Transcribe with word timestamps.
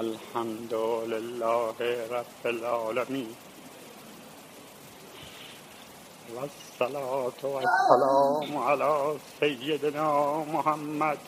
الحمد 0.00 0.74
لله 1.12 1.76
رب 2.10 2.44
العالمين 2.46 3.34
والصلاة 6.34 7.40
والسلام 7.54 8.56
على 8.58 9.16
سيدنا 9.40 10.08
محمد 10.52 11.18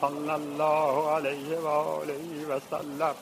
صلى 0.00 0.34
الله 0.34 1.10
عليه 1.10 1.48
وآله 1.66 2.32
وسلم 2.50 3.14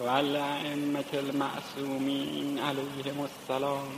والأئمة 0.00 1.12
المعصومين 1.14 2.58
عليهم 2.58 3.18
السلام 3.30 3.88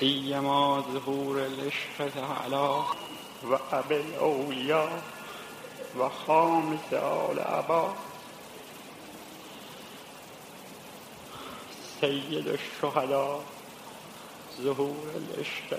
سيما 0.00 0.80
ظهور 0.80 1.36
العشق 1.46 1.98
تعالى 2.14 2.82
وأبي 3.50 3.96
الأولياء 3.96 5.02
وخامس 5.98 6.92
آل 6.92 7.38
أبا 7.40 7.94
سيد 12.00 12.48
الشهداء 12.48 13.40
ظهور 14.60 15.10
العشق 15.16 15.70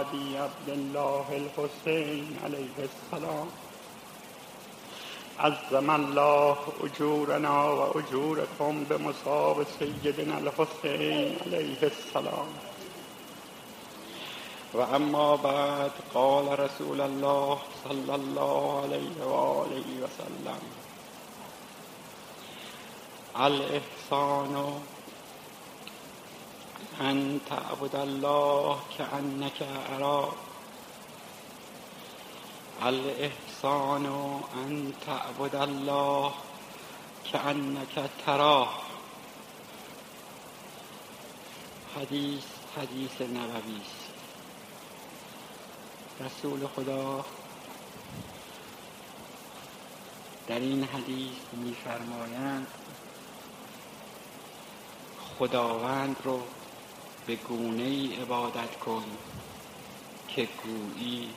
أبي 0.00 0.38
عبد 0.38 0.68
الله 0.68 1.26
الحسين 1.30 2.36
عليه 2.44 2.76
السلام. 2.78 3.48
عظم 5.38 5.90
الله 5.90 6.56
أجورنا 6.84 7.64
وأجوركم 7.64 8.84
بمصاب 8.90 9.66
سيدنا 9.78 10.38
الحسين 10.38 11.36
عليه 11.46 11.82
السلام. 11.82 12.48
وأما 14.74 15.36
بعد 15.36 15.90
قال 16.14 16.60
رسول 16.60 17.00
الله 17.00 17.58
صلى 17.84 18.14
الله 18.14 18.80
عليه 18.82 19.26
وآله 19.26 19.88
وسلم. 20.02 20.60
الإحسان 23.36 24.80
أن 27.00 27.40
تعبد 27.50 27.94
الله 27.94 28.80
كأنك 28.98 29.62
أراه 29.96 30.32
الإحسان 32.82 34.06
أن 34.54 34.92
تعبد 35.06 35.54
الله 35.54 36.32
كأنك 37.32 38.10
تراه 38.26 38.68
حدیث 41.96 42.46
حدیث 42.76 43.22
نبوی 43.22 43.99
رسول 46.20 46.66
خدا. 46.66 47.24
در 50.46 50.58
این 50.60 50.84
حدیث 50.84 51.36
میفرمایند 51.52 52.66
خداوند 55.38 56.16
رو 56.24 56.42
به 57.26 57.36
گونه 57.36 57.82
ای 57.82 58.14
عبادت 58.14 58.76
کن 58.76 59.04
که 60.28 60.48
گویی 60.64 61.28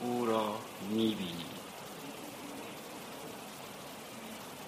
او 0.00 0.26
را 0.26 0.54
می‌بینی. 0.90 1.46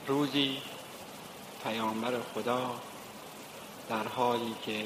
روزی 0.07 0.63
پیامبر 1.65 2.21
خدا 2.35 2.75
در 3.89 4.09
حالی 4.09 4.55
که 4.63 4.85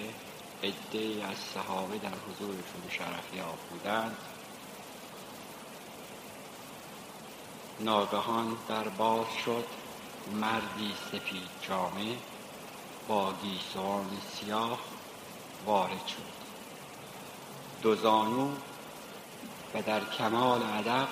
عده 0.62 1.25
از 1.25 1.39
صحابه 1.39 1.98
در 1.98 2.09
حضورشون 2.09 2.83
شرفیاب 2.91 3.59
بودند 3.70 4.17
ناگهان 7.84 8.56
در 8.69 8.88
باز 8.88 9.26
شد 9.44 9.65
مردی 10.32 10.94
سفید 11.12 11.48
جامه 11.69 12.16
با 13.09 13.32
گیسوان 13.43 14.06
سیاه 14.32 14.78
وارد 15.66 16.06
شد. 16.06 16.32
دو 17.82 17.97
زانو 17.97 18.50
و 19.75 19.82
در 19.82 20.04
کمال 20.04 20.62
ادب 20.62 21.09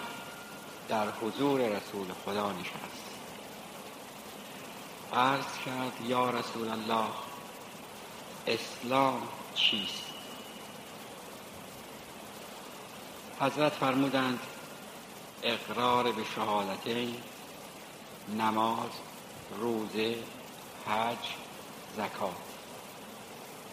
در 0.89 1.07
حضور 1.11 1.61
رسول 1.61 2.07
خدا 2.25 2.53
نشست. 2.53 3.11
عرض 5.13 5.59
کرد 5.67 6.07
یا 6.07 6.31
رسول 6.31 6.69
الله 6.69 7.07
اسلام 8.47 9.23
چیست؟ 9.55 10.05
حضرت 13.41 13.73
فرمودند 13.73 14.39
اقرار 15.43 16.13
به 16.13 16.25
شهادتین 16.35 17.17
نماز 18.39 18.91
روزه 19.59 20.19
حج 20.87 21.27
زکات. 21.97 22.35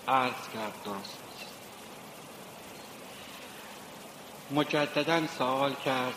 عرض 0.08 0.50
کرد 0.54 0.84
درست. 0.86 1.18
مجددا 4.52 5.28
سوال 5.38 5.74
کرد 5.74 6.14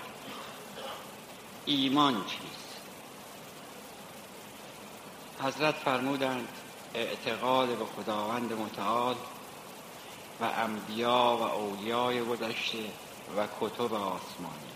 ایمان 1.65 2.25
چیست؟ 2.25 2.81
حضرت 5.43 5.75
فرمودند 5.75 6.49
اعتقاد 6.95 7.69
به 7.69 7.85
خداوند 7.85 8.53
متعال 8.53 9.17
و 10.41 10.45
انبیا 10.45 11.37
و 11.41 11.43
اولیای 11.43 12.25
گذشته 12.25 12.85
و 13.37 13.47
کتب 13.61 13.95
آسمانی. 13.95 14.70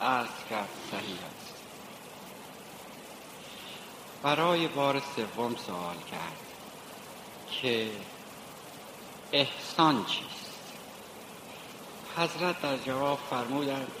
عرض 0.00 0.44
کرد 0.50 0.68
صحیح 0.90 1.18
است. 1.36 1.54
برای 4.22 4.68
بار 4.68 5.02
سوم 5.16 5.56
سوال 5.66 5.96
کرد 6.10 6.38
که 7.50 7.90
احسان 9.32 10.04
چیست؟ 10.04 10.52
حضرت 12.16 12.62
در 12.62 12.76
جواب 12.76 13.18
فرمودند 13.30 13.92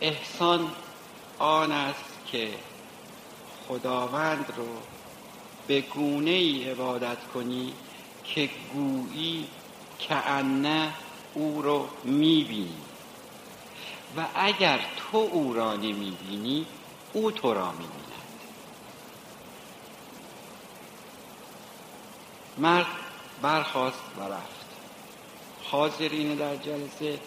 احسان 0.00 0.72
آن 1.38 1.72
است 1.72 2.18
که 2.26 2.54
خداوند 3.68 4.52
رو 4.56 4.68
به 5.66 5.80
گونه 5.80 6.30
ای 6.30 6.70
عبادت 6.70 7.18
کنی 7.34 7.72
که 8.24 8.50
گویی 8.72 9.48
که 9.98 10.14
انه 10.14 10.92
او 11.34 11.62
رو 11.62 11.88
می‌بینی. 12.04 12.89
و 14.16 14.26
اگر 14.34 14.80
تو 14.96 15.16
او 15.16 15.52
را 15.52 15.76
نمی‌بینی 15.76 16.66
او 17.12 17.30
تو 17.30 17.54
را 17.54 17.72
می‌بیند. 17.72 18.10
مرد 22.58 22.86
برخواست 23.42 24.04
و 24.18 24.22
رفت. 24.22 24.66
حاضرین 25.70 26.34
در 26.34 26.56
جلسه 26.56 27.20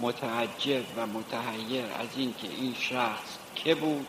متعجب 0.00 0.84
و 0.96 1.06
متحیر 1.06 1.84
از 1.84 2.08
اینکه 2.16 2.48
این 2.48 2.74
شخص 2.74 3.38
که 3.54 3.74
بود 3.74 4.06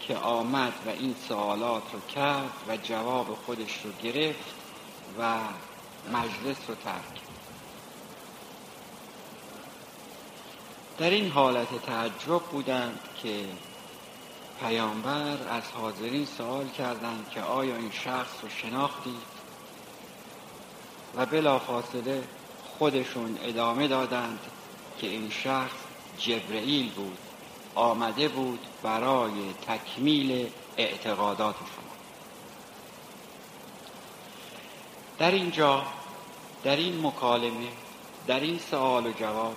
که 0.00 0.16
آمد 0.16 0.72
و 0.86 0.88
این 0.88 1.14
سوالات 1.28 1.82
رو 1.92 2.00
کرد 2.00 2.50
و 2.68 2.76
جواب 2.76 3.34
خودش 3.46 3.84
رو 3.84 3.92
گرفت 4.02 4.54
و 5.18 5.38
مجلس 6.12 6.58
رو 6.68 6.74
ترک 6.74 7.29
در 11.00 11.10
این 11.10 11.30
حالت 11.30 11.86
تعجب 11.86 12.42
بودند 12.52 13.00
که 13.22 13.44
پیامبر 14.60 15.36
از 15.50 15.62
حاضرین 15.74 16.26
سوال 16.26 16.68
کردند 16.68 17.30
که 17.30 17.40
آیا 17.40 17.76
این 17.76 17.90
شخص 17.90 18.34
رو 18.42 18.48
شناختید؟ 18.48 19.40
و 21.16 21.26
بلافاصله 21.26 22.22
خودشون 22.78 23.38
ادامه 23.42 23.88
دادند 23.88 24.38
که 24.98 25.06
این 25.06 25.30
شخص 25.30 25.76
جبرئیل 26.18 26.90
بود 26.92 27.18
آمده 27.74 28.28
بود 28.28 28.60
برای 28.82 29.54
تکمیل 29.66 30.48
اعتقادات 30.76 31.56
شما. 31.56 31.94
در 35.18 35.30
اینجا 35.30 35.82
در 36.64 36.76
این 36.76 37.06
مکالمه 37.06 37.68
در 38.26 38.40
این 38.40 38.58
سوال 38.58 39.06
و 39.06 39.12
جواب 39.12 39.56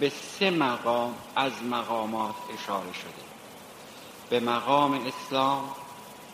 به 0.00 0.08
سه 0.08 0.50
مقام 0.50 1.14
از 1.36 1.52
مقامات 1.62 2.34
اشاره 2.54 2.92
شده. 2.92 3.24
به 4.30 4.40
مقام 4.40 5.06
اسلام 5.06 5.70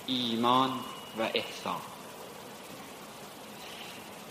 ایمان 0.06 0.70
و 1.18 1.22
احسان. 1.34 1.80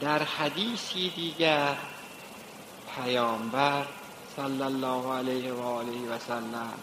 در 0.01 0.23
حدیثی 0.23 1.09
دیگر 1.09 1.77
پیامبر 2.95 3.85
صلی 4.35 4.61
الله 4.61 5.13
علیه 5.13 5.53
و 5.53 5.61
آله 5.61 6.09
و 6.09 6.19
سلم 6.19 6.73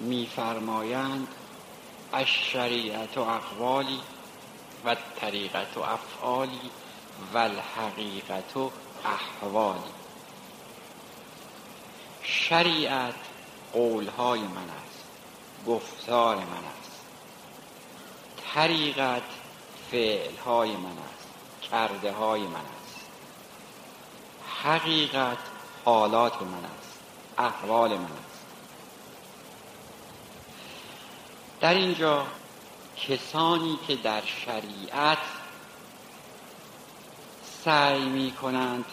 میفرمایند 0.00 1.28
الشریعت 2.12 3.18
و 3.18 3.20
اقوالی 3.20 4.00
و 4.84 4.96
طریقت 5.20 5.76
و 5.76 5.80
افعالی 5.80 6.70
و 7.34 7.38
الحقیقت 7.38 8.56
و 8.56 8.70
احوالی. 9.04 10.03
شریعت 12.24 13.14
قولهای 13.72 14.40
من 14.40 14.70
است 14.86 15.04
گفتار 15.66 16.36
من 16.36 16.42
است. 16.42 17.00
طریقت 18.54 19.22
فعلهای 19.90 20.76
من 20.76 20.98
است 20.98 21.28
کرده 21.70 22.12
های 22.12 22.42
من 22.42 22.54
است. 22.54 23.06
حقیقت 24.62 25.38
حالات 25.84 26.42
من 26.42 26.64
است 26.64 26.98
احوال 27.38 27.90
من 27.90 28.04
است. 28.04 28.44
در 31.60 31.74
اینجا 31.74 32.26
کسانی 32.96 33.78
که 33.86 33.96
در 33.96 34.22
شریعت 34.24 35.18
سعی 37.64 38.04
می 38.04 38.32
کنند 38.32 38.84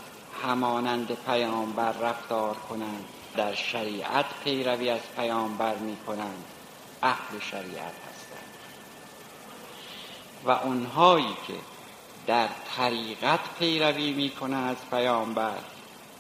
همانند 0.44 1.12
پیامبر 1.26 1.92
رفتار 1.92 2.56
کنند 2.56 3.06
در 3.36 3.54
شریعت 3.54 4.26
پیروی 4.44 4.90
از 4.90 5.02
پیامبر 5.16 5.76
می 5.76 5.98
کنند 6.08 6.46
اهل 7.04 7.40
شریعت 7.40 7.94
هستند. 8.10 8.52
و 10.46 10.52
اونهایی 10.52 11.38
که 11.48 11.54
در 12.28 12.50
طریقت 12.78 13.40
پیروی 13.60 14.12
می 14.12 14.30
کنند 14.30 14.78
از 14.78 14.90
پیامبر 14.90 15.58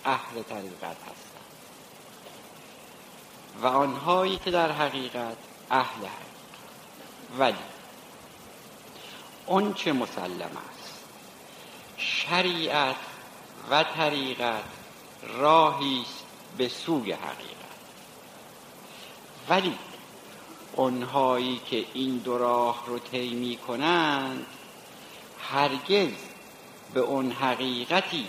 اهل 0.05 0.41
طریقت 0.49 0.97
هستند. 1.01 1.31
و 3.61 3.67
آنهایی 3.67 4.37
که 4.37 4.51
در 4.51 4.71
حقیقت 4.71 5.37
اهل 5.71 6.05
حقیقت 6.05 6.31
ولی 7.37 7.55
اون 9.45 9.73
چه 9.73 9.93
مسلم 9.93 10.51
است 10.73 10.99
شریعت 11.97 12.95
و 13.69 13.83
طریقت 13.83 14.63
راهی 15.23 16.05
به 16.57 16.67
سوی 16.67 17.11
حقیقت. 17.11 17.55
ولی 19.49 19.73
اونهایی 20.75 21.61
که 21.65 21.85
این 21.93 22.17
دو 22.17 22.37
راه 22.37 22.83
رو 22.87 22.99
طی 22.99 23.59
کنند 23.67 24.45
هرگز 25.39 26.11
به 26.93 26.99
اون 26.99 27.31
حقیقتی 27.31 28.27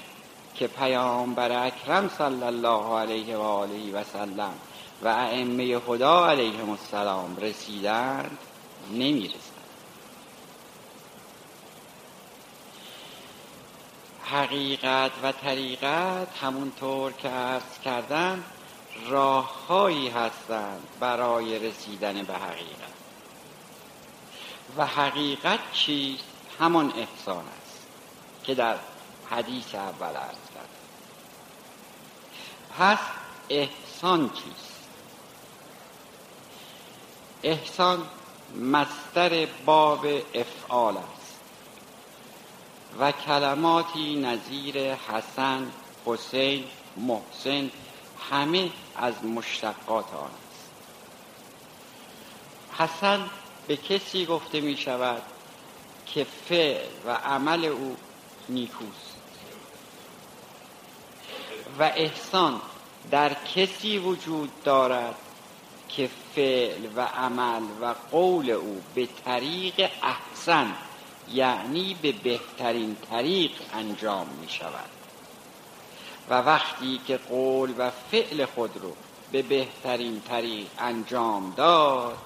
که 0.54 0.66
پیامبر 0.66 1.66
اکرم 1.66 2.08
صلی 2.19 2.42
الله 2.42 2.98
علیه 2.98 3.36
و 3.36 3.40
آله 3.40 3.92
و 3.92 4.04
سلم 4.04 4.54
و 5.02 5.08
ائمه 5.08 5.78
خدا 5.78 6.26
علیهم 6.30 6.70
السلام 6.70 7.36
رسیدند 7.36 8.38
نمی‌رسند. 8.92 9.51
حقیقت 14.24 15.10
و 15.22 15.32
طریقت 15.32 16.28
همونطور 16.42 17.12
که 17.12 17.28
عرض 17.28 17.78
کردم 17.84 18.44
راههایی 19.08 20.08
هستند 20.08 20.88
برای 21.00 21.58
رسیدن 21.58 22.22
به 22.22 22.34
حقیقت. 22.34 22.92
و 24.76 24.86
حقیقت 24.86 25.72
چیست؟ 25.72 26.24
همان 26.60 26.92
احسان 26.96 27.44
است 27.62 27.86
که 28.44 28.54
در 28.54 28.76
حدیث 29.30 29.74
اول 29.74 30.06
عرض 30.16 30.36
کرد 30.54 30.69
پس 32.78 32.98
احسان 33.48 34.30
چیست؟ 34.30 34.72
احسان 37.42 38.06
مستر 38.56 39.48
باب 39.66 40.06
افعال 40.34 40.96
است. 40.96 41.21
و 42.99 43.12
کلماتی 43.12 44.17
نظیر 44.17 44.94
حسن 44.94 45.73
حسین 46.06 46.65
محسن 46.97 47.71
همه 48.31 48.71
از 48.97 49.25
مشتقات 49.25 50.15
آن 50.15 50.31
است. 50.50 50.71
حسن 52.79 53.31
به 53.67 53.77
کسی 53.77 54.27
گفته 54.27 54.61
می 54.61 54.77
شود 54.77 55.23
که 56.06 56.25
فعل 56.25 56.89
و 57.06 57.11
عمل 57.11 57.65
او 57.65 57.97
نیکوست. 58.49 59.17
و 61.79 61.83
احسان 61.83 62.61
در 63.11 63.35
کسی 63.35 63.99
وجود 63.99 64.62
دارد 64.65 65.15
که 65.89 66.11
فعل 66.35 66.87
و 66.97 67.00
عمل 67.00 67.62
و 67.81 67.94
قول 68.11 68.50
او 68.50 68.83
به 68.94 69.09
طریق 69.25 69.91
احسن 70.03 70.75
یعنی 71.32 71.96
به 72.02 72.12
بهترین 72.12 72.96
طریق 73.11 73.50
انجام 73.75 74.26
می 74.40 74.49
شود. 74.49 74.90
و 76.31 76.34
وقتی 76.34 77.00
که 77.06 77.17
قول 77.17 77.75
و 77.79 77.90
فعل 77.90 78.44
خود 78.44 78.76
رو 78.76 78.93
به 79.32 79.43
بهترین 79.43 80.20
طریق 80.20 80.67
انجام 80.79 81.55
داد 81.56 82.19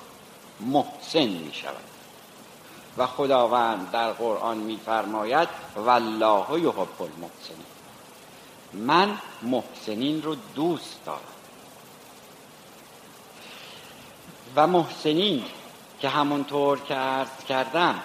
محسن 0.60 1.26
می 1.26 1.54
شود. 1.54 1.84
و 2.98 3.06
خداوند 3.06 3.90
در 3.90 4.12
قرآن 4.12 4.58
میفرماید 4.58 5.48
والله 5.76 6.60
یحب 6.60 7.02
المحسنین. 7.02 7.66
من 8.72 9.18
محسنین 9.42 10.22
رو 10.22 10.36
دوست 10.54 11.04
دارم. 11.06 11.20
و 14.56 14.66
محسنین 14.66 15.44
که 16.00 16.08
همونطور 16.08 16.80
که 16.80 16.94
عرض 16.94 17.44
کردم 17.48 18.02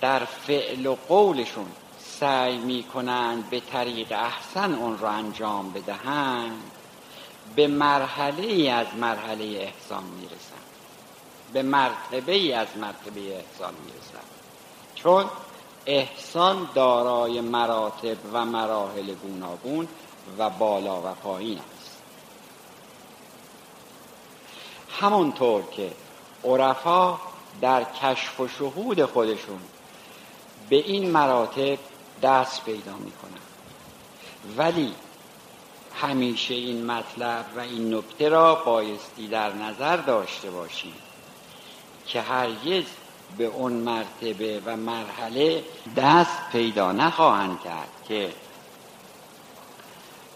در 0.00 0.24
فعل 0.24 0.86
و 0.86 0.96
قولشون 1.08 1.66
سعی 1.98 2.58
می 2.58 2.82
کنند 2.82 3.50
به 3.50 3.60
طریق 3.60 4.12
احسن 4.12 4.74
اون 4.74 4.98
رو 4.98 5.06
انجام 5.06 5.72
بدهند 5.72 6.70
به 7.56 7.66
مرحله 7.66 8.72
از 8.72 8.86
مرحله 9.00 9.44
احسان 9.44 10.04
می‌رسند. 10.04 10.66
به 11.52 11.62
مرتبه 11.62 12.56
از 12.56 12.68
مرتبه 12.76 13.20
احسان 13.20 13.74
می‌رسند. 13.84 14.26
چون 14.94 15.24
احسان 15.86 16.68
دارای 16.74 17.40
مراتب 17.40 18.16
و 18.32 18.44
مراحل 18.44 19.14
گوناگون 19.14 19.88
و 20.38 20.50
بالا 20.50 21.00
و 21.00 21.14
پایین 21.14 21.58
است. 21.58 21.96
همونطور 25.00 25.62
که 25.62 25.92
عرفا 26.44 27.18
در 27.60 27.84
کشف 27.84 28.40
و 28.40 28.48
شهود 28.48 29.04
خودشون 29.04 29.60
به 30.68 30.76
این 30.76 31.10
مراتب 31.10 31.78
دست 32.22 32.64
پیدا 32.64 32.92
می‌کنن 32.92 33.40
ولی 34.56 34.94
همیشه 35.94 36.54
این 36.54 36.86
مطلب 36.86 37.44
و 37.56 37.60
این 37.60 37.94
نکته 37.94 38.28
را 38.28 38.54
بایستی 38.54 39.28
در 39.28 39.52
نظر 39.52 39.96
داشته 39.96 40.50
باشیم 40.50 40.94
که 42.06 42.20
هرگز 42.20 42.84
به 43.38 43.44
اون 43.44 43.72
مرتبه 43.72 44.62
و 44.66 44.76
مرحله 44.76 45.64
دست 45.96 46.50
پیدا 46.52 46.92
نخواهند 46.92 47.60
کرد 47.60 47.88
که 48.08 48.32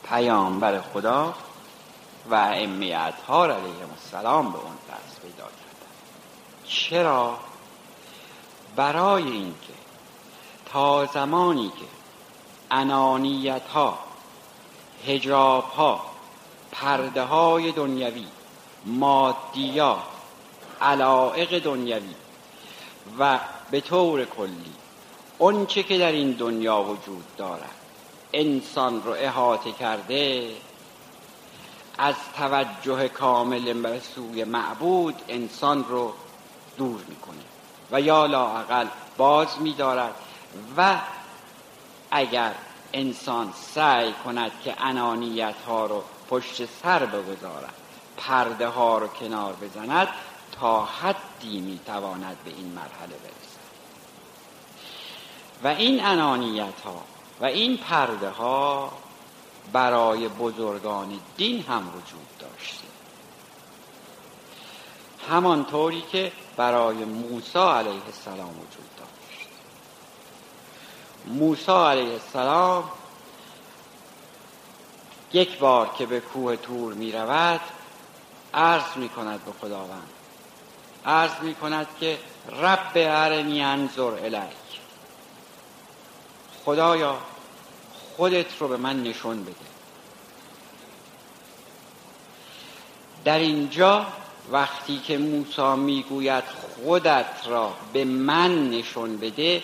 پیامبر 0.08 0.80
خدا 0.80 1.34
و 2.30 2.34
ائمه 2.34 2.86
اطهار 2.86 3.50
علیهم 3.50 3.90
السلام 4.04 4.52
به 4.52 4.58
اون 4.58 4.74
دست 4.74 5.20
پیدا 5.22 5.44
کردند. 5.44 5.90
چرا؟ 6.64 7.38
برای 8.76 9.22
اینکه 9.22 9.69
تا 10.72 11.06
زمانی 11.06 11.68
که 11.68 11.86
انانیت 12.70 13.66
ها 13.66 13.98
هجاب 15.06 15.64
ها 15.64 16.00
پرده 16.72 17.22
های 17.22 17.72
دنیوی 17.72 18.26
مادیات 18.84 19.98
علائق 20.80 21.58
دنیوی 21.58 22.14
و 23.18 23.38
به 23.70 23.80
طور 23.80 24.24
کلی 24.24 24.72
اونچه 25.38 25.82
که 25.82 25.98
در 25.98 26.12
این 26.12 26.32
دنیا 26.32 26.82
وجود 26.82 27.24
دارد 27.36 27.74
انسان 28.32 29.02
رو 29.02 29.10
احاطه 29.10 29.72
کرده 29.72 30.50
از 31.98 32.14
توجه 32.36 33.08
کامل 33.08 33.72
به 33.72 34.00
سوی 34.00 34.44
معبود 34.44 35.14
انسان 35.28 35.84
رو 35.84 36.12
دور 36.78 37.00
می‌کنه 37.08 37.44
و 37.90 38.00
یا 38.00 38.26
لاقل 38.26 38.86
باز 39.16 39.48
میدارد 39.60 40.14
و 40.76 40.98
اگر 42.10 42.54
انسان 42.92 43.52
سعی 43.74 44.12
کند 44.12 44.52
که 44.64 44.82
انانیت 44.82 45.54
ها 45.66 45.86
رو 45.86 46.04
پشت 46.30 46.68
سر 46.82 47.06
بگذارد 47.06 47.74
پرده 48.16 48.68
ها 48.68 48.98
رو 48.98 49.08
کنار 49.08 49.52
بزند 49.52 50.08
تا 50.60 50.84
حدی 50.84 51.60
می‌تواند 51.60 52.36
به 52.44 52.50
این 52.50 52.66
مرحله 52.66 53.16
برسد. 53.16 53.60
و 55.64 55.68
این 55.68 56.04
انانیت 56.04 56.80
ها 56.84 57.04
و 57.40 57.44
این 57.44 57.76
پرده 57.76 58.30
ها 58.30 58.92
برای 59.72 60.28
بزرگان 60.28 61.20
دین 61.36 61.62
هم 61.62 61.88
وجود 61.88 62.38
داشته. 62.38 62.84
همانطوری 65.30 66.02
که 66.12 66.32
برای 66.56 67.04
موسی 67.04 67.58
علیه 67.58 68.06
السلام 68.06 68.50
وجود 68.50 68.99
موسی 71.26 71.72
علیه 71.72 72.12
السلام 72.12 72.84
یک 75.32 75.58
بار 75.58 75.90
که 75.98 76.06
به 76.06 76.20
کوه 76.20 76.56
تور 76.56 76.94
می 76.94 77.12
رود 77.12 77.60
عرض 78.54 78.96
می 78.96 79.08
کند 79.08 79.44
به 79.44 79.52
خداوند. 79.60 80.08
عرض 81.06 81.40
می 81.42 81.54
کند 81.54 81.86
که 82.00 82.18
رب 82.62 82.92
ارنی 82.94 83.62
انظر 83.62 84.02
الیک. 84.02 84.80
خدایا 86.64 87.18
خودت 88.16 88.46
رو 88.60 88.68
به 88.68 88.76
من 88.76 89.02
نشون 89.02 89.42
بده. 89.42 89.54
در 93.24 93.38
اینجا 93.38 94.06
وقتی 94.52 94.98
که 94.98 95.18
موسی 95.18 95.76
می‌گوید 95.76 96.44
خودت 96.44 97.46
را 97.46 97.74
به 97.92 98.04
من 98.04 98.70
نشون 98.70 99.16
بده 99.16 99.62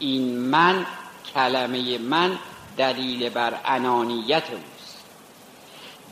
این 0.00 0.38
من 0.38 0.86
کلمه 1.34 1.98
من 1.98 2.38
دلیل 2.76 3.28
بر 3.28 3.60
انانیت 3.64 4.44
اوست. 4.50 5.04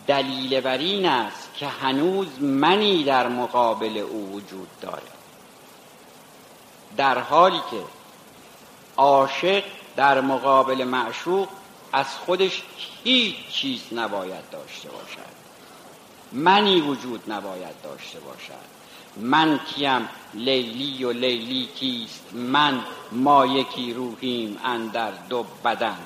دلیل 0.06 0.60
بر 0.60 0.78
این 0.78 1.06
است 1.06 1.50
که 1.54 1.66
هنوز 1.66 2.42
منی 2.42 3.04
در 3.04 3.28
مقابل 3.28 3.98
او 3.98 4.32
وجود 4.32 4.68
داره 4.80 5.02
در 6.96 7.18
حالی 7.18 7.60
که 7.70 7.82
عاشق 8.96 9.64
در 9.96 10.20
مقابل 10.20 10.84
معشوق 10.84 11.48
از 11.92 12.06
خودش 12.06 12.62
هیچ 13.04 13.48
چیز 13.48 13.82
نباید 13.92 14.50
داشته 14.50 14.88
باشد. 14.88 15.38
منی 16.32 16.80
وجود 16.80 17.32
نباید 17.32 17.82
داشته 17.82 18.20
باشد. 18.20 18.77
من 19.18 19.60
کیم 19.74 20.08
لیلی 20.34 21.04
و 21.04 21.12
لیلی 21.12 21.68
کیست؟ 21.74 22.34
من 22.34 22.80
ما 23.12 23.46
یکی 23.46 23.92
روحیم 23.92 24.58
اندر 24.64 25.10
دو 25.28 25.46
بدن. 25.64 25.98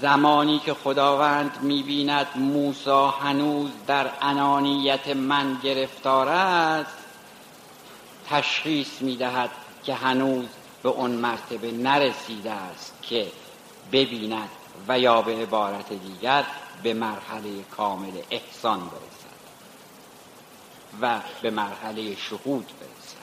زمانی 0.00 0.58
که 0.58 0.74
خداوند 0.74 1.58
می‌بیند 1.62 2.26
موسا 2.36 3.10
هنوز 3.10 3.70
در 3.86 4.10
انانیت 4.22 5.08
من 5.08 5.58
گرفتار 5.62 6.28
است 6.28 6.96
تشخیص 8.30 9.02
می‌دهد 9.02 9.50
که 9.84 9.94
هنوز 9.94 10.46
به 10.82 10.88
اون 10.88 11.10
مرتبه 11.10 11.72
نرسیده 11.72 12.50
است 12.50 12.94
که 13.02 13.26
ببیند 13.92 14.48
و 14.88 14.98
یا 14.98 15.22
به 15.22 15.32
عبارت 15.32 15.92
دیگر 15.92 16.44
به 16.82 16.94
مرحله 16.94 17.62
کامل 17.76 18.12
احسان 18.30 18.80
برسد. 18.80 19.09
و 21.00 21.20
به 21.42 21.50
مرحله 21.50 22.16
شهود 22.16 22.66
برسد. 22.66 23.20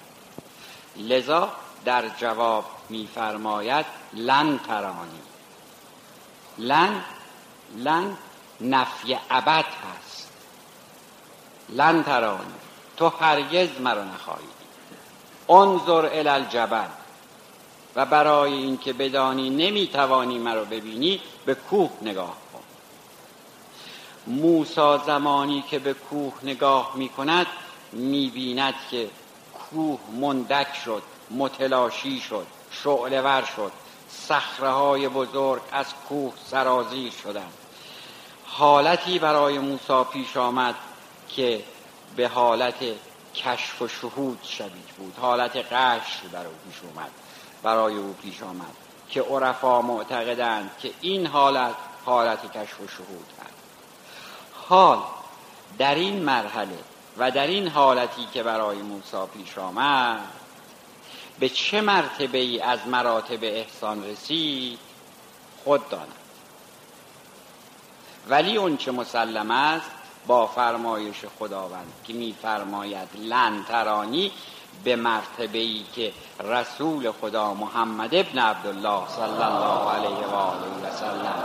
لذا 0.97 1.51
در 1.85 2.09
جواب 2.09 2.65
میفرماید 2.89 3.85
لن 4.13 4.59
ترانی. 4.67 5.21
لن 6.57 7.03
لن 7.77 8.17
نفی 8.61 9.17
ابد 9.29 9.65
هست. 9.65 10.31
لن 11.69 12.03
ترانی. 12.03 12.53
تو 12.97 13.09
هرگز 13.09 13.81
مرا 13.81 14.03
نخواهی 14.03 14.47
انظر 15.49 16.05
الی 16.05 16.29
الجبل. 16.29 16.87
و 17.95 18.05
برای 18.05 18.53
اینکه 18.53 18.93
بدانی 18.93 19.49
نمی‌توانی 19.49 20.37
مرا 20.37 20.63
ببینی 20.63 21.21
به 21.45 21.55
کوه 21.55 21.89
نگاه 22.01 22.37
موسا 24.27 24.97
زمانی 24.97 25.61
که 25.69 25.79
به 25.79 25.93
کوه 25.93 26.33
نگاه 26.43 26.91
می 26.95 27.09
کند 27.09 27.47
می 27.91 28.29
بیند 28.29 28.73
که 28.91 29.09
کوه 29.53 29.99
مندک 30.19 30.75
شد 30.85 31.03
متلاشی 31.31 32.19
شد 32.19 32.47
شعلور 32.71 33.43
شد. 33.55 33.71
صخره 34.09 34.69
های 34.69 35.07
بزرگ 35.07 35.61
از 35.71 35.85
کوه 36.09 36.33
سرازیر 36.45 37.11
شدند. 37.23 37.53
حالتی 38.45 39.19
برای 39.19 39.59
موسی 39.59 40.03
پیش 40.13 40.37
آمد 40.37 40.75
که 41.29 41.63
به 42.15 42.27
حالت 42.27 42.75
کشف 43.35 43.81
و 43.81 43.87
شهود 43.87 44.39
شبیه 44.43 44.93
بود 44.97 45.15
حالت 45.21 45.55
قشر 45.55 46.27
برای 46.31 46.53
پیش 46.65 46.81
اومد 46.83 47.11
برای 47.63 47.95
او 47.95 48.15
پیش 48.21 48.43
آمد 48.43 48.75
که 49.09 49.21
عرفا 49.21 49.81
معتقدند 49.81 50.71
که 50.79 50.91
این 51.01 51.27
حالت 51.27 51.75
حالت 52.05 52.57
کشف 52.57 52.81
و 52.81 52.87
شهود 52.87 53.25
حال 54.69 54.99
در 55.77 55.95
این 55.95 56.23
مرحله 56.23 56.79
و 57.17 57.31
در 57.31 57.47
این 57.47 57.67
حالتی 57.67 58.27
که 58.33 58.43
برای 58.43 58.77
موسی 58.77 59.17
پیش 59.33 59.57
آمد 59.57 60.19
به 61.39 61.49
چه 61.49 61.81
مرتبه 61.81 62.37
ای 62.37 62.59
از 62.59 62.87
مراتب 62.87 63.43
احسان 63.43 64.03
رسید؟ 64.03 64.79
خود 65.63 65.89
داند 65.89 66.13
ولی 68.29 68.57
اون 68.57 68.77
چه 68.77 68.91
مسلم 68.91 69.51
است 69.51 69.91
با 70.27 70.47
فرمایش 70.47 71.25
خداوند 71.39 71.93
که 72.07 72.13
میفرماید 72.13 73.07
لن 73.19 73.63
ترانی 73.63 74.31
به 74.83 74.95
مرتبه 74.95 75.57
ای 75.57 75.83
که 75.95 76.13
رسول 76.43 77.11
خدا 77.11 77.53
محمد 77.53 78.15
ابن 78.15 78.39
عبدالله 78.39 79.07
صلی 79.07 79.23
الله 79.23 79.91
علیه 79.91 80.27
و 80.27 80.35
آله 80.35 80.67
و 80.83 80.95
سلم 80.95 81.43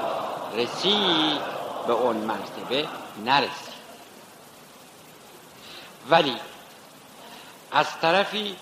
رسید 0.54 1.40
به 1.86 1.92
اون 1.92 2.16
مرتبه 2.16 2.88
نرسید. 3.18 3.82
ولی 6.10 6.36
از 7.72 7.86
طرفی 8.00 8.56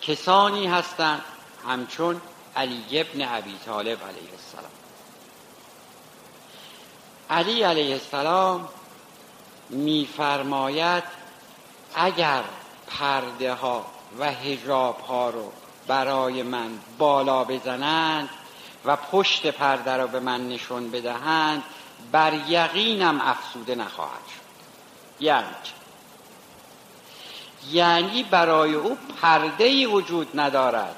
کسانی 0.00 0.66
هستند 0.66 1.22
همچون 1.68 2.20
علی 2.56 3.00
ابن 3.00 3.28
ابی 3.28 3.58
طالب 3.66 4.02
علیه 4.04 4.30
السلام. 4.32 4.70
علی 7.30 7.62
علیه 7.62 7.92
السلام 7.92 8.68
میفرماید 9.70 11.04
اگر 11.94 12.42
پرده 12.86 13.54
ها 13.54 13.86
و 14.18 14.32
هجاب 14.32 15.00
ها 15.00 15.30
رو 15.30 15.52
برای 15.86 16.42
من 16.42 16.78
بالا 16.98 17.44
بزنند 17.44 18.28
و 18.84 18.96
پشت 18.96 19.46
پرده 19.46 19.92
رو 19.92 20.08
به 20.08 20.20
من 20.20 20.48
نشون 20.48 20.90
بدهند 20.90 21.62
بر 22.12 22.34
یقینم 22.48 23.20
افسوده 23.20 23.74
نخواهد 23.74 24.22
شد. 24.28 24.46
یعنی 25.24 25.46
یعنی 27.72 28.22
برای 28.22 28.74
او 28.74 28.98
پرده 29.22 29.86
وجود 29.86 30.40
ندارد. 30.40 30.96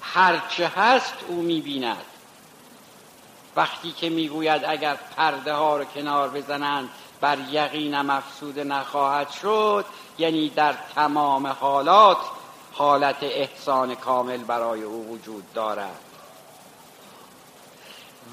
هرچه 0.00 0.68
هست 0.68 1.14
او 1.28 1.42
می‌بیند. 1.42 2.04
وقتی 3.56 3.92
که 3.92 4.10
می‌گوید 4.10 4.64
اگر 4.64 4.98
پرده 5.16 5.52
ها 5.52 5.76
رو 5.76 5.84
کنار 5.84 6.28
بزنند 6.28 6.88
بر 7.20 7.38
یقینم 7.50 8.10
افسوده 8.10 8.64
نخواهد 8.64 9.30
شد 9.30 9.84
یعنی 10.18 10.48
در 10.48 10.74
تمام 10.94 11.46
حالات 11.46 12.18
حالت 12.72 13.22
احسان 13.22 13.94
کامل 13.94 14.36
برای 14.36 14.82
او 14.82 15.08
وجود 15.08 15.52
دارد. 15.52 16.11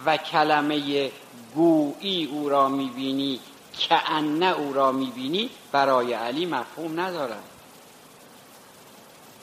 و 0.05 0.17
کلمه 0.17 1.11
گویی 1.55 2.25
او 2.25 2.49
را 2.49 2.69
می‌بینی 2.69 3.39
که 3.77 4.11
انه 4.11 4.45
او 4.45 4.73
را 4.73 4.91
می‌بینی 4.91 5.49
برای 5.71 6.13
علی 6.13 6.45
مفهوم 6.45 6.99
ندارد 6.99 7.43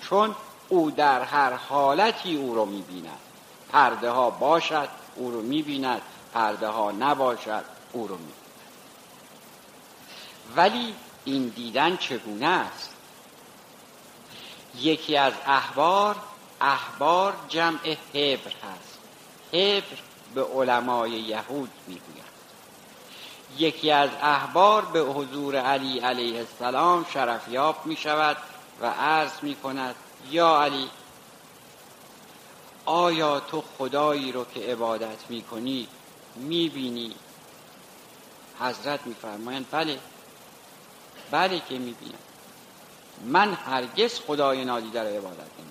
چون 0.00 0.34
او 0.68 0.90
در 0.90 1.22
هر 1.22 1.52
حالتی 1.52 2.36
او 2.36 2.54
را 2.54 2.64
می‌بیند. 2.64 3.18
پرده 3.72 4.10
ها 4.10 4.30
باشد 4.30 4.88
او 5.16 5.30
رو 5.30 5.42
می‌بیند. 5.42 6.02
پرده 6.34 6.68
ها 6.68 6.92
نباشد 6.92 7.64
او 7.92 8.06
رو 8.06 8.14
می‌بیند. 8.14 8.36
ولی 10.56 10.94
این 11.24 11.48
دیدن 11.48 11.96
چگونه 11.96 12.46
است؟ 12.46 12.94
یکی 14.80 15.16
از 15.16 15.32
احبار 15.46 16.16
احبار 16.60 17.34
جمع 17.48 17.96
هبر 18.14 18.50
هست. 18.50 18.98
هبر 19.52 19.98
به 20.34 20.44
علمای 20.44 21.10
یهود 21.10 21.70
می‌گوید 21.86 22.36
یکی 23.58 23.90
از 23.90 24.10
احبار 24.22 24.84
به 24.84 25.00
حضور 25.00 25.56
علی 25.56 25.98
علیه 25.98 26.38
السلام 26.38 27.06
شرفیاب 27.14 27.86
می 27.86 27.96
شود 27.96 28.36
و 28.80 28.86
عرض 28.90 29.32
می 29.42 29.54
کند 29.54 29.94
یا 30.30 30.62
علی 30.62 30.90
آیا 32.84 33.40
تو 33.40 33.64
خدایی 33.78 34.32
رو 34.32 34.44
که 34.44 34.60
عبادت 34.60 35.18
می 35.28 35.42
کنی 35.42 35.88
می 36.36 36.68
بینی 36.68 37.14
حضرت 38.60 39.06
میفرمایند 39.06 39.66
بله 39.70 39.98
بله 41.30 41.62
که 41.68 41.78
می‌بینم. 41.78 42.18
من 43.24 43.52
هرگز 43.52 44.20
خدای 44.20 44.64
نادیده 44.64 45.02
رو 45.02 45.08
عبادت 45.08 45.38
نمی 45.38 45.65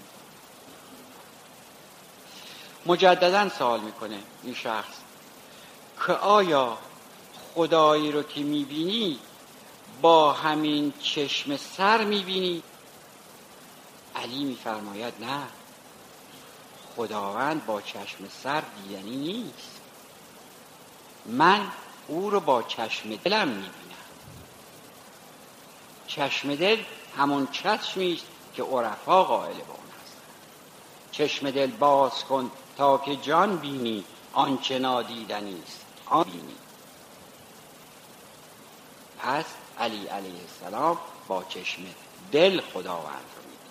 مجددا 2.86 3.50
سوال 3.50 3.80
می‌کنه 3.80 4.20
این 4.44 4.54
شخص. 4.54 4.94
که 6.08 6.14
آیا 6.14 6.78
خدایی 7.56 8.12
رو 8.12 8.24
که 8.24 8.42
می‌بینی 8.42 9.20
با 10.02 10.34
همین 10.34 10.94
چشم 11.00 11.58
سر 11.58 12.04
می‌بینی؟ 12.04 12.64
علی 14.16 14.44
میفرماید 14.44 15.14
نه. 15.20 15.40
خداوند 16.96 17.66
با 17.66 17.82
چشم 17.82 18.30
سر 18.44 18.62
دیدنی 18.62 19.16
نیست. 19.16 19.82
من 21.26 21.72
او 22.08 22.30
رو 22.30 22.40
با 22.40 22.64
چشم 22.64 23.16
دلم 23.16 23.48
می‌بینم. 23.48 23.72
چشم 26.08 26.56
دل 26.56 26.78
همون 27.18 27.48
چشمی 27.48 28.14
است 28.14 28.26
که 28.54 28.64
عرفا 28.64 29.24
قائل 29.24 29.54
به 29.54 29.62
اون 29.62 29.90
هست 30.04 30.18
چشم 31.12 31.52
دل 31.52 31.72
باز 31.72 32.24
کن 32.24 32.52
تا 32.78 32.98
که 32.98 33.16
جان 33.16 33.58
بینی 33.58 34.04
آنچه 34.34 34.80
نادیدنی 34.80 35.62
است. 35.68 35.86
آن 36.06 36.24
بینی. 36.24 36.56
پس 39.20 39.46
علی 39.80 40.08
علیه 40.08 40.42
السلام 40.42 40.98
با 41.28 41.44
چشم 41.44 41.82
دل 42.32 42.62
خداوند 42.62 43.26
رو 43.36 43.42
میده 43.50 43.66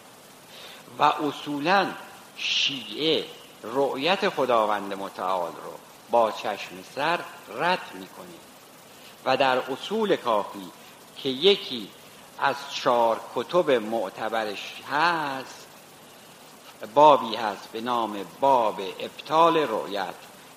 و 0.99 1.28
اصولا 1.28 1.90
شیعه 2.37 3.25
رؤیت 3.62 4.28
خداوند 4.28 4.94
متعال 4.94 5.52
رو 5.52 5.73
با 6.11 6.32
چشم 6.32 6.70
سر 6.94 7.20
رد 7.49 7.90
می‌کنه. 7.94 8.26
و 9.25 9.37
در 9.37 9.73
اصول 9.73 10.16
کافی 10.16 10.70
که 11.16 11.28
یکی 11.28 11.88
از 12.38 12.56
چهار 12.75 13.20
کتب 13.34 13.70
معتبرش 13.70 14.75
هست 14.92 15.63
بابی 16.86 17.36
هست 17.36 17.68
به 17.72 17.80
نام 17.80 18.24
باب 18.40 18.80
ابطال 18.80 19.56
رؤیت 19.56 20.14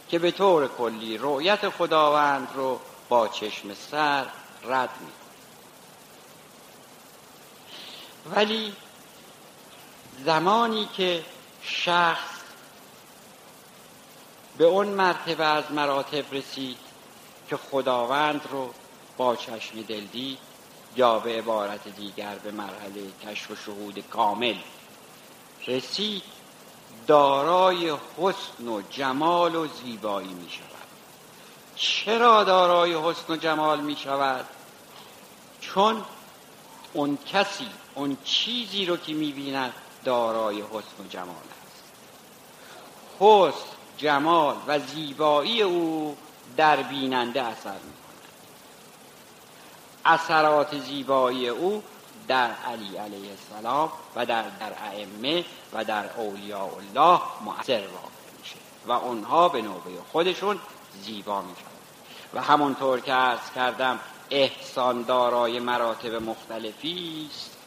که 0.09 0.19
به 0.19 0.31
طور 0.31 0.67
کلی 0.67 1.17
رؤیت 1.17 1.69
خداوند 1.69 2.47
رو 2.55 2.79
با 3.09 3.27
چشم 3.27 3.73
سر 3.73 4.25
رد 4.63 4.89
می 5.01 5.11
ولی 8.35 8.73
زمانی 10.25 10.85
که 10.85 11.25
شخص 11.61 12.37
به 14.57 14.65
اون 14.65 14.87
مرتبه 14.87 15.45
از 15.45 15.71
مراتب 15.71 16.33
رسید 16.33 16.77
که 17.49 17.57
خداوند 17.57 18.41
رو 18.51 18.73
با 19.17 19.35
چشم 19.35 19.81
دل 19.81 20.05
دید 20.05 20.37
یا 20.95 21.19
به 21.19 21.37
عبارت 21.37 21.87
دیگر 21.87 22.35
به 22.35 22.51
مرحله 22.51 23.11
کشف 23.25 23.51
و 23.51 23.55
شهود 23.55 23.99
کامل 23.99 24.55
رسید 25.67 26.23
دارای 27.07 27.93
حسن 28.17 28.67
و 28.67 28.81
جمال 28.89 29.55
و 29.55 29.67
زیبایی 29.67 30.33
می 30.33 30.49
شود. 30.49 30.67
چرا 31.75 32.43
دارای 32.43 32.93
حسن 32.93 33.33
و 33.33 33.35
جمال 33.35 33.79
می 33.79 33.95
شود؟ 33.95 34.45
چون 35.61 36.05
اون 36.93 37.17
کسی 37.31 37.67
اون 37.95 38.17
چیزی 38.23 38.85
رو 38.85 38.97
که 38.97 39.13
می 39.13 39.31
بیند 39.31 39.73
دارای 40.03 40.61
حسن 40.61 41.03
و 41.03 41.07
جمال 41.09 41.35
است. 41.65 41.83
حسن 43.19 43.67
جمال 43.97 44.55
و 44.67 44.79
زیبایی 44.79 45.61
او 45.61 46.17
در 46.57 46.83
بیننده 46.83 47.41
اثر 47.43 47.71
می 47.71 47.93
اثرات 50.05 50.79
زیبایی 50.79 51.47
او 51.47 51.83
در 52.27 52.51
علی 52.51 52.97
علیه 52.97 53.29
السلام 53.29 53.91
و 54.15 54.25
در 54.25 54.43
در 54.59 54.73
ائمه 54.91 55.45
و 55.73 55.83
در 55.83 56.09
اولیاء 56.17 56.69
الله 56.75 57.21
مؤثر 57.41 57.87
واقع 57.87 58.07
میشه 58.39 58.55
و 58.87 58.91
اونها 58.91 59.49
به 59.49 59.61
نوبه 59.61 59.91
خودشون 60.11 60.59
زیبا 61.03 61.41
میشن. 61.41 61.61
و 62.33 62.41
همونطور 62.41 62.99
که 62.99 63.13
عرض 63.13 63.51
کردم 63.55 63.99
احسان 64.29 65.01
دارای 65.01 65.59
مراتب 65.59 66.13
مختلفی 66.13 67.29
است. 67.31 67.57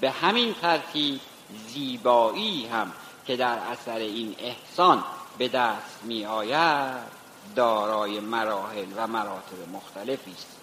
به 0.00 0.10
همین 0.10 0.54
ترتیب 0.54 1.20
زیبایی 1.68 2.66
هم 2.66 2.92
که 3.26 3.36
در 3.36 3.58
اثر 3.58 3.96
این 3.96 4.36
احسان 4.38 5.04
به 5.38 5.48
دست 5.48 6.00
می 6.02 6.26
آید 6.26 7.20
دارای 7.56 8.20
مراحل 8.20 8.86
و 8.96 9.06
مراتب 9.06 9.68
مختلفی 9.72 10.32
است. 10.32 10.59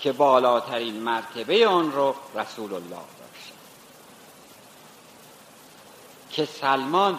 که 0.00 0.12
بالاترین 0.12 1.02
مرتبه 1.02 1.68
آن 1.68 1.92
رو 1.92 2.14
رسول 2.34 2.74
الله 2.74 2.88
داشت. 2.90 3.52
که 6.30 6.44
سلمان 6.44 7.18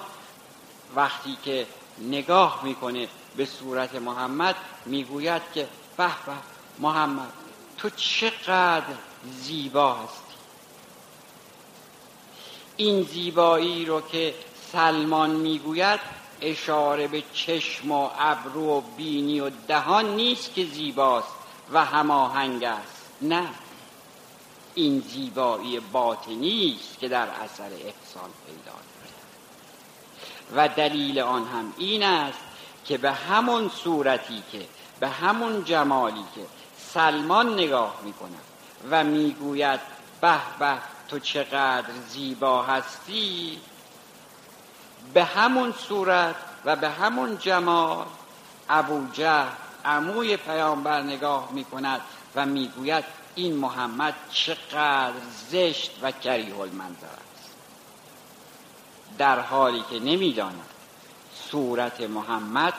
وقتی 0.96 1.38
که 1.44 1.67
نگاه 2.00 2.60
می‌کنه 2.63 3.08
به 3.36 3.46
صورت 3.46 3.96
محمد 3.96 4.56
می‌گوید 4.86 5.41
که 5.54 5.67
به 5.98 6.08
به 6.26 6.34
محمد 6.80 7.34
تو 7.78 7.89
چقدر 7.89 8.96
زیبا 9.26 9.94
هستی. 9.94 10.36
این 12.78 13.04
زیبایی 13.04 13.86
رو 13.86 14.02
که 14.02 14.36
سلمان 14.72 15.30
می‌گوید 15.30 16.00
اشاره 16.41 17.08
به 17.08 17.24
چشم 17.34 17.91
و 17.91 18.10
ابرو 18.20 18.78
و 18.78 18.82
بینی 18.82 19.39
و 19.39 19.50
دهان 19.50 20.15
نیست 20.15 20.54
که 20.54 20.65
زیباست. 20.65 21.40
و 21.73 21.86
هماهنگ 21.86 22.63
است. 22.63 23.05
نه. 23.21 23.47
این 24.75 24.99
زیبایی 24.99 25.79
باطنی 25.79 26.77
است 26.79 26.99
که 26.99 27.07
در 27.07 27.27
اثر 27.27 27.63
احسان 27.63 28.29
پیدا 28.45 28.77
و 30.55 30.67
دلیل 30.67 31.19
آن 31.19 31.47
هم 31.47 31.73
این 31.77 32.03
است 32.03 32.39
که 32.86 32.97
به 32.97 33.12
همون 33.12 33.69
صورتی 33.69 34.43
که 34.51 34.67
به 34.99 35.10
همون 35.10 35.63
جمالی 35.63 36.25
که 36.36 36.41
سلمان 36.77 37.53
نگاه 37.53 37.95
می 38.03 38.13
و 38.91 39.03
می‌گوید 39.03 39.79
به 40.21 40.38
به 40.60 40.77
تو 41.10 41.19
چقدر 41.19 41.93
زیبا 42.10 42.63
هستی؟ 42.63 43.62
به 45.13 45.23
همون 45.23 45.73
صورت 45.88 46.36
و 46.65 46.75
به 46.75 46.89
همون 46.89 47.38
جمال 47.38 48.05
ابو 48.69 49.07
جهل 49.13 49.47
عموی 49.86 50.38
پیامبر 50.38 51.02
نگاه 51.02 51.52
می 51.52 51.65
کند 51.65 52.02
و 52.36 52.46
می‌گوید 52.46 53.06
این 53.36 53.56
محمد 53.56 54.15
چقدر 54.32 55.13
زشت 55.50 55.91
و 56.02 56.12
کریه 56.12 56.60
المنظر 56.60 57.06
است. 57.06 57.56
در 59.17 59.39
حالی 59.39 59.84
که 59.89 60.00
نمی‌داند 60.00 60.70
صورت 61.52 62.02
محمد 62.02 62.74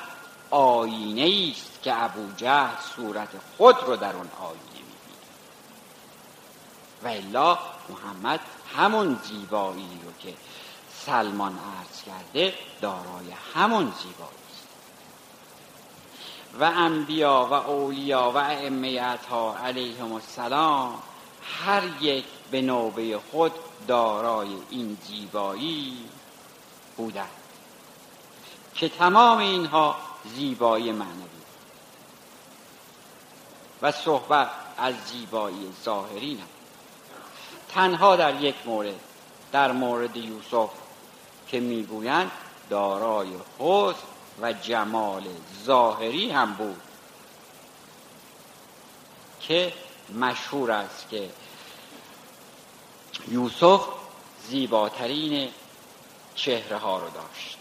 آینه 0.50 1.50
است 1.50 1.82
که 1.82 2.02
ابو 2.02 2.32
جهل 2.36 2.76
صورت 2.96 3.28
خود 3.56 3.76
رو 3.86 3.96
در 3.96 4.16
آن 4.16 4.28
آینه 4.40 4.62
می‌بیند 4.62 5.22
و 7.02 7.08
الا 7.08 7.58
محمد 7.88 8.40
همون 8.76 9.18
زیبایی 9.24 10.00
رو 10.04 10.12
که 10.18 10.34
سلمان 11.06 11.52
عرض 11.52 12.02
کرده 12.02 12.54
دارای 12.80 13.32
همون 13.54 13.92
زیبایی. 14.02 14.41
و 16.60 16.64
انبیا 16.64 17.48
و 17.50 17.52
اولیا 17.52 18.30
و 18.30 18.36
ائمه 18.36 19.16
ها 19.30 19.56
علیهم 19.56 20.12
السلام 20.12 21.02
هر 21.64 21.82
یک 22.00 22.24
به 22.50 22.62
نوبه 22.62 23.18
خود 23.30 23.52
دارای 23.88 24.48
این 24.70 24.98
زیبایی 25.06 25.98
بودند 26.96 27.28
که 28.74 28.88
تمام 28.88 29.38
اینها 29.38 29.96
زیبایی 30.34 30.92
معنوی 30.92 31.42
و 33.82 33.92
صحبت 33.92 34.50
از 34.78 34.94
زیبایی 35.06 35.72
ظاهری 35.84 36.34
نه 36.34 36.42
تنها 37.68 38.16
در 38.16 38.40
یک 38.40 38.54
مورد 38.66 39.00
در 39.52 39.72
مورد 39.72 40.16
یوسف 40.16 40.70
که 41.48 41.60
می‌گویند 41.60 42.30
دارای 42.70 43.28
حسن 43.58 44.11
و 44.40 44.52
جمال 44.52 45.24
ظاهری 45.64 46.30
هم 46.30 46.54
بود 46.54 46.80
که 49.40 49.72
مشهور 50.14 50.70
است 50.70 51.08
که 51.08 51.30
یوسف 53.28 53.84
زیباترین 54.48 55.50
چهره 56.34 56.76
ها 56.76 56.98
رو 56.98 57.10
داشت. 57.10 57.58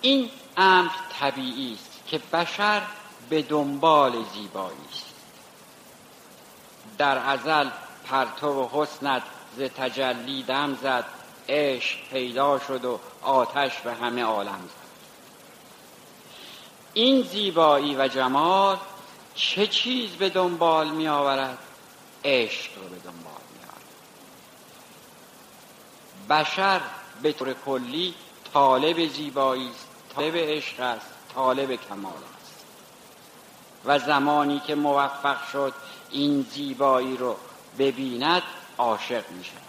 این 0.00 0.30
امر 0.56 0.90
طبیعی 1.20 1.74
است 1.74 2.02
که 2.06 2.18
بشر 2.18 2.82
به 3.28 3.42
دنبال 3.42 4.24
زیبایی 4.34 4.78
است. 4.92 5.14
در 6.98 7.18
ازل 7.18 7.70
پرتو 8.04 8.70
حسنت 8.72 9.22
ز 9.56 9.60
تجلی 9.60 10.42
دم 10.42 10.78
زد. 10.82 11.04
عشق 11.48 11.98
پیدا 12.10 12.58
شد 12.58 12.84
و 12.84 13.00
آتش 13.22 13.80
به 13.80 13.94
همه 13.94 14.22
عالم 14.22 14.60
زد. 14.68 14.88
این 16.94 17.22
زیبایی 17.22 17.96
و 17.96 18.08
جمال 18.08 18.78
چه 19.34 19.66
چیز 19.66 20.10
به 20.10 20.28
دنبال 20.28 20.90
می 20.90 21.08
آورد؟ 21.08 21.58
عشق 22.24 22.78
رو 22.78 22.88
به 22.88 22.96
دنبال 22.96 23.42
می 23.52 23.60
آورد. 26.28 26.42
بشر 26.42 26.80
به 27.22 27.32
طور 27.32 27.54
کلی 27.66 28.14
طالب 28.54 29.08
زیبایی 29.08 29.70
است 29.70 29.86
طالب 30.14 30.36
عشق 30.36 30.80
است 30.80 31.06
طالب 31.34 31.74
کمال 31.88 32.12
است. 32.12 32.64
و 33.84 33.98
زمانی 33.98 34.60
که 34.66 34.74
موفق 34.74 35.48
شد 35.52 35.74
این 36.10 36.46
زیبایی 36.52 37.16
رو 37.16 37.36
ببیند 37.78 38.42
عاشق 38.78 39.30
می 39.30 39.44
شود. 39.44 39.67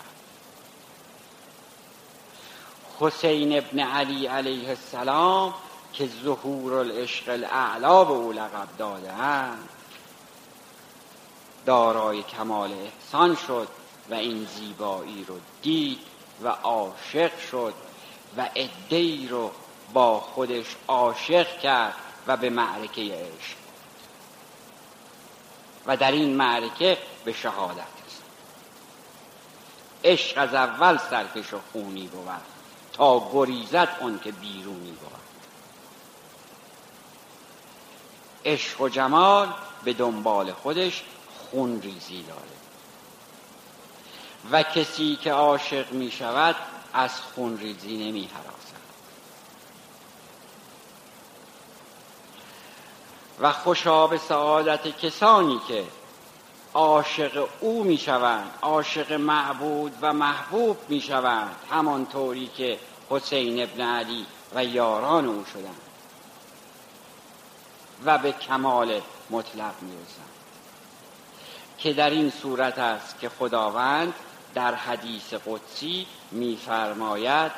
حسین 2.99 3.57
ابن 3.57 3.79
علی 3.79 4.27
علیه 4.27 4.69
السلام 4.69 5.53
که 5.93 6.09
ظهور 6.23 6.73
العشق 6.73 7.29
الاعلا 7.29 8.03
به 8.03 8.11
او 8.11 8.31
لقب 8.31 8.67
دادند. 8.77 9.69
دارای 11.65 12.23
کمال 12.23 12.71
احسان 12.73 13.35
شد 13.35 13.67
و 14.09 14.13
این 14.13 14.47
زیبایی 14.55 15.25
رو 15.27 15.35
دید 15.61 15.99
و 16.43 16.47
عاشق 16.47 17.39
شد 17.51 17.73
و 18.37 18.41
عدهای 18.41 19.27
رو 19.27 19.51
با 19.93 20.19
خودش 20.19 20.75
عاشق 20.87 21.59
کرد 21.59 21.95
و 22.27 22.37
به 22.37 22.49
معرکه 22.49 23.01
عشق. 23.01 23.57
و 25.85 25.97
در 25.97 26.11
این 26.11 26.35
معرکه 26.35 26.97
به 27.25 27.33
شهادت 27.33 27.77
رسید. 27.77 28.23
عشق 30.03 30.37
از 30.37 30.53
اول 30.53 30.97
سرکش 30.97 31.53
و 31.53 31.59
خونی 31.71 32.07
بود. 32.07 32.58
تا 32.99 33.29
گریزت 33.33 34.01
اون 34.01 34.19
که 34.19 34.31
بیرونی 34.31 34.91
بود 34.91 35.19
عشق 38.45 38.81
و 38.81 38.89
جمال 38.89 39.53
به 39.83 39.93
دنبال 39.93 40.53
خودش 40.53 41.03
خون 41.37 41.81
ریزی 41.81 42.23
داره. 42.23 42.41
و 44.51 44.63
کسی 44.63 45.15
که 45.15 45.31
عاشق 45.31 45.91
می 45.91 46.11
شود 46.11 46.55
از 46.93 47.21
خون 47.21 47.57
ریزی 47.57 47.97
نمی 47.97 48.29
حراسد 48.33 48.79
و 53.39 53.51
خوشا 53.51 54.07
به 54.07 54.17
سعادت 54.17 54.87
کسانی 54.97 55.61
که 55.67 55.83
عاشق 56.73 57.47
او 57.59 57.83
می 57.83 57.97
شوند 57.97 58.51
عاشق 58.61 59.11
معبود 59.11 59.93
و 60.01 60.13
محبوب 60.13 60.77
می 60.89 61.01
شوند 61.01 61.55
همانطوری 61.71 62.47
که 62.47 62.79
حسین 63.09 63.63
ابن 63.63 63.81
علی 63.81 64.25
و 64.55 64.65
یاران 64.65 65.25
او 65.25 65.45
شدند 65.45 65.81
و 68.05 68.17
به 68.17 68.31
کمال 68.31 69.01
مطلق 69.29 69.73
می 69.81 69.97
که 71.77 71.93
در 71.93 72.09
این 72.09 72.29
صورت 72.29 72.79
است 72.79 73.19
که 73.19 73.29
خداوند 73.29 74.13
در 74.53 74.75
حدیث 74.75 75.33
قدسی 75.33 76.07
میفرماید 76.31 77.51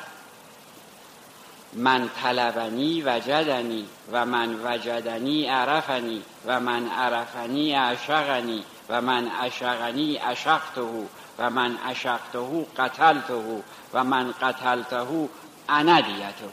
من 1.72 2.10
طلبنی 2.22 3.02
وجدنی 3.02 3.88
و 4.12 4.26
من 4.26 4.54
وجدنی 4.64 5.46
عرفنی 5.46 6.22
و 6.46 6.60
من 6.60 6.88
عرفنی 6.88 7.72
عشقنی 7.72 8.64
و 8.88 9.00
من 9.00 9.28
عشقنی 9.28 10.16
عشقته 10.16 11.08
و 11.38 11.50
من 11.50 11.76
عشقته 11.76 12.66
قتلته 12.78 13.62
و 13.92 14.04
من 14.04 14.34
قتلته 14.40 15.28
اندیته. 15.68 16.48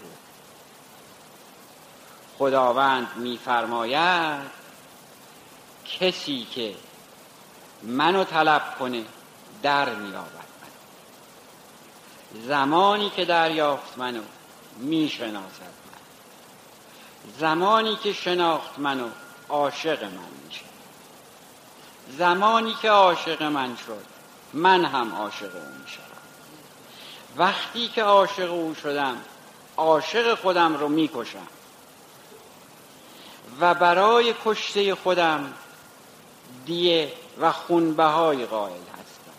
خداوند 2.39 3.07
میفرماید 3.15 4.59
کسی 5.99 6.47
که 6.51 6.75
منو 7.83 8.23
طلب 8.23 8.75
کنه 8.79 9.05
در 9.61 9.95
میابد 9.95 10.49
من 10.61 10.69
زمانی 12.47 13.09
که 13.09 13.25
دریافت 13.25 13.97
منو 13.97 14.21
می‌شناسد 14.77 15.61
من 15.61 15.99
زمانی 17.39 17.95
که 17.95 18.13
شناخت 18.13 18.79
منو 18.79 19.09
عاشق 19.49 20.03
من 20.03 20.29
میشه. 20.47 20.68
زمانی 22.17 22.73
که 22.81 22.89
عاشق 22.89 23.43
من 23.43 23.75
شد 23.75 24.05
من 24.53 24.85
هم 24.85 25.15
عاشق 25.15 25.55
او 25.55 25.83
میشم 25.83 25.99
وقتی 27.37 27.87
که 27.87 28.03
عاشق 28.03 28.51
او 28.51 28.75
شدم 28.75 29.17
عاشق 29.77 30.35
خودم 30.35 30.77
رو 30.77 30.87
می‌کشم. 30.87 31.47
و 33.59 33.73
برای 33.73 34.35
کشته 34.45 34.95
خودم 34.95 35.53
دیه 36.65 37.13
و 37.39 37.51
خونبهای 37.51 38.45
قائل 38.45 38.73
هستم. 38.73 39.31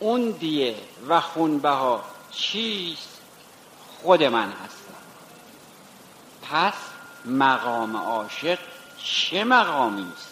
اون 0.00 0.30
دیه 0.30 0.76
و 1.08 1.20
خونبها 1.20 2.04
چیست؟ 2.30 3.20
خود 4.02 4.22
من 4.22 4.52
هستم. 4.52 4.94
پس 6.42 6.74
مقام 7.24 7.96
عاشق 7.96 8.58
چه 9.04 9.44
مقامی 9.44 10.12
است؟ 10.16 10.31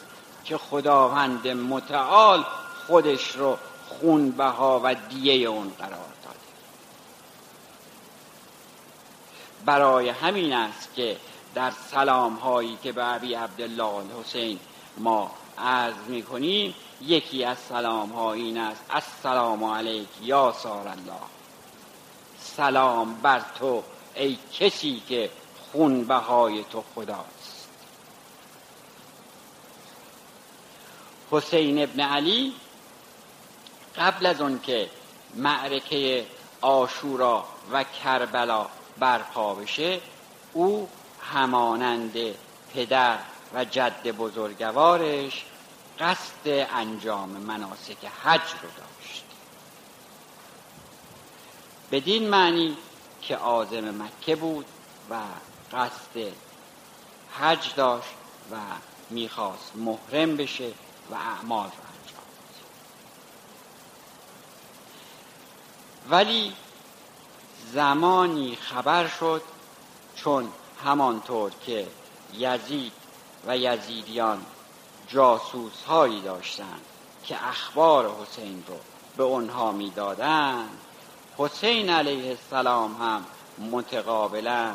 که 0.51 0.59
خداوند 0.59 1.49
متعال 1.49 2.45
خودش 2.87 3.37
رو 3.37 3.59
خونبها 3.89 4.81
و 4.85 4.95
دیه 4.95 5.49
اون 5.49 5.73
قرار 5.79 5.91
داده. 6.25 6.39
برای 9.65 10.09
همین 10.09 10.53
است 10.53 10.95
که 10.95 11.17
در 11.55 11.73
سلام 11.91 12.35
هایی 12.35 12.79
که 12.83 12.93
به 12.93 13.03
عبی 13.03 13.35
عبدالله 13.35 14.05
حسین 14.21 14.59
ما 14.97 15.31
عرض 15.59 15.95
می‌کنیم 16.09 16.75
یکی 17.01 17.45
از 17.45 17.59
سلام 17.59 18.09
ها 18.09 18.33
این 18.33 18.59
است. 18.59 18.85
السلام 18.91 19.65
علیک 19.65 20.09
یا 20.23 20.55
سار 20.63 20.89
الله. 20.89 21.23
سلام 22.41 23.15
بر 23.15 23.43
تو 23.59 23.83
ای 24.15 24.39
کسی 24.59 25.03
که 25.09 25.31
خون 25.73 26.05
بهای 26.05 26.65
تو 26.65 26.85
خداست. 26.95 27.40
حسین 31.31 31.83
ابن 31.83 32.01
علی 32.01 32.55
قبل 33.97 34.27
از 34.27 34.41
اون 34.41 34.61
که 34.61 34.91
معرکه 35.35 36.27
آشورا 36.61 37.45
و 37.73 37.85
کربلا 37.85 38.67
برپا 38.99 39.55
بشه 39.55 40.01
او 40.53 40.89
همانند 41.23 42.17
پدر 42.75 43.19
و 43.55 43.65
جد 43.65 44.11
بزرگوارش 44.11 45.45
قصد 46.01 46.49
انجام 46.75 47.29
مناسک 47.29 48.05
حج 48.25 48.41
رو 48.63 48.69
داشت. 48.77 49.25
بدین 51.93 52.29
معنی 52.29 52.77
که 53.23 53.37
آزم 53.37 54.03
مکه 54.03 54.37
بود 54.37 54.67
و 55.11 55.15
قصد 55.73 56.33
حج 57.39 57.75
داشت 57.77 58.15
و 58.53 58.57
می‌خواست 59.11 59.73
محرم 59.77 60.37
بشه. 60.37 60.73
و 61.11 61.15
اعمال 61.15 61.67
رو 61.67 61.73
انجام 61.73 62.25
ولی 66.11 66.53
زمانی 67.73 68.57
خبر 68.57 69.09
شد 69.09 69.43
چون 70.17 70.49
همانطور 70.85 71.53
که 71.67 71.87
یزید 72.35 72.93
و 73.47 73.57
یزیدیان 73.57 74.47
جاسوس 75.09 75.83
هایی 75.83 76.21
داشتند 76.21 76.81
که 77.25 77.49
اخبار 77.49 78.11
حسین 78.23 78.65
رو 78.69 78.77
به 79.17 79.23
اونها 79.23 79.73
می‌دادند 79.73 80.79
حسین 81.39 81.91
علیه 81.91 82.31
السلام 82.31 82.97
هم 82.97 83.25
متقابلا 83.71 84.75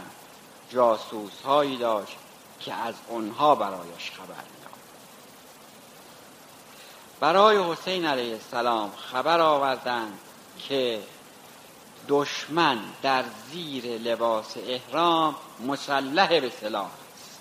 جاسوس 0.69 1.41
هایی 1.41 1.77
داشت 1.77 2.17
که 2.59 2.73
از 2.73 2.95
اونها 3.07 3.55
برایش 3.55 4.11
خبر 4.11 4.64
برای 7.19 7.71
حسین 7.71 8.05
علیه 8.05 8.33
السلام 8.33 8.91
خبر 9.11 9.39
آوردند 9.39 10.19
که 10.69 11.03
دشمن 12.07 12.79
در 13.01 13.23
زیر 13.51 13.85
لباس 13.85 14.57
احرام 14.57 15.35
مسلح 15.67 16.39
به 16.39 16.49
سلاح 16.61 16.85
است 16.85 17.39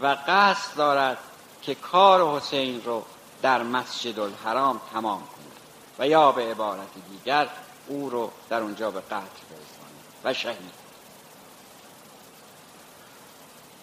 و 0.00 0.16
قصد 0.28 0.76
دارد 0.76 1.18
که 1.62 1.74
کار 1.74 2.36
حسین 2.36 2.84
رو 2.84 3.04
در 3.42 3.62
مسجد 3.62 4.18
الحرام 4.18 4.80
تمام 4.92 5.20
کند 5.20 5.52
و 5.98 6.08
یا 6.08 6.32
به 6.32 6.50
عبارت 6.50 6.88
دیگر 7.10 7.48
او 7.88 8.10
رو 8.10 8.30
در 8.48 8.60
اونجا 8.60 8.90
به 8.90 9.00
قتل 9.00 9.14
برساند 9.14 10.00
و 10.24 10.34
شهید 10.34 10.80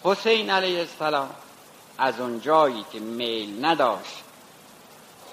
حسین 0.04 0.50
علیه 0.50 0.80
السلام 0.80 1.30
از 1.98 2.20
اونجایی 2.20 2.86
که 2.92 3.00
میل 3.00 3.66
نداشت 3.66 4.24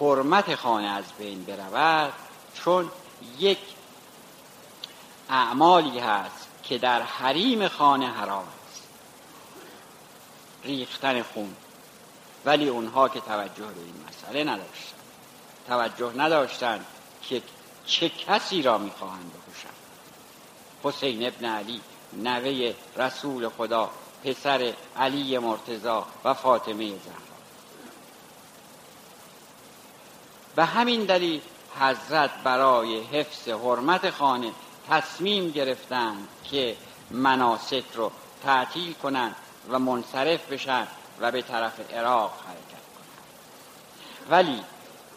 حرمت 0.00 0.54
خانه 0.54 0.86
از 0.86 1.04
بین 1.18 1.44
برود 1.44 2.12
چون 2.54 2.90
یک 3.38 3.58
اعمالی 5.28 5.98
هست 5.98 6.48
که 6.62 6.78
در 6.78 7.02
حریم 7.02 7.68
خانه 7.68 8.06
حرام 8.06 8.44
است. 8.70 8.82
ریختن 10.64 11.22
خون. 11.22 11.56
ولی 12.44 12.68
اونها 12.68 13.08
که 13.08 13.20
توجه 13.20 13.66
به 13.66 13.80
این 13.80 14.04
مسئله 14.08 14.44
نداشتن. 14.44 14.96
توجه 15.68 16.12
نداشتند 16.16 16.86
که 17.22 17.42
چه 17.86 18.08
کسی 18.08 18.62
را 18.62 18.78
می‌خواهند 18.78 19.30
بکشند. 19.32 19.74
حسین 20.82 21.26
ابن 21.26 21.44
علی 21.44 21.80
نوه 22.12 22.74
رسول 22.96 23.48
خدا 23.48 23.90
پسر 24.24 24.74
علی 24.96 25.38
مرتزا 25.38 26.06
و 26.24 26.34
فاطمه 26.34 26.88
زهرا. 26.88 27.23
به 30.56 30.64
همین 30.64 31.04
دلیل 31.04 31.40
حضرت 31.80 32.30
برای 32.44 33.00
حفظ 33.00 33.48
حرمت 33.48 34.10
خانه 34.10 34.52
تصمیم 34.90 35.50
گرفتند 35.50 36.28
که 36.50 36.76
مناسک 37.10 37.84
رو 37.94 38.12
تعطیل 38.42 38.92
کنند 38.92 39.36
و 39.70 39.78
منصرف 39.78 40.52
بشن 40.52 40.86
و 41.20 41.30
به 41.30 41.42
طرف 41.42 41.92
عراق 41.92 42.32
حرکت 42.46 42.84
کنند. 42.94 43.20
ولی 44.30 44.64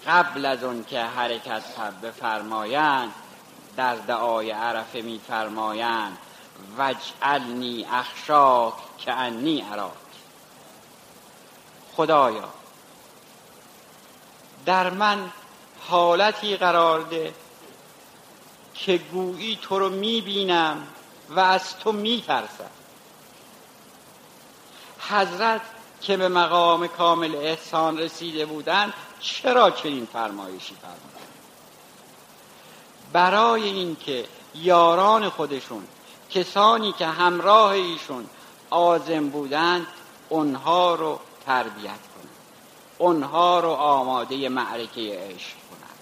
قبل 0.08 0.45
از 0.45 0.63
اون 0.63 0.84
که 0.84 1.02
حرکت 1.02 1.63
بفرمایند 2.04 3.13
در 3.78 3.95
دعای 3.95 4.52
عرفه 4.52 5.02
میفرمایند 5.02 6.17
وجعلنی 6.78 7.86
اخشاک 7.91 8.73
که 8.97 9.13
انی 9.13 9.65
اراک. 9.71 9.91
خدایا 11.95 12.50
در 14.68 14.90
من 14.90 15.30
حالتی 15.88 16.58
قرار 16.58 17.02
ده 17.02 17.34
که 18.74 18.98
گویی 18.98 19.60
تو 19.62 19.80
رو 19.80 19.90
می‌بینم 19.90 20.88
و 21.30 21.40
از 21.40 21.78
تو 21.78 21.92
میترسم. 21.92 22.70
حضرت 25.10 25.62
که 26.02 26.18
به 26.18 26.28
مقام 26.28 26.88
کامل 26.88 27.36
احسان 27.36 27.98
رسیده 27.98 28.46
بودند 28.46 28.94
چرا 29.20 29.72
چنین 29.72 30.08
فرمایشی 30.14 30.76
فرمودند؟ 30.82 31.28
برای 33.14 33.64
اینکه 33.64 34.26
یاران 34.56 35.30
خودشون 35.30 35.88
کسانی 36.30 36.92
که 36.92 37.08
همراه 37.08 37.72
ایشون 37.72 38.30
آزم 38.70 39.30
بودند 39.30 39.88
اونها 40.30 40.96
رو 40.96 41.20
تربیت 41.46 42.00
اونها 42.98 43.60
رو 43.60 43.70
آماده 43.70 44.50
معرکه 44.50 45.02
عشق 45.02 45.56
کنند. 45.70 45.98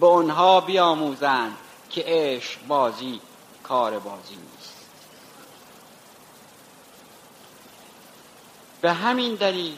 به 0.00 0.06
اونها 0.06 0.60
بیاموزند 0.60 1.56
که 1.90 2.04
عشق 2.06 2.66
بازی 2.66 3.20
کار 3.62 3.98
بازی 3.98 4.36
نیست. 4.36 4.74
به 8.80 8.92
همین 8.92 9.34
دلیل 9.34 9.76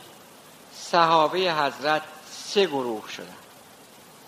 صحابه 0.74 1.38
حضرت 1.38 2.02
سه 2.30 2.66
گروه 2.66 3.08
شدند. 3.08 3.36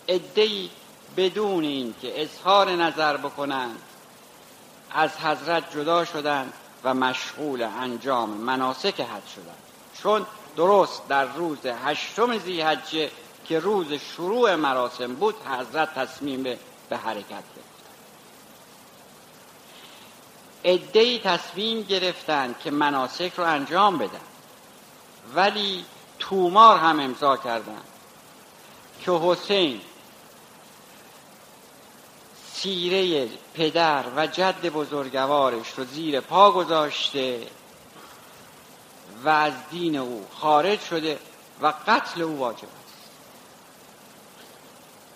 ادهی 0.07 0.69
بدون 1.17 1.63
اینکه 1.63 2.21
اظهار 2.21 2.71
نظر 2.71 3.17
بکنند 3.17 3.81
از 4.91 5.17
حضرت 5.17 5.73
جدا 5.73 6.05
شدند 6.05 6.53
و 6.83 6.93
مشغول 6.93 7.61
انجام 7.61 8.29
مناسک 8.29 9.01
حج 9.01 9.27
شدند. 9.35 9.63
چون 10.03 10.25
درست 10.55 11.07
در 11.07 11.25
روز 11.25 11.65
هشتم 11.65 12.37
زیحجه 12.37 13.11
که 13.45 13.59
روز 13.59 13.93
شروع 13.93 14.55
مراسم 14.55 15.15
بود 15.15 15.35
حضرت 15.59 15.95
تصمیم 15.95 16.43
به 16.89 16.97
حرکت 16.97 17.29
گرفت 17.29 17.73
ادهی 20.63 21.19
تصمیم 21.19 21.81
گرفتند 21.81 22.59
که 22.59 22.71
مناسک 22.71 23.31
رو 23.37 23.43
انجام 23.43 23.97
بدن. 23.97 24.19
ولی 25.35 25.85
تومار 26.19 26.77
هم 26.77 26.99
امضا 26.99 27.37
کردند 27.37 27.87
که 29.05 29.11
حسین 29.11 29.81
سیره 32.53 33.29
پدر 33.53 34.03
و 34.15 34.27
جد 34.27 34.65
بزرگوارش 34.65 35.69
رو 35.77 35.85
زیر 35.85 36.19
پا 36.19 36.51
گذاشته 36.51 37.47
و 39.23 39.29
از 39.29 39.53
دین 39.71 39.97
او 39.97 40.27
خارج 40.33 40.81
شده 40.81 41.19
و 41.61 41.73
قتل 41.87 42.21
او 42.21 42.37
واجب 42.37 42.63
است. 42.63 43.09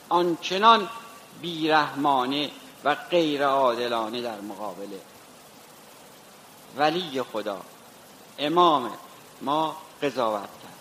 آنچنان 0.10 0.89
بیرحمانه 1.41 2.52
و 2.84 2.96
غیر 2.96 3.46
عادلانه 3.46 4.22
در 4.22 4.41
مقابل 4.41 4.98
ولی 6.78 7.22
خدا 7.22 7.62
امام 8.38 8.91
ما 9.41 9.78
قضاوت 10.02 10.41
کرد. 10.41 10.74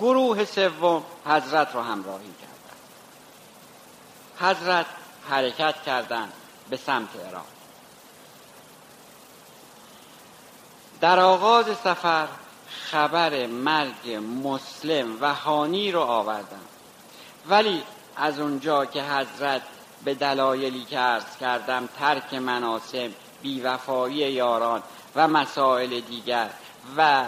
گروه 0.00 0.44
سوم 0.44 1.04
حضرت 1.26 1.74
رو 1.74 1.80
همراهی 1.80 2.34
کردند. 2.40 2.56
حضرت 4.40 4.86
حرکت 5.28 5.82
کردند 5.82 6.32
به 6.70 6.76
سمت 6.76 7.16
عراق. 7.28 7.55
در 11.00 11.20
آغاز 11.20 11.66
سفر 11.84 12.28
خبر 12.90 13.46
مرگ 13.46 14.10
مسلم 14.44 15.20
و 15.20 15.34
هانی 15.34 15.92
رو 15.92 16.00
آوردند 16.00 16.68
ولی 17.48 17.82
از 18.16 18.40
اونجا 18.40 18.86
که 18.86 19.02
حضرت 19.02 19.62
به 20.04 20.14
دلایلی 20.14 20.84
که 20.84 20.98
عرض 20.98 21.36
کردم 21.40 21.88
ترک 21.98 22.34
مناسم 22.34 23.08
بیوفایی 23.42 24.16
یاران 24.16 24.82
و 25.16 25.28
مسائل 25.28 26.00
دیگر 26.00 26.50
و 26.96 27.24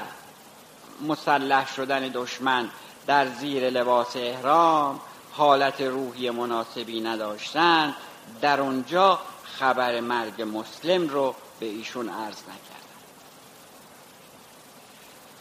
مسلح 1.00 1.74
شدن 1.74 2.08
دشمن 2.14 2.70
در 3.06 3.26
زیر 3.26 3.70
لباس 3.70 4.16
احرام 4.16 5.00
حالت 5.32 5.80
روحی 5.80 6.30
مناسبی 6.30 7.00
نداشتند 7.00 7.94
در 8.40 8.60
اونجا 8.60 9.18
خبر 9.58 10.00
مرگ 10.00 10.42
مسلم 10.42 11.08
رو 11.08 11.34
به 11.60 11.66
ایشون 11.66 12.08
عرض 12.08 12.42
نکردند 12.42 12.67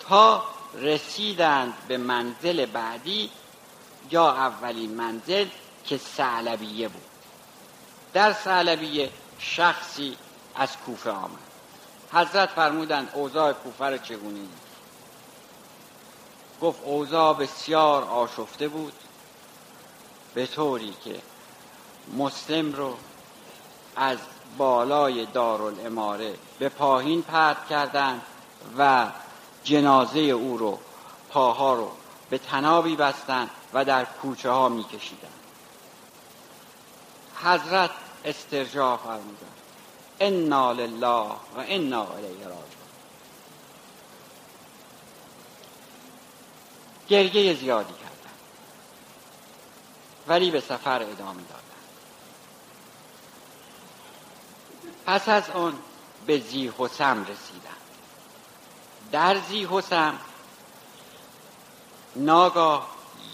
تا 0.10 0.43
رسیدند 0.74 1.74
به 1.88 1.98
منزل 1.98 2.65
بعدی 2.65 3.30
یا 4.12 4.32
اولین 4.32 4.96
منزل 4.96 5.48
که 5.86 5.98
سعلبیه 5.98 6.88
بود. 6.88 7.02
در 8.13 8.34
سعلبیه 8.34 9.10
شخصی 9.39 10.17
از 10.56 10.78
کوفه 10.78 11.12
آمد. 11.12 11.48
حضرت 12.13 12.50
فرمودند 12.50 13.10
اوضاع 13.13 13.54
کوفه 13.54 13.86
رو 13.86 13.98
چگونه 13.98 14.39
گفت 16.62 16.80
اوضاع 16.84 17.34
بسیار 17.34 18.04
آشفته 18.04 18.67
بود 18.67 18.93
به 20.34 20.48
طوری 20.48 20.93
که 21.04 21.22
مسلم 22.17 22.74
رو 22.74 22.98
از 23.96 24.17
بالای 24.58 25.26
دارالاماره 25.26 26.34
به 26.60 26.70
پاهین 26.70 27.22
پرد 27.22 27.67
کردند 27.70 28.22
و 28.78 29.08
جنازه 29.68 30.20
او 30.20 30.58
رو 30.58 30.80
پاها 31.30 31.74
رو 31.74 31.92
به 32.30 32.38
تنابی 32.38 32.96
بستند 32.96 33.50
و 33.74 33.86
در 33.86 34.06
کوچه 34.06 34.50
ها 34.50 34.70
می 34.70 34.84
کشیدن. 34.84 35.28
حضرت 37.44 37.92
استرجاع 38.26 38.98
فرمودند 38.98 39.58
انا 40.20 40.72
لله 40.72 41.32
و 41.56 41.66
انا 41.68 42.08
الیه 42.08 42.44
راجعون. 42.44 42.64
گرگه 47.10 47.54
زیادی 47.54 47.94
کردن 47.94 48.34
ولی 50.28 50.52
به 50.52 50.60
سفر 50.60 51.02
ادامه 51.02 51.42
دادن 51.42 51.64
پس 55.06 55.30
از 55.30 55.50
آن 55.50 55.74
به 56.26 56.40
زی 56.40 56.74
حسم 56.78 57.22
رسیدن 57.22 57.77
در 59.12 59.38
زی 59.39 59.67
حسم 59.72 60.20
ناگاه 62.15 62.88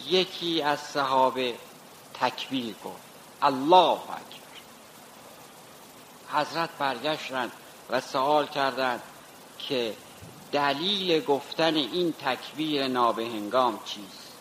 یکی 0.08 0.62
از 0.62 0.80
صحابه 0.80 1.56
تکبیر 2.14 2.76
گفت 2.86 3.04
الله 3.42 4.00
اکبر. 4.00 4.44
حضرت 6.34 6.70
برگشتند 6.80 7.52
و 7.90 8.02
سوال 8.02 8.48
کردند 8.48 9.02
که 9.60 9.96
دلیل 10.52 11.24
گفتن 11.26 11.76
این 11.76 12.14
تکبیر 12.14 12.88
نابهنگام 12.88 13.80
چیست؟ 13.86 14.34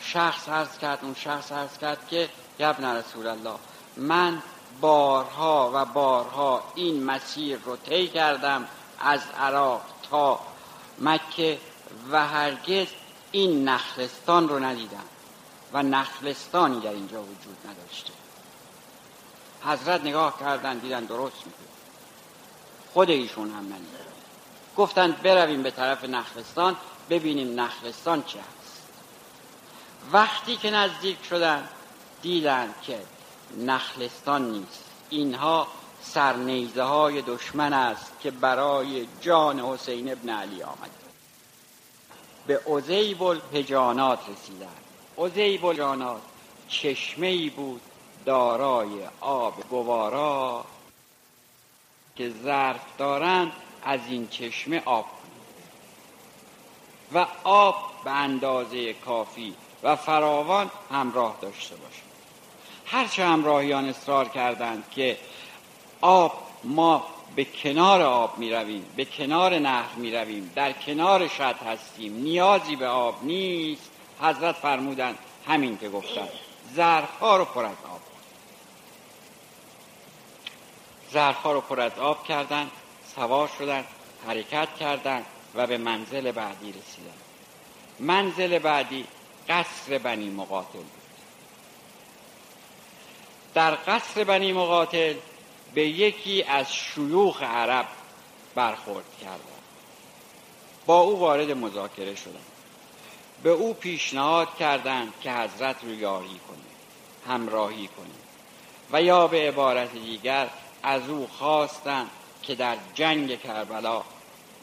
شخص 0.00 0.48
عرض 0.48 0.78
کرد 0.78 0.98
اون 1.02 1.14
شخص 1.14 1.52
عرض 1.52 1.78
کرد 1.78 2.08
که 2.08 2.28
یبن 2.58 2.96
رسول 2.96 3.26
الله 3.26 3.54
من 3.96 4.42
بارها 4.80 5.70
و 5.74 5.84
بارها 5.84 6.62
این 6.74 7.04
مسیر 7.04 7.58
رو 7.64 7.76
طی 7.76 8.08
کردم 8.08 8.68
از 9.04 9.20
عراق 9.38 9.82
تا 10.10 10.40
مکه 10.98 11.58
و 12.10 12.26
هرگز 12.26 12.86
این 13.32 13.68
نخلستان 13.68 14.48
رو 14.48 14.58
ندیدم 14.58 15.04
و 15.72 15.82
نخلستانی 15.82 16.80
در 16.80 16.90
اینجا 16.90 17.22
وجود 17.22 17.56
نداشته. 17.68 18.12
حضرت 19.64 20.00
نگاه 20.00 20.38
کردن 20.40 20.78
دیدن 20.78 21.04
درست 21.04 21.36
میگه 21.36 21.58
خود 22.92 23.10
ایشون 23.10 23.50
هم 23.50 23.64
ندیدن 23.64 24.04
گفتند 24.76 25.22
برویم 25.22 25.62
به 25.62 25.70
طرف 25.70 26.04
نخلستان 26.04 26.76
ببینیم 27.10 27.60
نخلستان 27.60 28.22
چه 28.22 28.38
هست 28.38 28.82
وقتی 30.12 30.56
که 30.56 30.70
نزدیک 30.70 31.24
شدن 31.24 31.68
دیدن 32.22 32.74
که 32.82 33.00
نخلستان 33.58 34.50
نیست. 34.50 34.84
اینها 35.10 35.66
سرنیزه 36.04 36.82
های 36.82 37.22
دشمن 37.22 37.72
است 37.72 38.12
که 38.20 38.30
برای 38.30 39.06
جان 39.20 39.60
حسین 39.60 40.12
ابن 40.12 40.28
علی 40.28 40.62
آمد. 40.62 40.90
به 42.46 42.60
عزیب 42.66 43.22
الحجانات 43.22 44.18
رسیدن 44.28 44.66
عزیب 45.18 45.64
الحجانات 45.64 46.22
چشمه 46.68 47.26
ای 47.26 47.48
بود 47.48 47.80
دارای 48.24 48.90
آب 49.20 49.68
گوارا 49.70 50.64
که 52.16 52.32
ظرف 52.42 52.80
دارند 52.98 53.52
از 53.84 54.00
این 54.08 54.28
چشمه 54.28 54.82
آب 54.84 55.06
و 57.14 57.26
آب 57.44 57.76
به 58.04 58.10
اندازه 58.10 58.92
کافی 58.92 59.54
و 59.82 59.96
فراوان 59.96 60.70
همراه 60.90 61.36
داشته 61.40 61.76
باشد. 61.76 62.14
هرچه 62.86 63.24
همراهیان 63.24 63.88
اصرار 63.88 64.28
کردند 64.28 64.84
که 64.90 65.18
آب 66.04 66.32
ما 66.64 67.06
به 67.36 67.44
کنار 67.44 68.02
آب 68.02 68.38
می 68.38 68.50
رویم 68.50 68.84
به 68.96 69.04
کنار 69.04 69.58
نهر 69.58 69.94
می 69.96 70.10
رویم 70.12 70.52
در 70.54 70.72
کنار 70.72 71.28
شد 71.28 71.56
هستیم. 71.56 72.16
نیازی 72.16 72.76
به 72.76 72.86
آب 72.86 73.24
نیست. 73.24 73.90
حضرت 74.20 74.54
فرمودند 74.54 75.18
همین 75.46 75.78
که 75.78 75.88
گفتن 75.88 76.28
ظرف 76.76 77.18
ها 77.18 77.36
رو 77.36 77.44
پر 77.44 77.64
از 77.64 77.76
آب. 77.92 78.00
ظرف 81.12 81.36
ها 81.36 81.52
رو 81.52 81.60
پر 81.60 81.80
از 81.80 81.98
آب 81.98 82.24
کردند 82.24 82.70
سوار 83.16 83.50
شدند 83.58 83.84
حرکت 84.26 84.68
کردند 84.80 85.26
و 85.54 85.66
به 85.66 85.78
منزل 85.78 86.32
بعدی 86.32 86.72
رسیدند. 86.72 87.22
منزل 88.00 88.58
بعدی 88.58 89.04
قصر 89.48 89.98
بنی 89.98 90.30
مقاتل 90.30 90.78
بود. 90.78 90.90
در 93.54 93.78
قصر 93.86 94.24
بنی 94.24 94.52
مقاتل 94.52 95.14
به 95.74 95.88
یکی 95.88 96.42
از 96.42 96.74
شیوخ 96.74 97.42
عرب 97.42 97.86
برخورد 98.54 99.04
کردند. 99.20 99.40
با 100.86 101.00
او 101.00 101.18
وارد 101.18 101.50
مذاکره 101.50 102.14
شدند. 102.14 102.46
به 103.42 103.50
او 103.50 103.74
پیشنهاد 103.74 104.56
کردند 104.56 105.12
که 105.20 105.32
حضرت 105.32 105.84
رو 105.84 105.94
یاری 105.94 106.40
کنه 106.48 107.34
همراهی 107.34 107.88
کنه 107.88 108.14
و 108.92 109.02
یا 109.02 109.26
به 109.26 109.48
عبارت 109.48 109.92
دیگر 109.92 110.48
از 110.82 111.08
او 111.08 111.26
خواستند 111.26 112.10
که 112.42 112.54
در 112.54 112.76
جنگ 112.94 113.40
کربلا 113.40 114.02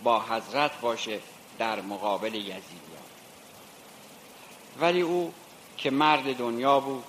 با 0.03 0.21
حضرت 0.21 0.79
باشه 0.81 1.19
در 1.57 1.81
مقابل 1.81 2.35
یزیدیان. 2.35 2.61
ولی 4.79 5.01
او 5.01 5.33
که 5.77 5.91
مرد 5.91 6.37
دنیا 6.37 6.79
بود 6.79 7.03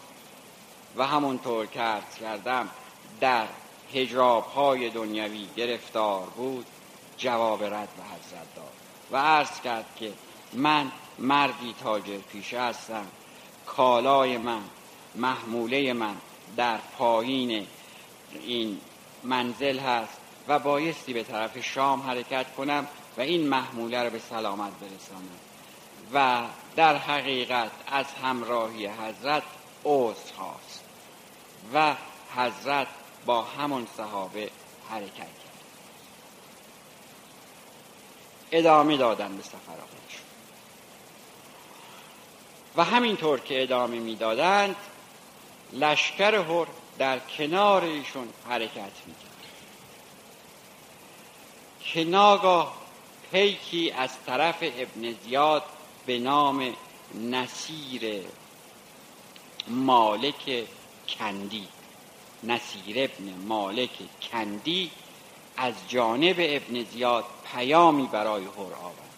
و 0.96 1.06
همونطور 1.06 1.66
که 1.66 1.80
عرض 1.80 2.14
کردم 2.20 2.68
در 3.20 3.46
هجاب 3.94 4.46
های 4.46 4.90
دنیوی 4.90 5.46
گرفتار 5.56 6.26
بود 6.26 6.66
جواب 7.18 7.64
رد 7.64 7.88
به 7.96 8.02
حضرت 8.02 8.54
داد 8.56 8.72
و 9.10 9.16
عرض 9.16 9.60
کرد 9.60 9.86
که 9.96 10.12
من 10.52 10.92
مردی 11.18 11.74
تاجر 11.82 12.18
پیشه 12.18 12.60
هستم 12.60 13.06
کالای 13.66 14.38
من 14.38 14.62
محموله 15.14 15.92
من 15.92 16.16
در 16.56 16.78
پایین 16.98 17.66
این 18.32 18.80
منزل 19.24 19.78
هست 19.78 20.18
و 20.48 20.58
بایستی 20.58 21.12
به 21.12 21.22
طرف 21.22 21.58
شام 21.58 22.02
حرکت 22.02 22.54
کنم 22.54 22.86
و 23.16 23.20
این 23.20 23.48
محموله 23.48 24.02
رو 24.02 24.10
به 24.10 24.18
سلامت 24.18 24.72
برسانم 24.72 25.38
و 26.14 26.46
در 26.76 26.96
حقیقت 26.96 27.70
از 27.86 28.06
همراهی 28.22 28.86
حضرت 28.86 29.42
عذر 29.84 30.34
هاست 30.38 30.84
و 31.74 31.94
حضرت 32.36 32.86
با 33.26 33.42
همون 33.42 33.86
صحابه 33.96 34.50
حرکت 34.90 35.16
کرد. 35.16 35.52
ادامه 38.52 38.96
دادن 38.96 39.36
به 39.36 39.42
سفر 39.42 39.56
خودشون 39.56 40.26
و 42.76 42.84
همینطور 42.84 43.40
که 43.40 43.62
ادامه 43.62 43.98
می‌دادند 43.98 44.76
لشکر 45.72 46.34
هر 46.34 46.66
در 46.98 47.18
کنار 47.18 47.84
ایشون 47.84 48.28
حرکت 48.48 48.92
می‌کرد. 49.06 49.32
که 51.80 52.04
ناگاه 52.04 52.76
پیکی 53.32 53.90
از 53.90 54.10
طرف 54.26 54.56
ابن 54.62 55.12
زیاد 55.24 55.62
به 56.06 56.18
نام 56.18 56.74
نصیر 57.14 58.22
مالک 59.68 60.64
کندی. 61.18 61.68
نصیر 62.42 63.10
ابن 63.10 63.34
مالک 63.46 63.90
کندی 64.32 64.90
از 65.56 65.74
جانب 65.88 66.36
ابن 66.38 66.82
زیاد 66.82 67.24
پیامی 67.54 68.06
برای 68.06 68.44
هر 68.44 68.60
آورد. 68.60 69.10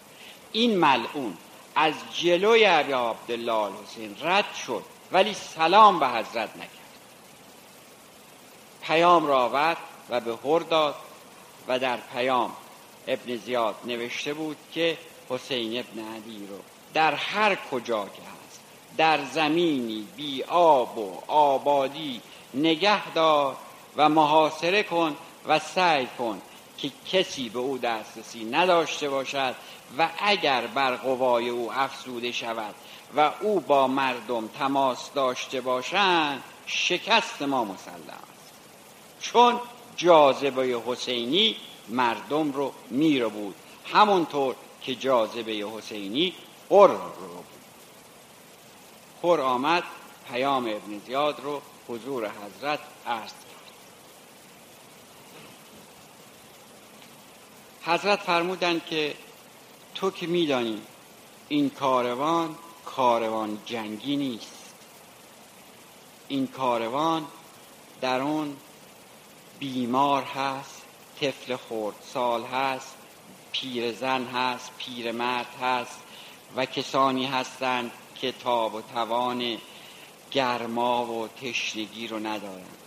این 0.51 0.77
ملعون 0.77 1.37
از 1.75 1.93
جلوی 2.13 2.65
ابی 2.65 2.91
عبدالله 2.91 3.71
حسین 3.83 4.15
رد 4.21 4.53
شد 4.65 4.83
ولی 5.11 5.33
سلام 5.33 5.99
به 5.99 6.07
حضرت 6.07 6.55
نکرد. 6.55 6.69
پیام 8.81 9.27
را 9.27 9.45
آورد 9.45 9.77
و 10.09 10.19
به 10.19 10.37
هر 10.43 10.59
داد 10.59 10.95
و 11.67 11.79
در 11.79 11.97
پیام 11.97 12.51
ابن 13.07 13.35
زیاد 13.35 13.75
نوشته 13.85 14.33
بود 14.33 14.57
که 14.73 14.97
حسین 15.29 15.79
ابن 15.79 16.13
علی 16.13 16.47
رو 16.47 16.57
در 16.93 17.13
هر 17.13 17.55
کجا 17.55 18.05
که 18.05 18.21
هست 18.21 18.61
در 18.97 19.25
زمینی 19.25 20.07
بی 20.15 20.43
آب 20.43 20.97
و 20.97 21.21
آبادی 21.27 22.21
نگه 22.55 23.11
دار 23.13 23.55
و 23.97 24.09
محاصره 24.09 24.83
کن 24.83 25.15
و 25.47 25.59
سعی 25.59 26.07
کن 26.17 26.41
که 26.77 26.91
کسی 27.11 27.49
به 27.49 27.59
او 27.59 27.77
دسترسی 27.77 28.45
نداشته 28.45 29.09
باشد 29.09 29.55
و 29.97 30.09
اگر 30.19 30.67
بر 30.67 30.95
قوای 30.95 31.49
او 31.49 31.73
افزوده 31.73 32.31
شود 32.31 32.75
و 33.15 33.31
او 33.41 33.59
با 33.59 33.87
مردم 33.87 34.47
تماس 34.47 35.13
داشته 35.13 35.61
باشند 35.61 36.43
شکست 36.67 37.41
ما 37.41 37.63
مسلم 37.63 37.93
است. 38.07 38.53
چون 39.21 39.59
جاذبه 39.97 40.81
حسینی 40.87 41.55
مردم 41.89 42.51
رو 42.51 42.71
میره 42.89 43.27
بود 43.27 43.55
همونطور 43.93 44.55
که 44.81 44.95
جاذبه 44.95 45.51
حسینی 45.51 46.33
قر 46.69 46.87
رو 46.87 46.97
بود. 46.97 47.45
خور 49.21 49.41
آمد 49.41 49.83
پیام 50.31 50.63
ابن 50.63 51.01
زیاد 51.05 51.39
رو 51.43 51.61
حضور 51.87 52.29
حضرت 52.29 52.79
عرض 53.05 53.31
کرد. 53.31 53.55
حضرت 57.85 58.19
فرمودند 58.19 58.85
که 58.85 59.15
تو 59.95 60.11
که 60.11 60.27
میدانی 60.27 60.81
این 61.49 61.69
کاروان 61.69 62.55
کاروان 62.85 63.59
جنگی 63.65 64.15
نیست. 64.15 64.73
این 66.27 66.47
کاروان 66.47 67.27
در 68.01 68.21
اون 68.21 68.57
بیمار 69.59 70.23
هست 70.23 70.81
طفل 71.21 71.55
خورد 71.55 71.95
سال 72.13 72.43
هست 72.43 72.95
پیرزن 73.51 74.23
هست 74.25 74.71
پیرمرد 74.77 75.55
هست 75.61 75.99
و 76.55 76.65
کسانی 76.65 77.25
هستند 77.25 77.91
که 78.15 78.31
تاب 78.31 78.73
و 78.73 78.81
توان 78.81 79.57
گرما 80.35 81.05
و 81.05 81.27
تشنگی 81.27 82.07
رو 82.07 82.19
ندارند 82.19 82.77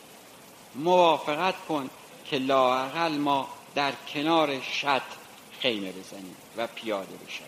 موافقت 0.74 1.54
کن 1.68 1.90
که 2.24 2.38
لاقل 2.38 3.12
ما 3.12 3.48
در 3.74 3.92
کنار 4.14 4.60
شط 4.60 5.02
خیمه 5.60 5.92
بزنیم 5.92 6.36
و 6.56 6.66
پیاده 6.66 7.16
بشیم. 7.16 7.46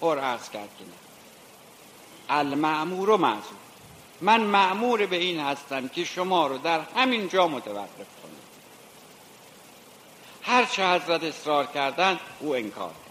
پر 0.00 0.18
عرض 0.18 0.50
کرد 0.50 0.68
که 0.78 0.84
نه. 0.84 0.90
المعمور 2.28 3.10
و 3.10 3.16
معذور. 3.16 3.58
من 4.20 4.40
معمور 4.40 5.06
به 5.06 5.16
این 5.16 5.40
هستم 5.40 5.88
که 5.88 6.04
شما 6.04 6.46
رو 6.46 6.58
در 6.58 6.80
همین 6.80 7.28
جا 7.28 7.48
متوقف 7.48 7.88
کنم. 8.22 8.32
هر 10.42 10.64
چه 10.64 10.88
حضرت 10.88 11.24
اصرار 11.24 11.66
کردن 11.66 12.20
او 12.40 12.56
انکار 12.56 12.90
کرد 12.90 13.06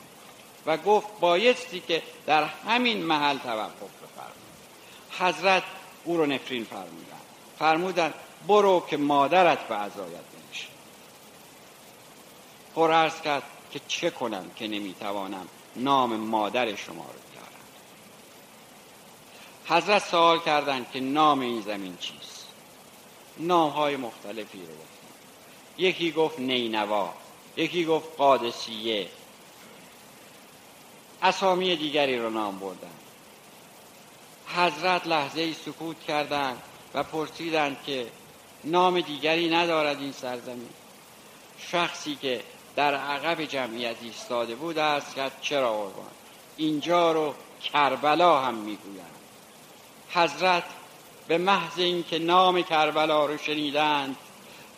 و 0.65 0.77
گفت 0.77 1.07
بایستی 1.19 1.79
که 1.79 2.03
در 2.25 2.43
همین 2.43 3.05
محل 3.05 3.37
توقف 3.37 4.04
حضرت 5.19 5.63
او 6.03 6.17
رو 6.17 6.25
نفرین 6.25 6.63
فرمودن. 6.63 7.19
فرمودن 7.59 8.13
برو 8.47 8.85
که 8.89 8.97
مادرت 8.97 9.67
به 9.67 9.75
عزایت 9.75 10.09
بنشین. 10.09 10.69
پر 12.75 12.91
عرض 12.91 13.21
کرد 13.21 13.43
که 13.71 13.81
چه 13.87 14.09
کنم 14.09 14.51
که 14.55 14.67
نمی‌توانم 14.67 15.47
نام 15.75 16.15
مادر 16.15 16.75
شما 16.75 17.03
رو 17.03 17.19
بیارم. 17.31 17.45
حضرت 19.65 20.03
سوال 20.03 20.39
کردند 20.39 20.91
که 20.91 20.99
نام 20.99 21.39
این 21.39 21.61
زمین 21.61 21.97
چیست. 21.97 22.47
نام 23.37 23.71
های 23.71 23.95
مختلفی 23.95 24.57
رو 24.57 24.73
گفتن 24.73 25.07
یکی 25.77 26.11
گفت 26.11 26.39
نینوا 26.39 27.13
یکی 27.57 27.85
گفت 27.85 28.17
قادسیه. 28.17 29.09
اسامی 31.21 31.75
دیگری 31.75 32.19
رو 32.19 32.29
نام 32.29 32.59
بردن. 32.59 33.04
حضرت 34.47 35.07
لحظه 35.07 35.41
ای 35.41 35.53
سکوت 35.53 35.99
کردند 36.07 36.61
و 36.93 37.03
پرسیدند 37.03 37.77
که 37.85 38.07
نام 38.63 39.01
دیگری 39.01 39.49
ندارد 39.49 39.99
این 39.99 40.11
سرزمین. 40.11 40.69
شخصی 41.59 42.15
که 42.15 42.43
در 42.75 42.95
عقب 42.95 43.45
جمعیت 43.45 43.95
ایستاده 44.01 44.55
بود 44.55 44.77
است 44.77 45.15
کرد 45.15 45.31
چرا 45.41 45.73
قربان 45.73 46.11
اینجا 46.57 47.11
رو 47.11 47.33
کربلا 47.63 48.39
هم 48.39 48.53
می‌گویند. 48.53 49.15
حضرت 50.09 50.63
به 51.27 51.37
محض 51.37 51.79
اینکه 51.79 52.19
نام 52.19 52.61
کربلا 52.61 53.25
رو 53.25 53.37
شنیدند 53.37 54.15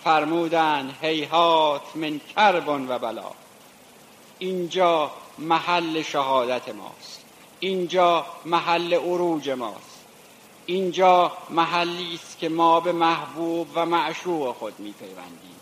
فرمودند 0.04 0.98
هیهات 1.02 1.82
من 1.96 2.20
کربن 2.36 2.88
و 2.90 3.00
بلا. 3.00 3.32
اینجا 4.40 5.12
محل 5.38 6.02
شهادت 6.02 6.70
ماست. 6.70 7.17
اینجا 7.60 8.26
محل 8.46 8.94
عروج 8.94 9.50
ماست. 9.50 10.06
اینجا 10.66 11.38
محلی 11.50 12.16
است 12.16 12.40
که 12.40 12.50
ما 12.50 12.80
به 12.80 12.92
محبوب 12.92 13.68
و 13.76 13.86
معشوق 13.86 14.56
خود 14.56 14.80
میپیوندیم. 14.80 15.56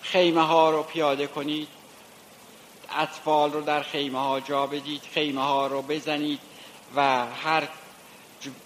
خیمه 0.00 0.42
ها 0.42 0.70
رو 0.70 0.82
پیاده 0.82 1.26
کنید. 1.26 1.68
اطفال 2.90 3.52
رو 3.52 3.60
در 3.60 3.82
خیمه 3.82 4.18
ها 4.18 4.40
جا 4.40 4.66
بدید. 4.66 5.02
خیمه 5.12 5.42
ها 5.42 5.66
رو 5.66 5.82
بزنید 5.82 6.40
و 6.96 7.26
هر 7.26 7.68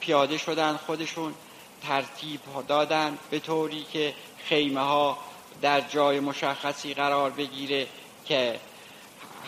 پیاده 0.00 0.38
شدن 0.38 0.76
خودشون 0.76 1.34
ترتیب 1.82 2.40
دادن 2.68 3.18
به 3.30 3.38
طوری 3.38 3.86
که 3.92 4.14
خیمه 4.44 4.80
ها 4.80 5.18
در 5.62 5.80
جای 5.80 6.20
مشخصی 6.20 6.94
قرار 6.94 7.30
بگیره 7.30 7.86
که 8.24 8.60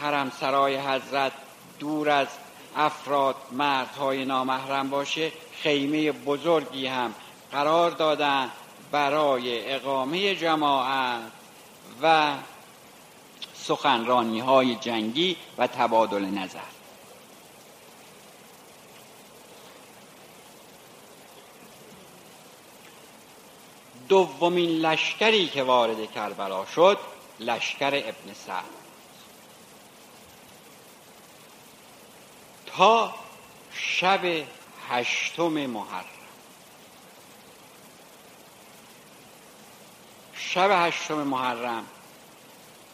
حرم 0.00 0.32
سرای 0.40 0.76
حضرت 0.76 1.32
دور 1.78 2.10
از 2.10 2.28
افراد 2.76 3.36
مردهای 3.52 4.24
نامحرم 4.24 4.90
باشه 4.90 5.32
خیمه 5.62 6.12
بزرگی 6.12 6.86
هم 6.86 7.14
قرار 7.52 7.90
دادن 7.90 8.50
برای 8.92 9.72
اقامه 9.74 10.34
جماعت 10.34 11.20
و 12.02 12.34
سخنرانی 13.54 14.40
های 14.40 14.74
جنگی 14.74 15.36
و 15.58 15.66
تبادل 15.66 16.24
نظر. 16.24 16.58
دومین 24.08 24.70
لشکری 24.70 25.48
که 25.48 25.62
وارد 25.62 26.12
کربلا 26.12 26.66
شد 26.66 26.98
لشکر 27.40 27.94
ابن 27.94 28.32
سعد. 28.46 28.81
تا 32.76 33.14
شب 33.72 34.44
هشتم 34.88 35.66
محرم. 35.66 36.04
شب 40.34 40.70
هشتم 40.72 41.14
محرم 41.14 41.86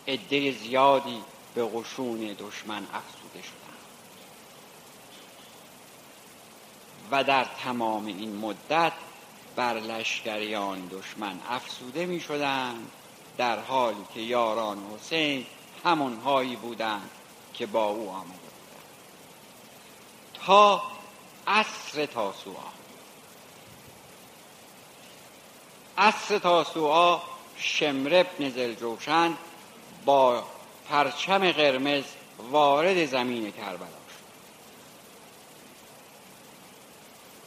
عده 0.08 0.52
زیادی 0.52 1.22
به 1.54 1.64
قشون 1.74 2.36
دشمن 2.38 2.86
افزوده 2.92 3.42
شدند. 3.42 3.68
و 7.10 7.24
در 7.24 7.44
تمام 7.44 8.06
این 8.06 8.36
مدت 8.36 8.92
بر 9.56 9.74
لشکریان 9.74 10.88
دشمن 10.88 11.40
افسوده 11.50 12.06
می 12.06 12.20
شدند 12.20 12.90
در 13.36 13.60
حالی 13.60 14.04
که 14.14 14.20
یاران 14.20 14.78
حسین 14.94 15.46
همونهایی 15.84 16.56
بودند 16.56 17.10
که 17.54 17.66
با 17.66 17.84
او 17.84 18.10
آمده 18.10 18.47
تا 20.48 20.82
عصر 21.46 22.06
تاسوعا. 22.06 22.70
عصر 25.98 26.38
تاسوعا 26.38 27.20
شمر 27.56 28.14
ابن 28.14 28.50
زلجوشن 28.50 29.36
با 30.04 30.42
پرچم 30.90 31.52
قرمز 31.52 32.04
وارد 32.50 33.06
زمین 33.06 33.52
کربلا 33.52 33.86
شد. 33.86 34.24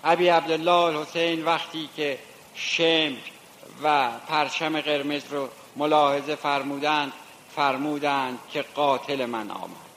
ابی 0.03 0.27
عبدالله 0.27 0.71
الحسین 0.71 1.45
وقتی 1.45 1.89
که 1.95 2.19
شمر 2.55 3.19
و 3.83 4.11
پرچم 4.27 4.81
قرمز 4.81 5.21
رو 5.31 5.49
ملاحظه 5.75 6.35
فرمودند 6.35 7.13
فرمودند 7.55 8.39
که 8.53 8.61
قاتل 8.61 9.25
من 9.25 9.51
آمد. 9.51 9.90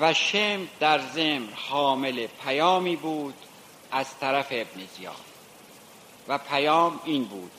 و 0.00 0.14
شم 0.14 0.68
در 0.80 0.98
زمر 0.98 1.52
حامل 1.68 2.26
پیامی 2.26 2.96
بود 2.96 3.34
از 3.90 4.18
طرف 4.18 4.46
ابن 4.50 4.86
زیاد. 4.96 5.14
و 6.28 6.38
پیام 6.38 7.00
این 7.04 7.24
بود 7.24 7.50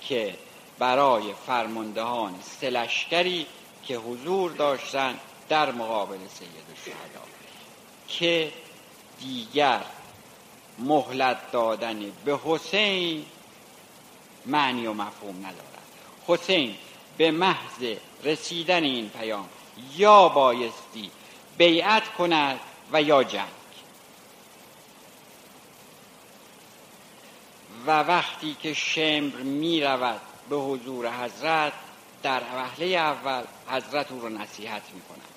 که 0.00 0.36
برای 0.78 1.34
فرماندهان 1.46 2.34
سلشکری 2.60 3.46
که 3.84 3.96
حضور 3.96 4.52
داشتند 4.52 5.20
در 5.48 5.72
مقابل 5.72 6.18
سید 6.18 6.48
الشهدا 6.70 7.20
که 8.08 8.52
دیگر 9.20 9.80
مهلت 10.78 11.52
دادن 11.52 12.12
به 12.24 12.38
حسین 12.44 13.24
معنی 14.46 14.86
و 14.86 14.92
مفهوم 14.92 15.36
ندارد. 15.36 15.82
حسین 16.26 16.74
به 17.16 17.30
محض 17.30 17.96
رسیدن 18.24 18.84
این 18.84 19.08
پیام 19.08 19.48
یا 19.96 20.28
بایستی 20.28 21.10
بیعت 21.58 22.08
کند 22.08 22.60
و 22.92 23.02
یا 23.02 23.24
جنگ. 23.24 23.48
و 27.86 27.90
وقتی 27.90 28.56
که 28.62 28.74
شمر 28.74 29.36
می 29.36 29.80
رود 29.80 30.20
به 30.50 30.56
حضور 30.56 31.24
حضرت 31.24 31.72
در 32.22 32.42
وهله 32.54 32.86
اول 32.86 33.44
حضرت 33.68 34.12
او 34.12 34.22
را 34.22 34.28
نصیحت 34.28 34.82
می 34.94 35.00
کنند 35.00 35.28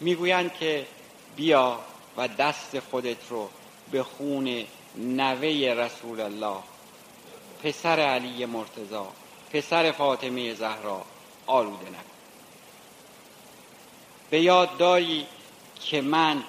می‌گویند 0.00 0.54
که 0.54 0.86
بیا 1.36 1.80
و 2.16 2.28
دست 2.28 2.80
خودت 2.80 3.30
رو 3.30 3.50
به 3.90 4.02
خون 4.02 4.66
نوه 4.96 5.74
رسول 5.76 6.20
الله 6.20 6.58
پسر 7.62 8.00
علی 8.00 8.46
مرتضا 8.46 9.12
پسر 9.52 9.92
فاطمه 9.92 10.54
زهرا 10.54 11.04
آلوده 11.46 11.90
نکن. 11.90 12.13
به 14.34 14.40
یاد 14.40 14.76
داری 14.76 15.26
که 15.80 16.00
من 16.00 16.42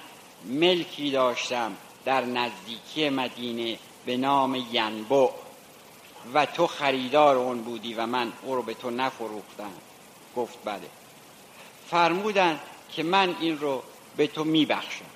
ملکی 0.44 1.10
داشتم 1.10 1.76
در 2.04 2.24
نزدیکی 2.24 3.08
مدینه 3.08 3.78
به 4.06 4.16
نام 4.16 4.66
ینبو 4.72 5.30
و 6.34 6.46
تو 6.46 6.66
خریدار 6.66 7.36
اون 7.36 7.62
بودی 7.62 7.94
و 7.94 8.06
من 8.06 8.32
او 8.42 8.54
رو 8.54 8.62
به 8.62 8.74
تو 8.74 8.90
نفروختم. 8.90 9.72
گفت 10.36 10.58
بله. 10.64 10.88
فرمودن 11.90 12.60
که 12.92 13.02
من 13.02 13.36
این 13.40 13.58
رو 13.58 13.82
به 14.16 14.26
تو 14.26 14.44
میبخشم. 14.44 15.10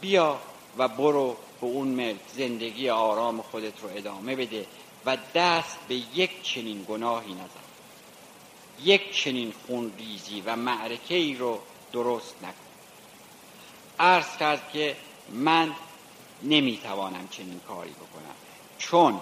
بیا 0.00 0.38
و 0.78 0.88
برو 0.88 1.36
به 1.60 1.66
اون 1.66 1.88
ملک 1.88 2.20
زندگی 2.36 2.90
آرام 2.90 3.42
خودت 3.42 3.82
رو 3.82 3.88
ادامه 3.96 4.36
بده 4.36 4.66
و 5.06 5.16
دست 5.34 5.78
به 5.88 5.94
یک 5.94 6.42
چنین 6.42 6.86
گناهی 6.88 7.32
نزن. 7.32 7.65
یک 8.84 9.22
چنین 9.22 9.54
خونریزی 9.66 10.40
و 10.40 10.56
معرکه 10.56 11.14
ای 11.14 11.34
رو 11.34 11.60
درست 11.92 12.34
نکن. 12.42 12.54
عرض 13.98 14.36
کرد 14.36 14.70
که 14.72 14.96
من 15.28 15.74
نمی‌توانم 16.42 17.28
چنین 17.30 17.60
کاری 17.68 17.90
بکنم 17.90 18.34
چون 18.78 19.20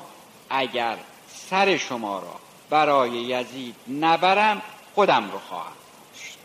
اگر 0.50 0.98
سر 1.28 1.76
شما 1.76 2.18
را 2.18 2.34
برای 2.70 3.10
یزید 3.10 3.74
نبرم 4.00 4.62
خودم 4.94 5.30
رو 5.30 5.38
خواهم 5.38 5.72
داشت 6.12 6.38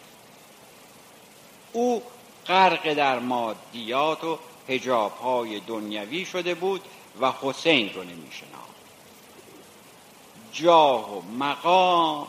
او 1.73 2.03
غرق 2.47 2.93
در 2.93 3.19
مادیات 3.19 4.23
و 4.23 4.39
هجاب 4.69 5.17
های 5.17 5.59
دنیوی 5.59 6.25
شده 6.25 6.55
بود 6.55 6.81
و 7.21 7.31
حسین 7.41 7.93
رو 7.93 8.03
نمی 8.03 8.29
جاه 10.51 11.17
و 11.17 11.21
مقام 11.21 12.27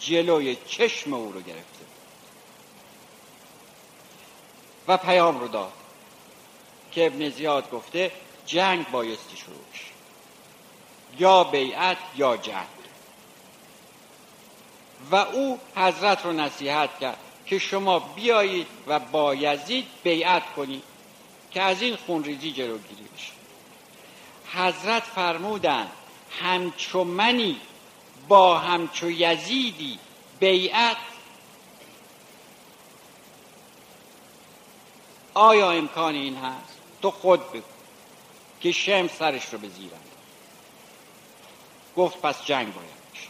جلوی 0.00 0.56
چشم 0.68 1.14
او 1.14 1.32
رو 1.32 1.40
گرفته. 1.40 1.84
و 4.88 4.96
پیام 4.96 5.40
رو 5.40 5.48
داد 5.48 5.72
که 6.92 7.06
ابن 7.06 7.28
زیاد 7.28 7.70
گفته 7.70 8.12
جنگ 8.46 8.90
بایستی 8.90 9.36
شروع 9.36 9.56
یا 11.18 11.44
بیعت 11.44 11.96
یا 12.16 12.36
جنگ 12.36 12.66
و 15.10 15.16
او 15.16 15.58
حضرت 15.76 16.24
رو 16.24 16.32
نصیحت 16.32 16.98
کرد 16.98 17.18
که 17.46 17.58
شما 17.58 17.98
بیایید 17.98 18.66
و 18.86 18.98
با 18.98 19.34
یزید 19.34 19.86
بیعت 20.02 20.42
کنید 20.56 20.82
که 21.50 21.62
از 21.62 21.82
این 21.82 21.96
خونریزی 21.96 22.52
جلوگیری 22.52 23.04
بشه. 23.14 23.32
حضرت 24.52 25.02
فرمودند 25.02 25.90
همچو 26.40 27.04
منی 27.04 27.60
با 28.30 28.58
همچو 28.58 29.10
یزیدی 29.10 29.98
بیعت. 30.40 30.96
آیا 35.34 35.70
امکان 35.70 36.14
این 36.14 36.36
هست؟ 36.36 36.78
تو 37.02 37.10
خود 37.10 37.52
بگو 37.52 37.62
که 38.60 38.72
شم 38.72 39.08
سرش 39.08 39.44
رو 39.52 39.58
بزیرند 39.58 40.10
گفت 41.96 42.20
پس 42.20 42.44
جنگ 42.44 42.74
باید 42.74 42.90
بشه. 43.12 43.28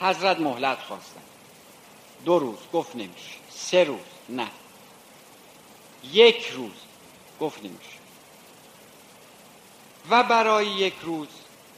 حضرت 0.00 0.40
مهلت 0.40 0.78
خواستن. 0.78 1.22
دو 2.24 2.38
روز 2.38 2.58
گفت 2.72 2.96
نمیشه. 2.96 3.36
سه 3.50 3.84
روز 3.84 4.00
نه. 4.28 4.50
یک 6.12 6.46
روز 6.46 6.76
گفت 7.40 7.58
نمیشه. 7.58 7.98
و 10.10 10.22
برای 10.22 10.66
یک 10.66 10.94
روز 11.02 11.28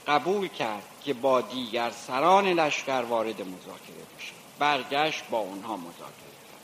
قبول 0.08 0.48
کرد 0.48 0.82
که 1.04 1.14
با 1.14 1.40
دیگر 1.40 1.90
سران 1.90 2.46
لشکر 2.46 3.02
وارد 3.02 3.40
مذاکره 3.40 4.04
بشه. 4.18 4.32
برگشت 4.58 5.22
با 5.30 5.38
اونها 5.38 5.76
مذاکره 5.76 6.32
کرد. 6.50 6.60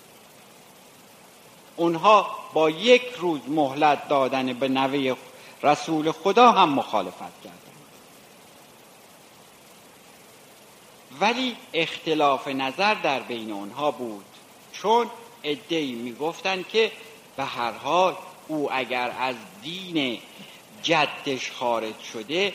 اونها 1.77 2.37
با 2.53 2.71
یک 2.71 3.03
روز 3.19 3.41
مهلت 3.49 4.09
دادن 4.09 4.53
به 4.53 4.69
نوه 4.69 5.17
رسول 5.63 6.13
خدا 6.13 6.53
هم 6.53 6.69
مخالفت 6.69 7.43
کردند. 7.45 7.63
ولی 11.21 11.57
اختلاف 11.75 12.49
نظر 12.49 12.95
در 12.95 13.21
بین 13.21 13.53
اونها 13.53 13.91
بود 13.91 14.25
چون 14.73 15.11
ادهی 15.43 15.93
می‌گفتند 15.93 16.69
که 16.69 16.93
به 17.37 17.45
هر 17.45 17.73
حال 17.73 18.17
او 18.49 18.73
اگر 18.73 19.13
از 19.21 19.37
دین 19.63 20.19
جدش 20.83 21.53
خارج 21.53 22.01
شده 22.13 22.53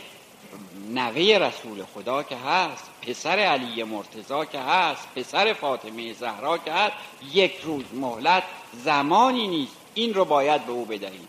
نوه 0.89 1.37
رسول 1.37 1.83
خدا 1.93 2.23
که 2.23 2.35
هست 2.35 2.89
پسر 3.01 3.39
علی 3.39 3.83
مرتضا 3.83 4.45
که 4.45 4.59
هست 4.59 5.07
پسر 5.15 5.53
فاطمه 5.53 6.13
زهرا 6.13 6.57
که 6.57 6.73
هست 6.73 6.93
یک 7.31 7.59
روز 7.63 7.85
مهلت 7.93 8.43
زمانی 8.73 9.47
نیست. 9.47 9.75
این 9.93 10.13
رو 10.13 10.25
باید 10.25 10.65
به 10.65 10.71
او 10.71 10.85
بدهیم. 10.85 11.27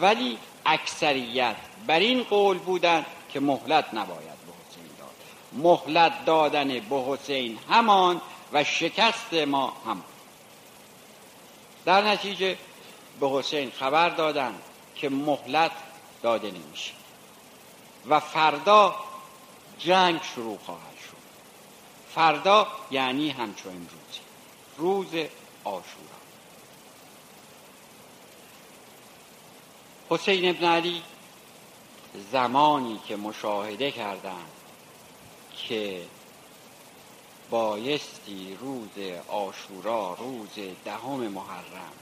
ولی 0.00 0.38
اکثریت 0.66 1.56
بر 1.86 1.98
این 1.98 2.22
قول 2.22 2.58
بودند 2.58 3.06
که 3.28 3.40
مهلت 3.40 3.94
نباید 3.94 4.20
به 4.46 4.52
حسین 4.52 4.90
داد. 4.98 5.14
مهلت 5.52 6.24
دادن 6.24 6.68
به 6.68 7.02
حسین 7.08 7.58
همان 7.70 8.20
و 8.52 8.64
شکست 8.64 9.34
ما 9.34 9.72
هم 9.86 10.02
در 11.84 12.08
نتیجه 12.08 12.56
به 13.20 13.28
حسین 13.28 13.70
خبر 13.70 14.08
دادن 14.08 14.54
که 14.96 15.08
مهلت 15.08 15.72
داده 16.22 16.50
نمیشه. 16.50 16.99
و 18.10 18.20
فردا 18.20 18.94
جنگ 19.78 20.22
شروع 20.22 20.58
خواهد 20.58 20.96
شد. 21.10 21.16
فردا 22.14 22.66
یعنی 22.90 23.30
همچون 23.30 23.72
امروزی 23.72 24.20
روز 24.76 25.28
آشورا. 25.64 26.20
حسین 30.10 30.50
ابن 30.50 30.64
علی 30.64 31.02
زمانی 32.32 33.00
که 33.08 33.16
مشاهده 33.16 33.90
کردند 33.90 34.50
که 35.56 36.06
بایستی 37.50 38.56
روز 38.60 39.20
آشورا 39.28 40.14
روز 40.14 40.74
دهم 40.84 41.28
محرم 41.28 41.92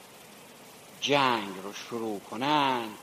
جنگ 1.00 1.54
رو 1.62 1.72
شروع 1.72 2.20
کنند 2.20 2.98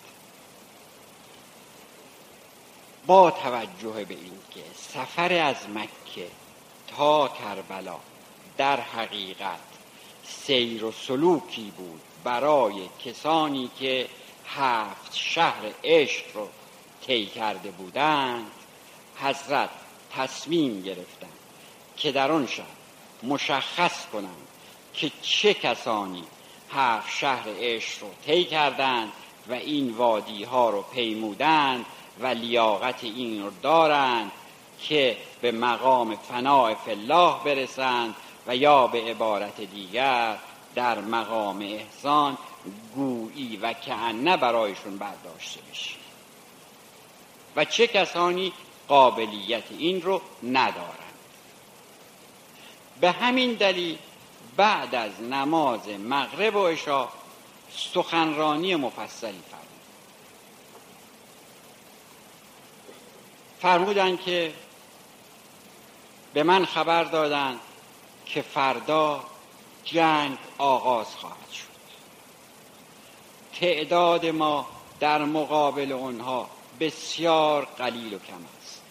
با 3.07 3.31
توجه 3.31 4.05
به 4.05 4.13
اینکه 4.13 4.69
سفر 4.75 5.33
از 5.33 5.69
مکه 5.69 6.27
تا 6.97 7.27
کربلا 7.27 7.97
در 8.57 8.79
حقیقت 8.79 9.59
سیر 10.23 10.85
و 10.85 10.91
سلوکی 10.91 11.73
بود 11.77 12.01
برای 12.23 12.89
کسانی 13.05 13.69
که 13.79 14.07
هفت 14.47 15.15
شهر 15.15 15.71
عشق 15.83 16.25
رو 16.33 16.49
طی 17.07 17.25
کرده 17.25 17.71
بودند 17.71 18.51
حضرت 19.15 19.69
تصمیم 20.17 20.81
گرفتند 20.81 21.29
که 21.97 22.11
در 22.11 22.31
آن 22.31 22.47
شهر 22.47 22.65
مشخص 23.23 24.05
کنند 24.05 24.47
که 24.93 25.11
چه 25.21 25.53
کسانی 25.53 26.23
هفت 26.71 27.17
شهر 27.17 27.45
عشق 27.59 28.01
رو 28.01 28.09
طی 28.25 28.43
کردند 28.43 29.11
و 29.47 29.53
این 29.53 29.91
وادی 29.91 30.43
ها 30.43 30.69
رو 30.69 30.81
پیمودند 30.81 31.85
و 32.19 32.27
لیاقت 32.27 33.03
این 33.03 33.43
رو 33.43 33.51
دارند 33.61 34.31
که 34.79 35.17
به 35.41 35.51
مقام 35.51 36.15
فناع 36.15 36.75
الله 36.87 37.35
برسند 37.45 38.15
و 38.47 38.55
یا 38.55 38.87
به 38.87 39.01
عبارت 39.01 39.61
دیگر 39.61 40.37
در 40.75 41.01
مقام 41.01 41.59
احسان 41.59 42.37
گویی 42.95 43.57
و 43.57 43.73
کعنه 43.73 44.37
برایشون 44.37 44.97
برداشته 44.97 45.59
بشه 45.71 45.95
و 47.55 47.65
چه 47.65 47.87
کسانی 47.87 48.53
قابلیت 48.87 49.63
این 49.71 50.01
رو 50.01 50.21
ندارند. 50.43 50.95
به 53.01 53.11
همین 53.11 53.53
دلیل 53.53 53.97
بعد 54.57 54.95
از 54.95 55.21
نماز 55.21 55.87
مغرب 55.87 56.55
و 56.55 56.67
عشا 56.67 57.07
سخنرانی 57.93 58.75
مفصلی 58.75 59.41
فرمود. 59.51 59.74
فرمودند 63.61 64.21
که 64.21 64.53
به 66.33 66.43
من 66.43 66.65
خبر 66.65 67.03
دادند 67.03 67.59
که 68.25 68.41
فردا 68.41 69.23
جنگ 69.83 70.37
آغاز 70.57 71.07
خواهد 71.15 71.51
شد. 71.51 71.75
تعداد 73.59 74.25
ما 74.25 74.67
در 74.99 75.25
مقابل 75.25 75.91
آنها 75.91 76.49
بسیار 76.79 77.65
قلیل 77.77 78.13
و 78.13 78.19
کم 78.19 78.45
است. 78.61 78.81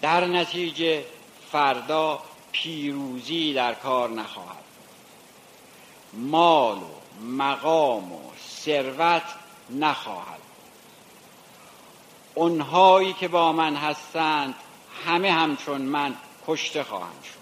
در 0.00 0.24
نتیجه 0.24 1.04
فردا 1.52 2.22
پیروزی 2.52 3.54
در 3.54 3.74
کار 3.74 4.10
نخواهد 4.10 4.64
مال 6.12 6.78
و 6.78 7.24
مقام 7.24 8.12
و 8.12 8.20
ثروت 8.48 9.22
نخواهد 9.70 10.39
اونهایی 12.40 13.12
که 13.12 13.28
با 13.28 13.52
من 13.52 13.76
هستند 13.76 14.54
همه 15.06 15.32
همچون 15.32 15.80
من 15.80 16.14
کشته 16.46 16.84
خواهند 16.84 17.22
شد. 17.24 17.40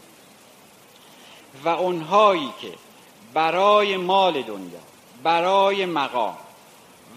و 1.64 1.68
اونهایی 1.68 2.52
که 2.60 2.74
برای 3.34 3.96
مال 3.96 4.42
دنیا 4.42 4.78
برای 5.22 5.86
مقام 5.86 6.36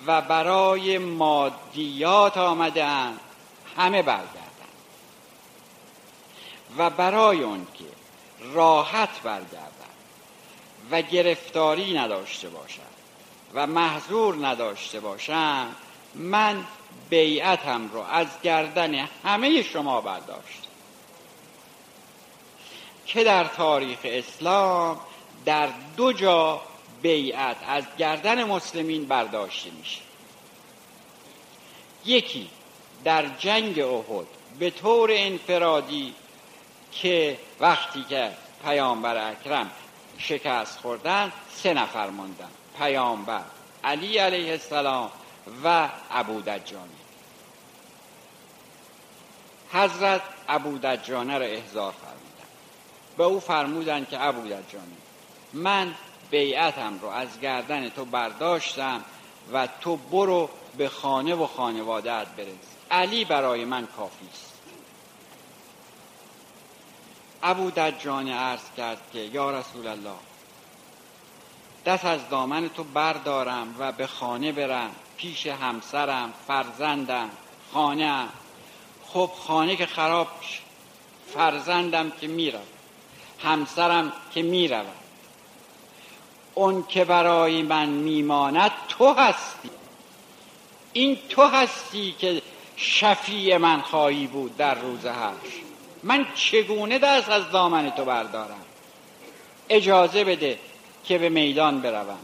و 0.08 0.22
برای 0.22 0.98
مادیات 0.98 2.38
آمدن 2.38 3.18
همه 3.78 4.02
برگردند. 4.02 4.52
و 6.78 6.90
برای 6.90 7.44
اون 7.44 7.68
که 7.74 7.86
راحت 8.54 9.22
برگردند 9.24 9.72
و 10.92 11.02
گرفتاری 11.02 11.98
نداشته 11.98 12.50
باشند 12.50 12.86
و 13.54 13.68
محضور 13.68 14.48
نداشته 14.48 15.00
باشند 15.00 15.76
من 16.16 16.66
بیعتم 17.12 17.88
رو 17.88 18.00
از 18.00 18.28
گردن 18.44 19.10
همه 19.24 19.64
شما 19.64 20.02
برداشت. 20.02 20.62
که 23.06 23.24
در 23.24 23.44
تاریخ 23.44 24.00
اسلام 24.04 25.00
در 25.46 25.70
دو 25.98 26.14
جا 26.14 26.62
بیعت 27.02 27.58
از 27.68 27.84
گردن 27.98 28.44
مسلمین 28.44 29.06
برداشته 29.06 29.70
میشه. 29.72 30.02
یکی 32.06 32.50
در 33.04 33.26
جنگ 33.40 33.80
احد 33.80 34.28
به 34.60 34.70
طور 34.70 35.10
انفرادی 35.14 36.14
که 36.92 37.38
وقتی 37.60 38.06
که 38.10 38.32
پیامبر 38.66 39.32
اکرم 39.32 39.72
شکست 40.18 40.80
خوردن 40.80 41.32
سه 41.56 41.74
نفر 41.74 42.10
موندن 42.10 42.52
پیامبر 42.78 43.44
علی 43.84 44.18
علیه 44.18 44.52
السلام 44.52 45.12
و 45.64 45.90
ابو 46.12 46.42
دجانی 46.42 47.01
حضرت 49.74 50.22
ابو 50.48 50.78
دجانه 50.78 51.38
را 51.38 51.46
احضار 51.46 51.92
فرمودن 51.92 52.48
به 53.18 53.24
او 53.24 53.40
فرمودن 53.40 54.06
که 54.06 54.24
ابو 54.24 54.42
دجانی 54.42 54.98
من 55.54 55.96
بیعتم 56.32 57.00
رو 57.02 57.08
از 57.08 57.40
گردن 57.40 57.90
تو 57.90 58.06
برداشتم 58.06 59.04
و 59.54 59.68
تو 59.82 59.96
برو 59.96 60.50
به 60.78 60.90
خانه 60.90 61.36
و 61.36 61.48
خانوادت 61.48 62.28
برس 62.28 62.48
علی 62.92 63.26
برای 63.26 63.66
من 63.66 63.88
کافی 63.88 64.28
است. 64.34 64.52
ابو 67.44 67.72
دجانه 67.72 68.36
عرض 68.36 68.72
کرد 68.78 68.98
که 69.14 69.20
یا 69.20 69.60
رسول 69.60 69.88
الله 69.88 70.20
دست 71.86 72.06
از 72.06 72.30
دامن 72.30 72.70
تو 72.70 72.84
بردارم 72.84 73.76
و 73.80 73.92
به 73.92 74.08
خانه 74.08 74.52
برم. 74.52 74.92
پیش 75.18 75.48
همسرم 75.48 76.34
فرزندم 76.48 77.30
خانه 77.74 78.28
خب 79.14 79.30
خانه 79.48 79.76
که 79.76 79.86
خراب 79.86 80.28
فرزندم 81.34 82.12
که 82.22 82.28
میرم. 82.28 82.66
همسرم 83.44 84.14
که 84.34 84.42
می‌رود 84.42 84.86
اون 86.54 86.84
که 86.88 87.06
برای 87.06 87.62
من 87.62 87.90
میماند 87.90 88.72
تو 88.88 89.14
هستی. 89.14 89.70
این 90.94 91.18
تو 91.30 91.44
هستی 91.44 92.16
که 92.20 92.42
شفیع 92.76 93.58
من 93.58 93.82
خواهی 93.82 94.28
بود 94.28 94.58
در 94.58 94.76
روز 94.76 95.06
هش 95.06 95.62
من 96.04 96.26
چگونه 96.36 97.00
دست 97.00 97.30
از 97.30 97.52
دامن 97.52 97.90
تو 97.90 98.06
بردارم؟ 98.06 98.66
اجازه 99.70 100.24
بده 100.24 100.60
که 101.04 101.18
به 101.18 101.30
میدان 101.30 101.82
بروم 101.82 102.20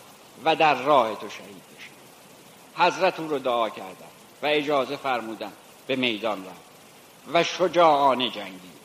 و 0.46 0.56
در 0.56 0.76
راه 0.76 1.16
تو 1.16 1.30
شهید 1.30 1.62
بشم. 1.78 2.84
حضرت 2.84 3.20
او 3.20 3.28
رو 3.28 3.40
دعا 3.40 3.70
کردن 3.70 4.08
و 4.42 4.46
اجازه 4.46 4.96
فرمودن 4.96 5.52
به 5.88 5.96
میدان 5.96 6.46
رفت 6.46 6.67
و 7.34 7.44
شجاعانه 7.44 8.30
جنگید. 8.30 8.78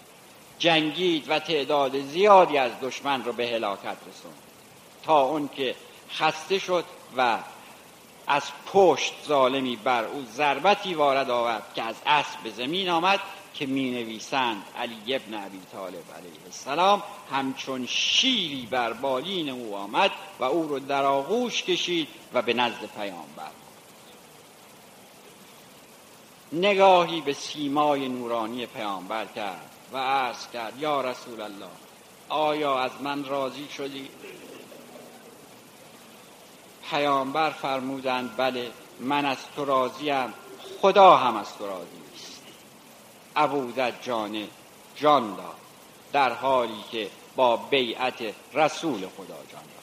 جنگید 0.59 1.31
و 1.31 1.39
تعداد 1.39 2.01
زیادی 2.01 2.59
از 2.59 2.73
دشمن 2.83 3.25
رو 3.25 3.33
به 3.33 3.49
هلاکت 3.49 3.97
رسوند. 4.09 4.39
تا 5.05 5.23
اون 5.23 5.49
که 5.49 5.75
خسته 6.11 6.59
شد 6.59 6.85
و 7.17 7.39
از 8.27 8.43
پشت 8.73 9.15
ظالمی 9.27 9.77
بر 9.77 10.05
او 10.05 10.25
ضربتی 10.35 10.95
وارد 10.95 11.31
آورد 11.31 11.63
که 11.75 11.83
از 11.83 11.95
اسب 12.07 12.43
به 12.45 12.51
زمین 12.51 12.89
آمد 12.89 13.21
که 13.55 13.67
می 13.67 13.91
نویسند 13.91 14.63
علی 14.79 15.15
ابن 15.15 15.35
ابی 15.35 15.61
طالب 15.73 15.95
علیه 16.17 16.41
السلام. 16.47 17.03
همچون 17.33 17.87
شیری 17.87 18.69
بر 18.71 18.93
بالین 18.93 19.49
او 19.49 19.77
آمد 19.77 20.11
و 20.41 20.45
او 20.45 20.69
رو 20.69 20.79
در 20.79 21.05
آغوش 21.05 21.63
کشید 21.63 22.09
و 22.33 22.43
به 22.43 22.55
نزد 22.55 22.91
پیامبر 22.97 23.62
نگاهی 26.53 27.21
به 27.21 27.33
سیمای 27.33 28.09
نورانی 28.09 28.67
پیامبر 28.67 29.27
کرد 29.27 29.71
و 29.93 29.97
عرض 29.97 30.47
کرد 30.53 30.79
یا 30.79 31.01
رسول 31.01 31.41
الله 31.41 31.71
آیا 32.29 32.79
از 32.79 32.91
من 33.01 33.25
راضی 33.25 33.69
شدی؟ 33.77 34.09
پیامبر 36.91 37.51
فرمودند 37.51 38.37
بله 38.37 38.71
من 39.01 39.27
از 39.27 39.39
تو 39.57 39.65
راضیم 39.65 40.35
خدا 40.83 41.17
هم 41.17 41.37
از 41.37 41.57
تو 41.59 41.67
راضی 41.67 42.03
است 42.15 42.43
ابو 43.37 43.73
جان 44.03 44.49
جان 44.97 45.37
داد 45.37 45.55
در 46.13 46.33
حالی 46.33 46.85
که 46.91 47.11
با 47.37 47.57
بیعت 47.57 48.35
رسول 48.55 48.99
خدا 48.99 49.39
جان 49.53 49.63
داد 49.63 49.83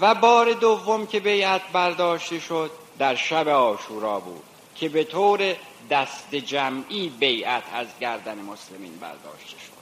و 0.00 0.14
بار 0.14 0.52
دوم 0.52 1.06
که 1.06 1.20
بیعت 1.20 1.62
برداشته 1.72 2.40
شد 2.40 2.70
در 2.98 3.14
شب 3.14 3.48
آشورا 3.48 4.20
بود 4.20 4.42
که 4.74 4.88
به 4.88 5.04
طور 5.04 5.56
دست 5.90 6.34
جمعی 6.34 7.08
بیعت 7.08 7.62
از 7.72 7.86
گردن 8.00 8.38
مسلمین 8.38 8.96
برداشته 8.98 9.58
شد. 9.58 9.78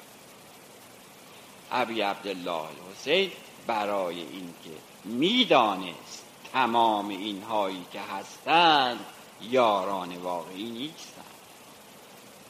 ابی 1.72 2.00
عبدالله 2.00 2.50
الحسین 2.50 3.32
برای 3.66 4.16
اینکه 4.16 4.80
می‌دانست 5.04 6.24
تمام 6.52 7.08
اینهایی 7.08 7.86
که 7.92 8.00
هستند 8.00 9.00
یاران 9.42 10.16
واقعی 10.16 10.70
نیستند. 10.70 11.24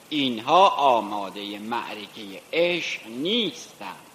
اینها 0.08 0.68
آماده 0.68 1.58
معرکه 1.58 2.42
عشق 2.52 3.06
نیستند. 3.06 4.05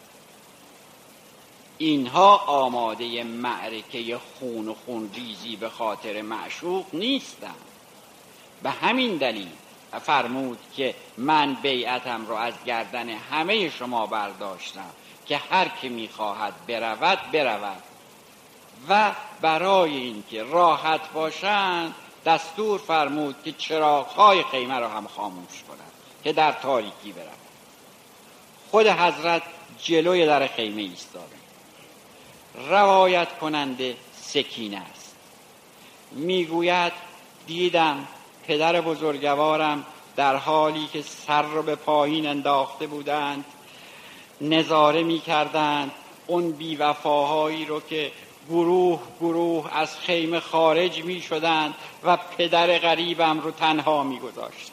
اینها 1.82 2.38
آماده 2.38 3.24
معرکه 3.24 4.18
خون 4.18 4.68
و 4.68 4.74
خون 4.86 5.10
ریزی 5.14 5.56
به 5.56 5.70
خاطر 5.70 6.22
معشوق 6.22 6.86
نیستند. 6.94 7.56
به 8.64 8.70
همین 8.70 9.18
دلیل 9.18 9.48
فرمود 10.02 10.60
که 10.76 10.96
من 11.18 11.54
بیعتم 11.54 12.26
رو 12.26 12.36
از 12.36 12.54
گردن 12.66 13.10
همه 13.10 13.70
شما 13.70 14.06
برداشتم 14.08 14.90
که 15.26 15.38
هر 15.38 15.68
که 15.82 15.90
می‌خواهد 15.90 16.54
برود 16.68 17.20
برود. 17.32 17.84
و 18.90 19.12
برای 19.42 19.98
اینکه 19.98 20.44
راحت 20.44 21.12
باشند 21.14 21.96
دستور 22.26 22.80
فرمود 22.80 23.36
که 23.44 23.52
چراغهای 23.52 24.44
خیمه 24.44 24.80
را 24.80 24.90
هم 24.90 25.08
خاموش 25.08 25.64
کنند 25.68 25.92
که 26.24 26.34
در 26.34 26.52
تاریکی 26.52 27.12
برود. 27.12 27.32
خود 28.72 28.88
حضرت 28.88 29.42
جلوی 29.84 30.26
در 30.26 30.48
خیمه 30.48 30.82
ایستاده. 30.82 31.41
روایت 32.56 33.38
کننده 33.38 33.96
سکینه 34.22 34.78
است. 34.78 35.16
می‌گوید 36.12 36.94
دیدم 37.48 38.08
پدر 38.48 38.82
بزرگوارم 38.82 39.86
در 40.16 40.36
حالی 40.36 40.88
که 40.94 41.02
سر 41.02 41.42
رو 41.42 41.64
به 41.64 41.76
پایین 41.76 42.28
انداخته 42.28 42.88
بودند 42.88 43.46
نظاره 44.42 45.04
می 45.04 45.20
کردند 45.20 45.92
اون 46.28 46.52
بیوفاهایی 46.52 47.66
رو 47.66 47.80
که 47.80 48.12
گروه 48.50 49.00
گروه 49.20 49.78
از 49.78 49.98
خیمه 49.98 50.40
خارج 50.40 51.04
می 51.04 51.22
شدند 51.22 51.74
و 52.04 52.18
پدر 52.18 52.78
غریبم 52.78 53.40
رو 53.40 53.52
تنها 53.52 54.04
می 54.04 54.20
گذاشت 54.20 54.72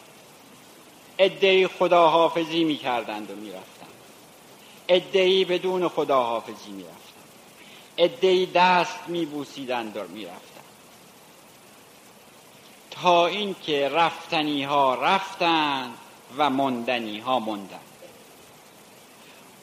ادهی 1.18 1.66
خداحافظی 1.66 2.64
می 2.64 2.76
کردند 2.76 3.30
و 3.30 3.34
می 3.34 3.50
رفتند 3.52 3.88
بدون 5.48 5.88
خداحافظی 5.88 6.70
می 6.70 6.82
رفتند 6.82 7.07
ادهی 7.98 8.46
دست 8.46 9.08
می 9.08 9.26
بوسیدند 9.26 9.96
و 9.96 10.04
می 10.08 10.24
رفتند 10.24 10.64
تا 12.90 13.26
اینکه 13.26 13.88
رفتنی 13.88 14.64
ها 14.64 14.94
رفتند 14.94 15.94
و 16.36 16.50
مندنی 16.50 17.18
ها 17.18 17.38
مندند 17.38 17.80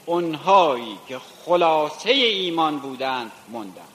اونهایی 0.05 0.97
که 1.07 1.19
خلاصه 1.45 2.09
ایمان 2.09 2.79
بودند 2.79 3.31
ماندند 3.49 3.87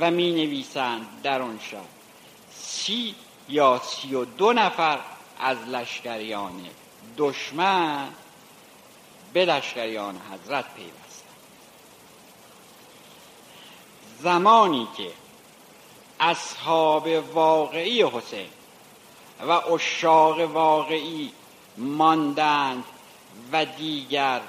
و 0.00 0.10
می 0.10 0.32
نویسند 0.32 1.22
در 1.22 1.42
آن 1.42 1.60
شب 1.70 1.84
سی 2.50 3.14
یا 3.48 3.80
سی 3.84 4.14
و 4.14 4.24
دو 4.24 4.52
نفر 4.52 4.98
از 5.40 5.58
لشکریان 5.58 6.66
دشمن 7.18 8.08
به 9.32 9.44
لشکریان 9.44 10.20
حضرت 10.32 10.74
پیوستند 10.74 11.09
زمانی 14.22 14.88
که 14.96 15.10
اصحاب 16.20 17.08
واقعی 17.34 18.02
حسین 18.02 18.48
و 19.40 19.50
اشاق 19.50 20.40
واقعی 20.40 21.32
ماندند 21.76 22.84
و 23.52 23.64
دیگر 23.64 24.40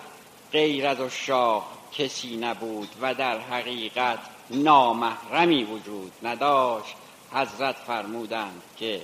غیر 0.51 0.87
از 0.87 0.97
شاه 1.01 1.67
کسی 1.97 2.37
نبود 2.37 2.89
و 3.01 3.13
در 3.13 3.39
حقیقت 3.39 4.19
نامحرمی 4.49 5.63
وجود 5.63 6.11
نداشت 6.23 6.95
حضرت 7.33 7.75
فرمودند 7.75 8.61
که 8.77 9.01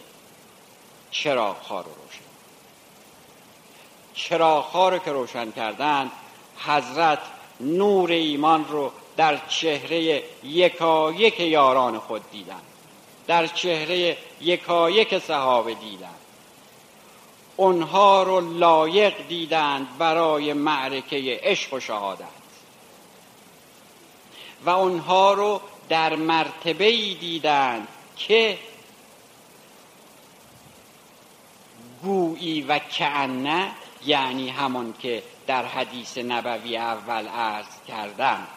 چراغها 1.12 1.82
رو 1.82 1.92
روشن؟ 1.92 2.28
چراغها 4.14 4.90
رو 4.90 4.98
که 4.98 5.12
روشن 5.12 5.52
کردند 5.52 6.12
حضرت 6.58 7.20
نور 7.60 8.12
ایمان 8.12 8.66
رو 8.68 8.92
در 9.18 9.38
چهره 9.48 10.24
یکایک 10.44 11.40
یاران 11.40 12.00
خود 12.00 12.32
دیدند 12.32 12.62
در 13.28 13.48
چهره 13.48 14.18
یکایک 14.42 15.20
صحابه 15.20 15.74
دیدند 15.74 16.16
اونها 17.58 18.24
رو 18.24 18.58
لایق 18.58 19.28
دیدند 19.28 19.98
برای 19.98 20.54
معرکه 20.54 21.40
عشق 21.44 21.74
و 21.74 21.80
شهادت. 21.80 22.26
و 24.66 24.70
اونها 24.70 25.34
رو 25.34 25.62
در 25.90 26.16
مرتبه 26.16 26.92
دیدند 27.14 27.88
که 28.18 28.58
گویی 32.04 32.62
و 32.62 32.80
کعنه 32.80 33.72
یعنی 34.06 34.50
همون 34.50 34.94
که 35.00 35.24
در 35.48 35.66
حدیث 35.66 36.18
نبوی 36.18 36.78
اول 36.78 37.28
عرض 37.28 37.82
کردم 37.88 38.48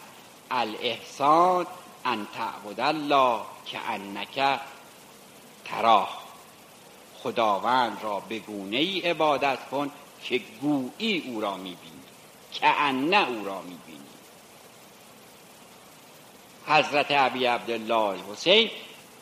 الاحسان 0.51 1.67
ان 2.05 2.27
تعبد 2.33 2.79
الله 2.79 3.41
که 3.65 3.79
انک 3.89 4.59
تراه. 5.65 6.21
خداوند 7.23 7.97
را 8.03 8.19
به 8.19 8.39
گونه 8.39 8.77
ای 8.77 8.99
عبادت 8.99 9.59
کن 9.71 9.91
که 10.23 10.41
گویی 10.61 11.23
او 11.27 11.41
را 11.41 11.57
می‌بینی 11.57 12.01
که 12.51 12.67
انه 12.67 13.29
او 13.29 13.45
را 13.45 13.61
می‌بینی. 13.61 14.01
حضرت 16.67 17.11
عبی 17.11 17.45
عبدالله 17.45 18.19
حسین 18.31 18.71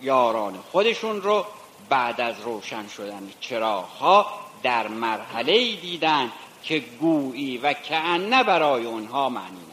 یاران 0.02 0.64
خودشون 0.72 1.22
رو 1.22 1.46
بعد 1.90 2.22
از 2.22 2.40
روشن 2.42 2.88
شدن 2.88 3.32
چراغها 3.40 4.26
در 4.64 4.88
مرحله 4.88 5.76
دیدن 5.76 6.32
که 6.64 6.80
گویی 6.80 7.58
و 7.58 7.74
که 7.74 8.00
برای 8.48 8.86
اونها 8.86 9.30
معنی 9.30 9.69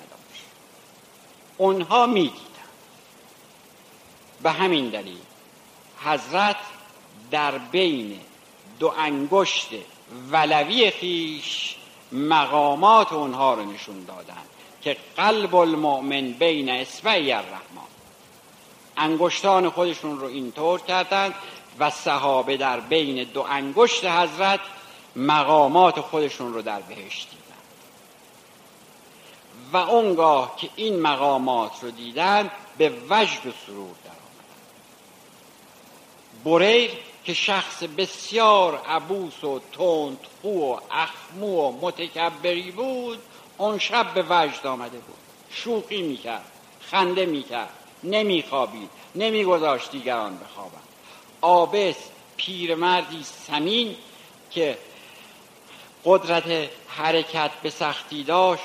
اونها 1.57 2.07
می‌دیدن 2.07 2.40
به 4.42 4.50
همین 4.50 4.88
دلیل 4.88 5.18
حضرت 6.04 6.57
در 7.30 7.59
بین 7.59 8.20
دو 8.78 8.92
انگشت 8.98 9.68
ولوی 10.30 10.90
خیش 10.90 11.76
مقامات 12.12 13.12
اونها 13.12 13.54
رو 13.54 13.64
نشون 13.64 14.04
دادن 14.04 14.42
که 14.82 14.96
قلب 15.16 15.54
المؤمن 15.54 16.32
بین 16.32 16.68
اسبعی 16.68 17.32
الرحمن. 17.32 17.86
انگشتان 18.96 19.70
خودشون 19.70 20.18
رو 20.18 20.26
اینطور 20.26 20.80
کردند 20.80 21.34
و 21.78 21.90
صحابه 21.90 22.57
در 22.57 22.80
بین 22.80 23.24
دو 23.24 23.40
انگشت 23.40 24.04
حضرت 24.04 24.61
مقامات 25.16 26.00
خودشون 26.00 26.54
رو 26.54 26.62
در 26.62 26.80
بهشت 26.80 27.28
و 29.73 29.77
اونگاه 29.77 30.57
که 30.57 30.69
این 30.77 31.01
مقامات 31.01 31.73
رو 31.83 31.91
دیدن 31.91 32.51
به 32.79 32.89
وجد 33.11 33.47
و 33.47 33.53
سرور 33.67 33.95
در 34.05 34.11
بریر 36.45 36.91
که 37.25 37.35
شخص 37.35 37.83
بسیار 37.83 38.83
عبوس 38.89 39.45
و 39.45 39.61
خو 40.43 40.49
و 40.49 40.79
اخمو 40.91 41.47
و 41.47 41.87
متکبری 41.87 42.71
بود 42.71 43.19
اون 43.59 43.79
شب 43.79 44.14
به 44.14 44.25
وجد 44.29 44.67
آمده 44.67 44.99
بود. 44.99 45.17
شوخی 45.51 46.03
می‌کرد 46.03 46.45
خنده 46.81 47.27
می‌کرد 47.27 47.73
نمیخوابید 48.05 48.91
نمیگذاشت 49.14 49.91
دیگران 49.91 50.39
بخوابند. 50.39 50.83
آبس 51.41 51.97
پیرمردی 52.37 53.23
سمین 53.23 53.97
که 54.51 54.79
قدرت 56.05 56.71
حرکت 56.89 57.51
به 57.62 57.71
سختی 57.71 58.25
داشت 58.25 58.64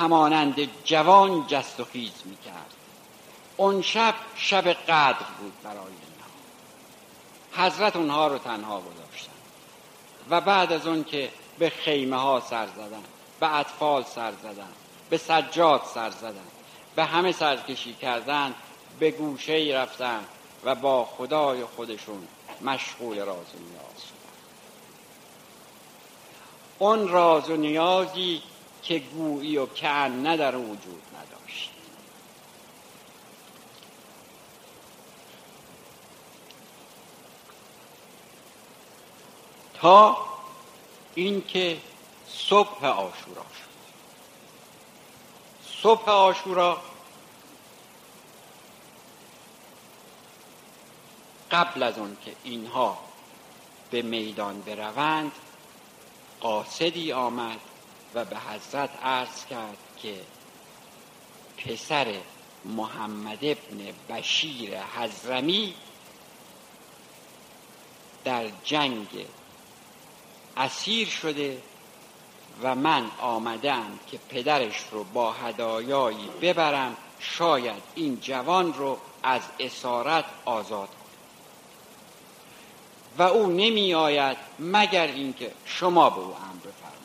همانند 0.00 0.84
جوان 0.84 1.46
جست 1.46 1.80
و 1.80 1.84
خیز 1.84 2.12
می‌کرد. 2.24 2.74
اون 3.56 3.82
شب 3.82 4.14
شب 4.36 4.68
قدر 4.68 5.26
بود 5.38 5.52
برای 5.62 5.76
اینها 5.76 7.66
حضرت 7.66 7.96
اونها 7.96 8.26
رو 8.26 8.38
تنها 8.38 8.80
گذاشتن. 8.80 9.32
و 10.30 10.40
بعد 10.40 10.72
از 10.72 10.86
اون 10.86 11.04
که 11.04 11.30
به 11.58 11.70
خیمه 11.70 12.16
ها 12.16 12.42
سر 12.50 12.66
زدن 12.66 13.02
به 13.40 13.54
اطفال 13.54 14.04
سر 14.04 14.32
زدن 14.42 14.72
به 15.10 15.18
سجاد 15.18 15.82
سر 15.94 16.10
زدن 16.10 16.46
به 16.96 17.04
همه 17.04 17.32
سرکشی 17.32 17.94
کردن 17.94 18.54
به 18.98 19.10
گوشه 19.10 19.52
ای 19.52 19.72
رفتن 19.72 20.24
و 20.64 20.74
با 20.74 21.04
خدای 21.04 21.64
خودشون 21.64 22.28
مشغول 22.60 23.18
راز 23.18 23.26
و 23.36 23.58
نیاز 23.58 24.02
شدن. 24.08 24.14
اون 26.78 27.08
راز 27.08 27.50
و 27.50 27.56
نیازی 27.56 28.42
که 28.84 28.98
گویی 28.98 29.56
و 29.58 29.66
کن 29.66 30.36
در 30.36 30.56
وجود 30.56 31.02
نداشت. 31.16 31.70
تا 39.74 40.16
اینکه 41.14 41.80
صبح 42.28 42.86
آشورا 42.86 43.42
شد. 43.42 43.74
صبح 45.82 46.10
آشورا 46.10 46.82
قبل 51.50 51.82
از 51.82 51.98
اون 51.98 52.16
که 52.24 52.36
اینها 52.44 52.98
به 53.90 54.02
میدان 54.02 54.60
بروند 54.60 55.32
قاصدی 56.40 57.12
آمد 57.12 57.60
و 58.14 58.24
به 58.24 58.36
حضرت 58.36 58.90
عرض 59.02 59.44
کرد 59.44 59.78
که 60.02 60.20
پسر 61.56 62.14
محمد 62.64 63.38
ابن 63.42 63.94
بشیر 64.08 64.80
حزرمی 64.80 65.74
در 68.24 68.46
جنگ 68.64 69.26
اسیر 70.56 71.08
شده 71.08 71.62
و 72.62 72.74
من 72.74 73.10
آمدم 73.20 73.98
که 74.10 74.18
پدرش 74.28 74.84
رو 74.90 75.04
با 75.04 75.32
هدایایی 75.32 76.28
ببرم 76.42 76.96
شاید 77.20 77.82
این 77.94 78.20
جوان 78.20 78.74
رو 78.74 78.98
از 79.22 79.42
اسارت 79.60 80.24
آزاد 80.44 80.88
کنم. 80.88 80.98
و 83.18 83.22
او 83.22 83.46
نمی 83.46 83.94
آید 83.94 84.36
مگر 84.58 85.06
اینکه 85.06 85.52
شما 85.64 86.10
به 86.10 86.18
او 86.18 86.24
امر 86.24 86.60
بفرمایید. 86.60 87.03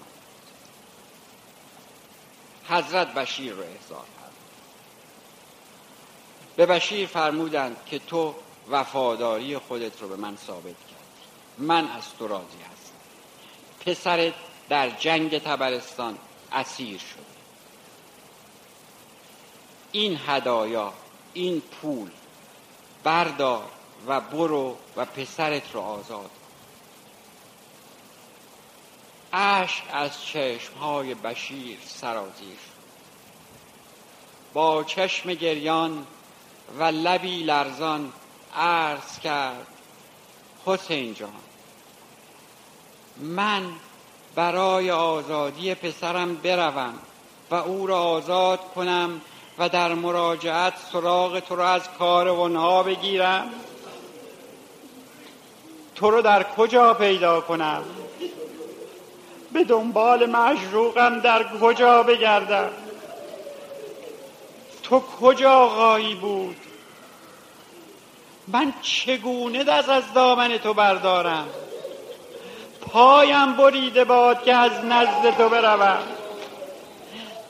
حضرت 2.70 3.14
بشیر 3.14 3.54
رو 3.54 3.62
احضار 3.64 4.06
کرد. 4.20 4.32
به 6.56 6.66
بشیر 6.66 7.08
فرمودند 7.08 7.78
که 7.86 8.00
تو 8.00 8.36
وفاداری 8.70 9.58
خودت 9.58 10.02
رو 10.02 10.08
به 10.08 10.16
من 10.16 10.38
ثابت 10.38 10.64
کردی 10.64 11.28
من 11.58 11.88
از 11.88 12.04
تو 12.20 12.28
راضی 12.28 12.58
هستم. 12.72 12.94
پسرت 13.86 14.34
در 14.70 14.90
جنگ 14.90 15.38
تبرستان 15.38 16.18
اسیر 16.52 16.98
شد 16.98 17.30
این 19.92 20.20
هدایا 20.28 20.94
این 21.34 21.62
پول 21.62 22.10
بردار 23.04 23.66
و 24.08 24.22
برو 24.22 24.78
و 24.96 25.06
پسرت 25.06 25.76
رو 25.76 25.82
آزاد 25.82 26.30
اشک 29.34 29.84
از 29.94 30.26
چشمهای 30.26 31.14
بشیر 31.14 31.78
سرازیر. 31.86 32.58
با 34.54 34.84
چشم 34.84 35.34
گریان 35.34 36.08
و 36.80 36.84
لبی 36.84 37.44
لرزان 37.44 38.14
عرض 38.56 39.20
کرد 39.20 39.68
حسین 40.66 41.14
جان 41.14 41.30
من 43.18 43.64
برای 44.36 44.92
آزادی 44.92 45.76
پسرم 45.76 46.36
بروم 46.36 46.94
و 47.52 47.56
او 47.56 47.88
را 47.88 48.04
آزاد 48.04 48.60
کنم 48.76 49.22
و 49.58 49.70
در 49.70 49.94
مراجعت 49.94 50.74
سراغ 50.92 51.40
تو 51.40 51.56
را 51.56 51.70
از 51.70 51.90
کاروانها 52.00 52.84
بگیرم. 52.84 53.50
تو 55.96 56.12
رو 56.12 56.22
در 56.22 56.44
کجا 56.44 56.94
پیدا 56.94 57.42
کنم؟ 57.42 57.84
به 59.54 59.64
دنبال 59.64 60.26
مجروقم 60.26 61.20
در 61.20 61.44
کجا 61.62 62.04
بگردم؟ 62.04 62.70
تو 64.84 65.00
کجا 65.00 65.68
غایی 65.68 66.16
بود؟ 66.16 66.56
من 68.48 68.74
چگونه 68.82 69.64
دست 69.64 69.90
از 69.90 70.14
دامن 70.14 70.58
تو 70.58 70.74
بردارم؟ 70.74 71.48
پایم 72.82 73.54
بریده 73.54 74.04
باد 74.04 74.44
که 74.44 74.56
از 74.56 74.86
نزد 74.86 75.38
تو 75.38 75.50
بروم. 75.50 76.00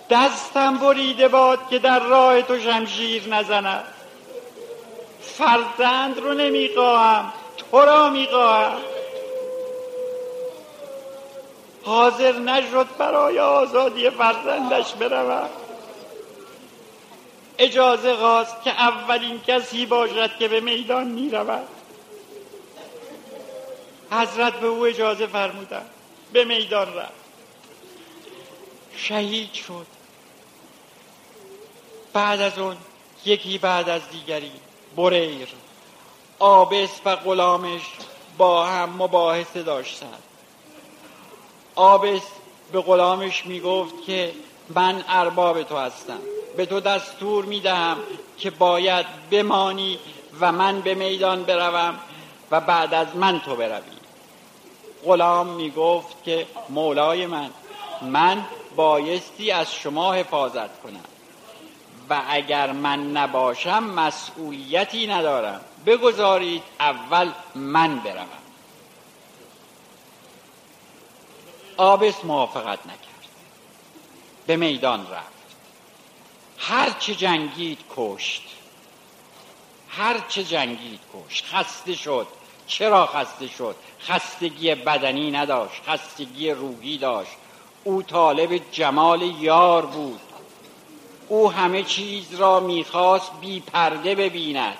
دستم 0.09 0.77
بریده 0.77 1.27
باد 1.27 1.59
که 1.69 1.79
در 1.79 1.99
راه 1.99 2.41
تو 2.41 2.59
شمشیر 2.59 3.27
نزند 3.27 3.83
فرزند 5.21 6.19
رو 6.19 6.33
نمی‌خواهم 6.33 7.33
تو 7.57 7.77
را 7.77 8.09
می‌خواهم. 8.09 8.77
حاضر 11.89 12.39
نشد 12.39 12.87
برای 12.97 13.39
آزادی 13.39 14.09
فرزندش 14.09 14.93
بروم. 14.93 15.49
اجازه 17.57 18.15
خواست 18.15 18.63
که 18.63 18.69
اولین 18.69 19.41
کسی 19.47 19.85
باشد 19.85 20.37
که 20.37 20.47
به 20.47 20.59
میدان 20.59 21.07
می‌رود. 21.07 21.67
حضرت 24.11 24.53
به 24.53 24.67
او 24.67 24.85
اجازه 24.85 25.27
فرمودن 25.27 25.85
به 26.33 26.45
میدان 26.45 26.93
رفت. 26.93 27.11
شهید 28.95 29.53
شد. 29.53 29.85
بعد 32.13 32.41
از 32.41 32.59
اون 32.59 32.77
یکی 33.25 33.57
بعد 33.57 33.89
از 33.89 34.01
دیگری 34.11 34.51
بریر. 34.95 35.47
آبس 36.39 37.01
و 37.05 37.15
غلامش 37.15 37.81
با 38.37 38.65
هم 38.65 38.89
مباحثه 38.89 39.63
داشتند. 39.63 40.23
آبس 41.79 42.21
به 42.71 42.81
غلامش 42.81 43.45
می‌گفت 43.45 44.03
که 44.05 44.31
من 44.69 45.03
ارباب 45.09 45.63
تو 45.63 45.77
هستم. 45.77 46.19
به 46.57 46.65
تو 46.65 46.79
دستور 46.79 47.45
می‌دهم 47.45 47.97
که 48.37 48.49
باید 48.49 49.05
بمانی 49.31 49.99
و 50.41 50.51
من 50.51 50.81
به 50.81 50.95
میدان 50.95 51.43
بروم 51.43 51.99
و 52.51 52.61
بعد 52.61 52.93
از 52.93 53.15
من 53.15 53.39
تو 53.39 53.55
بروی. 53.55 53.81
غلام 55.05 55.47
می‌گفت 55.47 56.23
که 56.23 56.47
مولای 56.69 57.25
من 57.25 57.49
من 58.01 58.45
بایستی 58.75 59.51
از 59.51 59.73
شما 59.73 60.13
حفاظت 60.13 60.81
کنم. 60.81 61.03
و 62.09 62.21
اگر 62.29 62.71
من 62.71 63.11
نباشم 63.11 63.83
مسئولیتی 63.83 65.07
ندارم. 65.07 65.61
بگذارید 65.85 66.63
اول 66.79 67.31
من 67.55 67.99
بروم. 67.99 68.48
آبس 71.79 72.25
موافقت 72.25 72.79
نکرد. 72.85 73.27
به 74.47 74.55
میدان 74.55 75.07
رفت. 75.11 75.39
هرچه 76.57 77.15
جنگید 77.15 77.79
کشت. 77.95 78.41
هرچه 79.89 80.43
جنگید 80.43 80.99
کشت. 81.13 81.45
خسته 81.45 81.95
شد. 81.95 82.27
چرا 82.67 83.05
خسته 83.05 83.47
شد؟ 83.47 83.75
خستگی 84.01 84.75
بدنی 84.75 85.31
نداشت. 85.31 85.81
خستگی 85.87 86.51
روحی 86.51 86.97
داشت. 86.97 87.31
او 87.83 88.03
طالب 88.03 88.71
جمال 88.71 89.21
یار 89.21 89.85
بود. 89.85 90.21
او 91.27 91.51
همه 91.51 91.83
چیز 91.83 92.35
را 92.35 92.59
می‌خواست 92.59 93.31
بی 93.41 93.59
پرده 93.59 94.15
ببیند. 94.15 94.77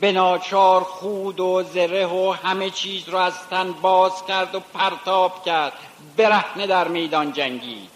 به 0.00 0.12
ناچار 0.12 0.84
خود 0.84 1.40
و 1.40 1.62
زره 1.62 2.06
و 2.06 2.34
همه 2.42 2.70
چیز 2.70 3.08
را 3.08 3.24
از 3.24 3.48
تن 3.50 3.72
باز 3.72 4.26
کرد 4.26 4.54
و 4.54 4.60
پرتاب 4.60 5.44
کرد. 5.44 5.72
برهنه 6.16 6.66
در 6.66 6.88
میدان 6.88 7.32
جنگید. 7.32 7.90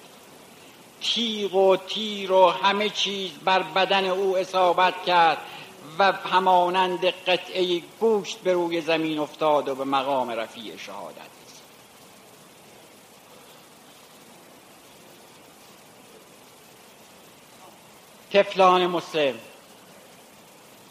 تیغ 1.00 1.54
و 1.54 1.76
تیر 1.76 2.32
و 2.32 2.50
همه 2.50 2.88
چیز 2.88 3.30
بر 3.44 3.62
بدن 3.62 4.04
او 4.04 4.36
اصابت 4.36 5.04
کرد 5.06 5.38
و 5.98 6.12
همانند 6.12 7.04
قطعه 7.04 7.82
گوشت 8.00 8.38
به 8.38 8.52
روی 8.52 8.80
زمین 8.80 9.18
افتاد 9.18 9.68
و 9.68 9.74
به 9.74 9.84
مقام 9.84 10.30
رفیع 10.30 10.76
شهادت 10.76 11.32
تفلان 18.32 18.86
مسلم 18.86 19.34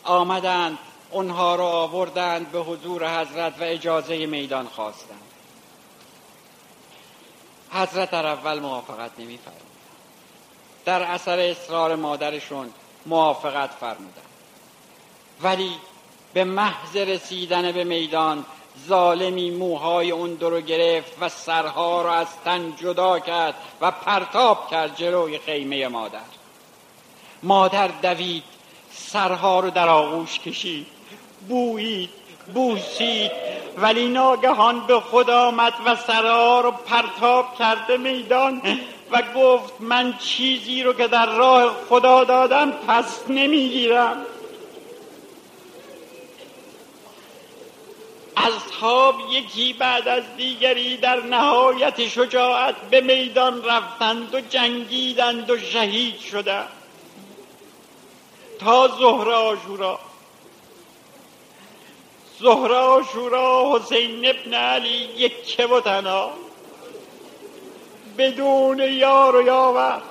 آمدند 0.03 0.78
اونها 1.12 1.55
را 1.55 1.68
آوردند 1.68 2.51
به 2.51 2.59
حضور 2.59 3.22
حضرت 3.22 3.62
و 3.62 3.64
اجازه 3.64 4.26
میدان 4.26 4.68
خواستند. 4.68 5.22
حضرت 7.74 8.12
در 8.12 8.26
اول 8.26 8.59
موافقت 8.59 9.12
نمی 9.20 9.39
در 10.86 11.01
اثر 11.03 11.39
اصرار 11.39 11.95
مادرشون 11.95 12.70
موافقت 13.05 13.70
فرمودند. 13.70 14.26
ولی 15.41 15.72
به 16.34 16.43
محض 16.43 16.95
رسیدن 16.95 17.72
به 17.72 17.84
میدان 17.84 18.45
ظالمی 18.88 19.51
موهای 19.51 20.12
اون 20.12 20.39
رو 20.39 20.62
گرفت 20.62 21.18
و 21.22 21.30
سرها 21.30 22.01
را 22.01 22.14
از 22.14 22.28
تن 22.45 22.76
جدا 22.76 23.20
کرد 23.20 23.55
و 23.82 23.91
پرتاب 23.91 24.70
کرد 24.70 24.95
جلوی 24.95 25.39
خیمه 25.39 25.88
مادر. 25.88 26.20
مادر 27.43 27.88
دوید 27.88 28.43
سرها 28.91 29.59
رو 29.59 29.70
در 29.70 29.89
آغوش 29.89 30.39
کشید. 30.39 31.01
بویید 31.50 32.10
بوسید. 32.54 33.32
ولی 33.78 34.08
ناگهان 34.08 34.80
به 34.88 35.00
خود 35.00 35.30
آمد 35.30 35.74
و 35.86 35.96
سرها 35.96 36.62
رو 36.62 36.72
پرتاب 36.72 37.56
کرده 37.60 37.98
میدان 37.98 38.62
و 39.12 39.24
گفت 39.36 39.74
من 39.80 40.18
چیزی 40.18 40.84
رو 40.84 40.94
که 40.94 41.08
در 41.08 41.26
راه 41.26 41.76
خدا 41.89 42.24
دادم 42.24 42.72
پس 42.72 43.30
نمی‌گیرم. 43.30 44.18
اصحاب 48.38 49.16
یکی 49.32 49.74
بعد 49.74 50.08
از 50.08 50.24
دیگری 50.38 50.98
در 50.98 51.24
نهایت 51.24 52.08
شجاعت 52.08 52.76
به 52.76 53.02
میدان 53.02 53.64
رفتند 53.64 54.36
و 54.36 54.42
جنگیدند 54.42 55.50
و 55.50 55.58
شهید 55.58 56.20
شدند. 56.20 56.68
تا 58.60 58.88
ظهر 58.88 59.30
آشورا 59.30 60.00
ظهر 62.42 62.74
آشورا 62.74 63.76
حسین 63.76 64.30
ابن 64.30 64.54
علی 64.54 65.10
یک 65.18 65.68
و 65.72 65.80
تنها. 65.80 66.32
بدون 68.18 68.80
یار 68.80 69.36
و 69.36 69.42
یاور. 69.42 70.02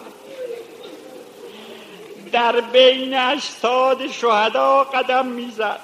در 2.33 2.61
بین 2.61 3.15
اجساد 3.19 4.11
شهدا 4.11 4.85
قدم 4.85 5.27
می‌زد. 5.27 5.81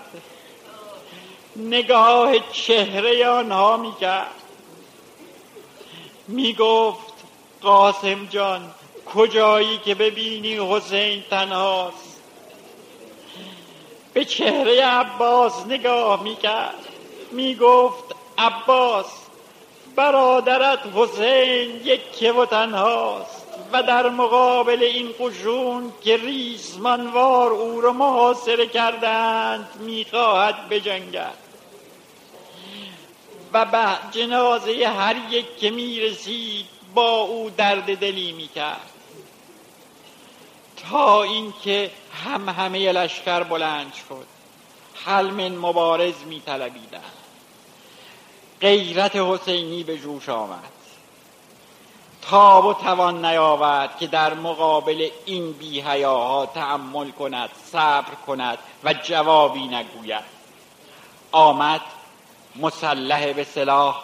نگاه 1.57 2.33
چهره 2.53 3.29
آنها 3.29 3.77
می‌کرد. 3.77 4.31
می‌گفت 6.29 7.15
قاسم 7.63 8.27
جان 8.27 8.71
کجایی 9.15 9.79
که 9.79 9.95
ببینی 9.95 10.55
حسین 10.55 11.25
تنهاست؟ 11.31 12.06
به 14.17 14.25
چهره 14.25 14.83
عباس 14.83 15.67
نگاه 15.67 16.23
می‌کرد. 16.23 16.85
می‌گفت 17.33 18.05
عباس 18.39 19.07
برادرت 19.97 20.79
حسین 20.95 21.81
یک 21.85 22.35
و 22.39 22.47
تنهاست 22.47 23.47
و 23.73 23.83
در 23.83 24.09
مقابل 24.09 24.83
این 24.83 25.15
قشون 25.21 25.93
که 26.05 26.17
ریسمانوار 26.17 27.53
او 27.53 27.81
را 27.81 27.93
محاصره 27.93 28.67
کردند 28.67 29.69
می‌خواهد 29.81 30.69
بجنگد. 30.69 31.35
و 33.53 33.65
به 33.65 33.89
جنازه 34.11 34.87
هر 34.87 35.17
یک 35.31 35.59
که 35.59 35.71
می‌رسید 35.71 36.67
با 36.95 37.21
او 37.21 37.51
درد 37.51 37.97
دلی 37.99 38.33
می‌کرد. 38.33 38.96
تا 40.77 41.23
اینکه 41.23 41.91
هم 42.25 42.49
همه 42.49 42.93
لشکر 42.93 43.43
بلند 43.43 43.93
شد. 43.95 44.27
حلم 45.05 45.59
مبارز 45.59 46.15
می 46.27 46.41
طلبیدن. 46.41 47.01
غیرت 48.61 49.17
حسینی 49.17 49.85
به 49.85 49.99
جوش 49.99 50.29
آمد. 50.29 50.73
تاب 52.23 52.65
و 52.65 52.75
توان 52.75 53.25
نیاورد 53.25 53.99
که 53.99 54.07
در 54.07 54.35
مقابل 54.35 55.09
این 55.25 55.53
بیهیاها 55.53 56.47
تحمل 56.47 57.11
کند 57.11 57.51
صبر 57.65 58.15
کند 58.27 58.59
و 58.85 58.93
جوابی 58.93 59.67
نگوید. 59.67 60.25
آمد 61.33 61.81
مسلح 62.57 63.33
به 63.33 63.45
سلاح 63.45 64.03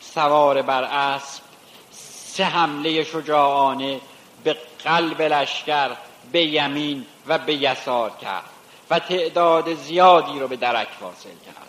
سوار 0.00 0.62
بر 0.62 0.82
اسب 0.84 1.42
سه 1.90 2.44
حمله 2.44 3.04
شجاعانه 3.04 4.00
به 4.44 4.56
قلب 4.84 5.22
لشکر 5.22 5.90
به 6.32 6.44
یمین 6.44 7.06
و 7.26 7.38
به 7.38 7.54
یسار 7.54 8.10
کرد 8.22 8.44
و 8.90 8.98
تعداد 8.98 9.74
زیادی 9.74 10.38
رو 10.38 10.48
به 10.48 10.56
درک 10.56 10.88
واصل 11.00 11.28
کرد 11.46 11.68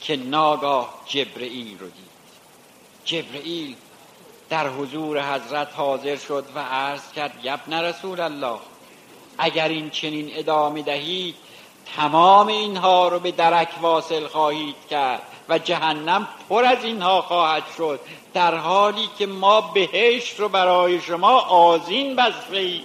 که 0.00 0.16
ناگاه 0.16 1.02
جبرئیل 1.06 1.78
رو 1.78 1.86
دید. 1.86 2.12
جبرئیل 3.04 3.76
در 4.48 4.68
حضور 4.68 5.34
حضرت 5.34 5.68
حاضر 5.76 6.16
شد 6.16 6.44
و 6.54 6.58
عرض 6.58 7.12
کرد 7.12 7.32
یبن 7.42 7.72
رسول 7.72 8.20
الله 8.20 8.58
اگر 9.38 9.68
این 9.68 9.90
چنین 9.90 10.30
ادامه 10.32 10.82
دهید 10.82 11.34
تمام 11.96 12.46
اینها 12.46 13.08
رو 13.08 13.18
به 13.18 13.30
درک 13.30 13.68
واصل 13.80 14.26
خواهید 14.26 14.76
کرد. 14.90 15.22
و 15.48 15.58
جهنم 15.58 16.28
پر 16.48 16.64
از 16.64 16.84
اینها 16.84 17.22
خواهد 17.22 17.62
شد 17.76 18.00
در 18.34 18.54
حالی 18.54 19.08
که 19.18 19.26
ما 19.26 19.60
بهشت 19.60 20.40
رو 20.40 20.48
برای 20.48 21.00
شما 21.00 21.40
آزین 21.40 22.16
بسته 22.16 22.80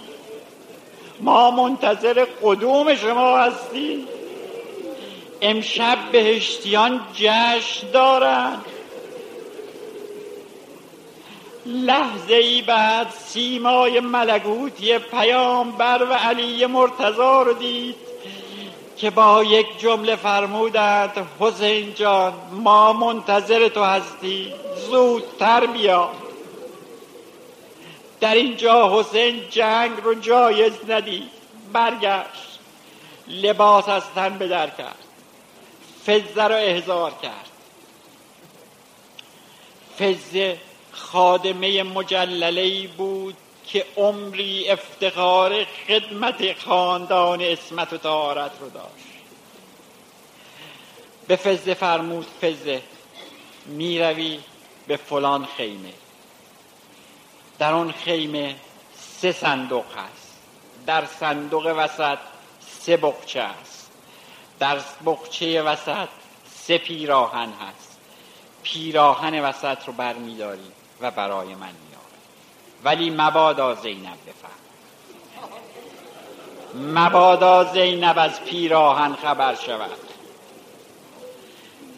ما 1.20 1.50
منتظر 1.50 2.26
قدوم 2.42 2.94
شما 2.94 3.38
هستیم. 3.38 4.06
امشب 5.40 5.98
بهشتیان 6.12 7.00
جشن 7.14 7.90
دارند. 7.90 8.64
لحظه 11.66 12.34
ای 12.34 12.62
بعد 12.62 13.06
سیمای 13.10 14.00
ملگوتی 14.00 14.98
پیامبر 14.98 16.06
و 16.10 16.12
علی 16.12 16.66
مرتضا 16.66 17.42
رو 17.42 17.52
دید. 17.52 18.07
که 18.98 19.10
با 19.10 19.44
یک 19.44 19.78
جمله 19.78 20.16
فرمودند 20.16 21.26
حسین 21.40 21.94
جان 21.94 22.32
ما 22.50 22.92
منتظر 22.92 23.68
تو 23.68 23.84
هستی 23.84 24.52
زودتر 24.90 25.66
بیا. 25.66 26.10
در 28.20 28.34
اینجا 28.34 29.00
حسین 29.00 29.42
جنگ 29.50 29.92
رو 30.02 30.14
جایز 30.14 30.72
ندید 30.88 31.30
برگشت 31.72 32.58
لباس 33.28 33.88
از 33.88 34.02
تن 34.14 34.38
بدر 34.38 34.70
کرد 34.70 35.04
فزه 36.06 36.44
رو 36.44 36.54
احضار 36.54 37.12
کرد. 37.22 37.48
فزه 39.98 40.58
خادمه 40.92 41.82
مجلله 41.82 42.88
بود 42.88 43.36
که 43.68 43.86
عمری 43.96 44.68
افتخار 44.68 45.64
خدمت 45.64 46.58
خاندان 46.58 47.42
اسمت 47.42 47.92
و 47.92 47.98
تهارت 47.98 48.52
رو 48.60 48.70
داشت. 48.70 49.08
به 51.28 51.36
فزه 51.36 51.74
فرمود 51.74 52.26
فزه 52.42 52.82
می‌روی 53.66 54.40
به 54.86 54.96
فلان 54.96 55.48
خیمه. 55.56 55.92
در 57.58 57.72
آن 57.72 57.92
خیمه 57.92 58.56
سه 59.20 59.32
صندوق 59.32 59.84
هست 59.96 60.38
در 60.86 61.06
صندوق 61.06 61.74
وسط 61.76 62.18
سه 62.80 62.96
بخچه 62.96 63.40
است. 63.40 63.90
در 64.58 64.80
بخچه 65.06 65.62
وسط 65.62 66.08
سه 66.54 66.78
پیراهن 66.78 67.48
هست. 67.52 67.98
پیراهن 68.62 69.44
وسط 69.44 69.78
رو 69.86 69.92
برمیداری 69.92 70.72
و 71.00 71.10
برای 71.10 71.54
من 71.54 71.87
ولی 72.84 73.10
مبادا 73.10 73.74
زینب 73.74 74.18
بفهم. 74.26 74.58
مبادا 76.74 77.64
زینب 77.64 78.18
از 78.18 78.40
پیراهن 78.40 79.14
خبر 79.14 79.54
شود. 79.54 79.90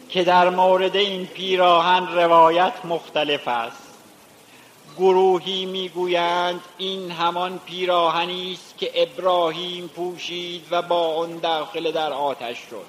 که 0.09 0.23
در 0.23 0.49
مورد 0.49 0.95
این 0.95 1.25
پیراهن 1.25 2.07
روایت 2.07 2.73
مختلف 2.85 3.47
است. 3.47 3.91
گروهی 4.97 5.65
می‌گویند 5.65 6.61
این 6.77 7.11
همان 7.11 7.59
پیراهنی 7.59 8.53
است 8.53 8.77
که 8.77 8.91
ابراهیم 8.95 9.87
پوشید 9.87 10.65
و 10.71 10.81
با 10.81 11.15
آن 11.15 11.37
داخل 11.37 11.91
در 11.91 12.13
آتش 12.13 12.57
شد 12.57 12.85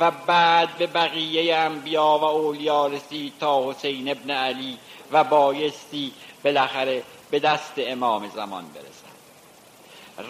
و 0.00 0.10
بعد 0.10 0.76
به 0.78 0.86
بقیه 0.86 1.56
انبیا 1.56 2.18
و 2.20 2.24
اولیا 2.24 2.86
رسید 2.86 3.32
تا 3.40 3.70
حسین 3.70 4.10
ابن 4.10 4.30
علی 4.30 4.78
و 5.12 5.24
بایستی 5.24 6.12
بالاخره 6.44 7.02
به 7.30 7.38
دست 7.38 7.72
امام 7.76 8.28
زمان 8.28 8.64
برسد. 8.68 9.12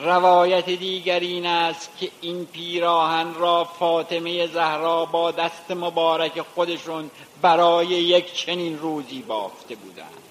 روایت 0.05 0.67
دیگر 0.67 1.21
این 1.21 1.47
است 1.47 1.91
که 1.99 2.11
این 2.21 2.47
پیراهن 2.47 3.35
را 3.35 3.65
فاطمه 3.65 4.47
زهرا 4.47 5.05
با 5.05 5.31
دست 5.31 5.71
مبارک 5.71 6.41
خودشون 6.41 7.11
برای 7.43 7.87
یک 7.87 8.35
چنین 8.35 8.79
روزی 8.79 9.23
بافته 9.23 9.75
بودند. 9.75 10.23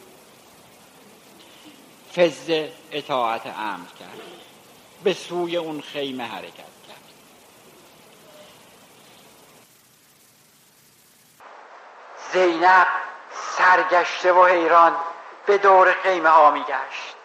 فز 2.15 2.67
اطاعت 2.91 3.45
امر 3.45 3.87
کرد. 3.99 4.21
به 5.03 5.13
سوی 5.13 5.57
اون 5.57 5.81
خیمه 5.81 6.23
حرکت 6.23 6.55
کرد. 6.57 7.01
زینب 12.33 12.87
سرگشته 13.57 14.33
و 14.33 14.45
حیران 14.45 14.95
به 15.51 15.57
دور 15.57 15.93
خیمه 15.93 16.29
ها 16.29 16.51
میگشت 16.51 17.15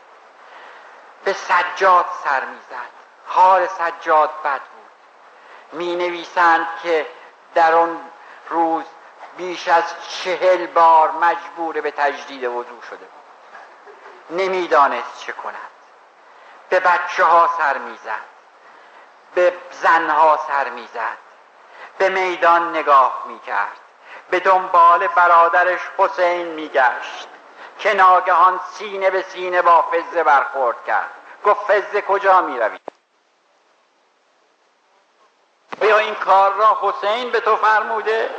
به 1.25 1.33
سجاد 1.33 2.07
سر 2.25 2.45
می‌زد 2.45 2.91
حال 3.27 3.67
سجاد 3.67 4.31
بد 4.45 4.61
بود. 4.61 4.91
می 5.73 5.97
نویسند 5.97 6.67
که 6.83 7.07
در 7.55 7.75
آن 7.75 8.01
روز 8.49 8.85
بیش 9.37 9.69
از 9.69 9.85
چهل 10.09 10.67
بار 10.67 11.11
مجبور 11.11 11.81
به 11.81 11.91
تجدید 11.91 12.45
وضوع 12.45 12.83
شده 12.91 12.97
بود. 12.97 14.41
نمی‌دانست 14.41 15.19
چه 15.19 15.33
کند. 15.33 15.71
به 16.69 16.81
بچه 16.81 17.25
ها 17.25 17.51
سر 17.59 17.79
می‌زد 17.79 18.27
به 19.35 19.53
زنها 19.71 20.41
سر 20.49 20.69
می‌زد 20.69 21.19
به 21.99 22.09
میدان 22.09 22.77
نگاه 22.77 23.23
می‌کرد 23.27 23.81
به 24.31 24.41
دنبال 24.41 25.07
برادرش 25.07 25.81
حسین 25.99 26.47
میگشت 26.47 27.29
که 27.79 27.95
ناگهان 27.95 28.61
سینه 28.73 29.11
به 29.11 29.23
سینه 29.23 29.63
با 29.63 29.85
فزه 29.93 30.25
برخورد 30.25 30.77
کرد. 30.87 31.11
گفت 31.45 31.61
فزه 31.69 32.03
کجا 32.03 32.41
می‌روی؟ 32.41 32.79
بیا 35.81 35.99
این 35.99 36.15
کار 36.15 36.53
را 36.53 36.79
حسین 36.81 37.31
به 37.31 37.41
تو 37.41 37.57
فرموده؟ 37.57 38.31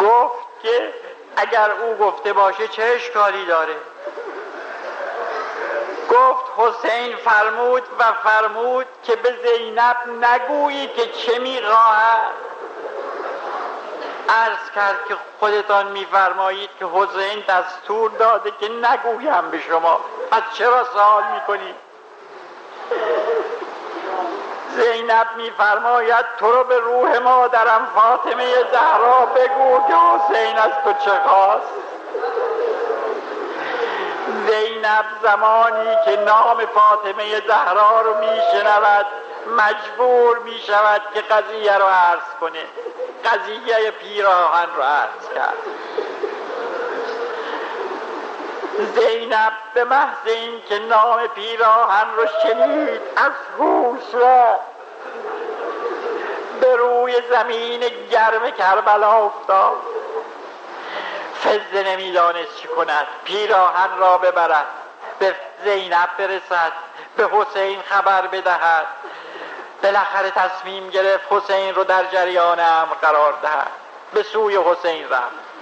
گفت 0.00 0.46
که 0.62 0.94
اگر 1.36 1.70
او 1.70 1.94
گفته 1.94 2.32
باشه 2.32 2.68
چه 2.68 2.82
اشکالی 2.82 3.46
داره؟ 3.46 3.76
گفت 6.10 6.44
حسین 6.56 7.16
فرمود 7.16 7.82
و 7.98 8.12
فرمود 8.12 8.86
که 9.02 9.16
به 9.16 9.36
زینب 9.42 9.96
نگویی 10.24 10.88
که 10.88 11.06
چه 11.06 11.38
می‌خواهد. 11.38 12.51
عرض 14.28 14.70
کرد 14.74 15.06
که 15.08 15.16
خودتان 15.40 15.86
میفرمایید 15.86 16.70
که 16.78 16.86
حسین 16.86 17.44
دستور 17.48 18.10
داده 18.10 18.50
که 18.60 18.68
نگویم 18.68 19.50
به 19.50 19.60
شما. 19.60 20.00
پس 20.30 20.42
چرا 20.54 20.84
سوال 20.84 21.22
می‌کنید 21.34 21.74
زینب 24.76 25.26
میفرماید 25.36 26.24
تو 26.38 26.52
رو 26.52 26.64
به 26.64 26.78
روح 26.78 27.18
مادرم 27.18 27.88
فاطمه 27.94 28.44
زهرا 28.72 29.26
بگو 29.26 29.88
که 29.88 29.94
حسین 29.94 30.58
از 30.58 30.70
تو 30.84 30.92
چه 31.04 31.20
خواست؟ 31.26 31.72
زینب 34.46 35.04
زمانی 35.22 35.96
که 36.04 36.16
نام 36.16 36.66
فاطمه 36.74 37.40
زهرا 37.46 38.00
رو 38.00 38.14
میشنود 38.14 39.06
مجبور 39.46 40.38
می‌شود 40.38 41.02
که 41.14 41.20
قضیه 41.20 41.78
رو 41.78 41.84
عرض 41.84 42.28
کنه. 42.40 42.64
قضیه 43.24 43.90
پیراهن 43.90 44.66
رو 44.76 44.82
عرض 44.82 45.34
کرد. 45.34 45.56
زینب 48.94 49.52
به 49.74 49.84
محض 49.84 50.26
این 50.26 50.62
که 50.68 50.78
نام 50.78 51.26
پیراهن 51.26 52.06
رو 52.16 52.26
شنید 52.42 53.00
از 53.16 53.32
هوش 53.58 54.02
را 54.12 54.60
به 56.60 56.76
روی 56.76 57.14
زمین 57.30 57.80
گرم 58.10 58.50
کربلا 58.50 59.12
افتاد. 59.12 59.76
فزه 61.44 61.82
نمی‌دانست 61.82 62.56
چی 62.56 62.68
کند. 62.68 63.06
پیراهن 63.24 63.98
را 63.98 64.18
ببرد. 64.18 64.66
به 65.18 65.34
زینب 65.64 66.08
برسد. 66.18 66.72
به 67.16 67.28
حسین 67.32 67.82
خبر 67.82 68.26
بدهد. 68.26 68.86
بالاخره 69.82 70.30
تصمیم 70.30 70.90
گرفت 70.90 71.32
حسین 71.32 71.74
رو 71.74 71.84
در 71.84 72.04
جریان 72.04 72.60
امر 72.60 72.94
قرار 73.02 73.34
دهد. 73.42 73.70
به 74.12 74.22
سوی 74.22 74.56
حسین 74.56 75.08
رفت. 75.08 75.52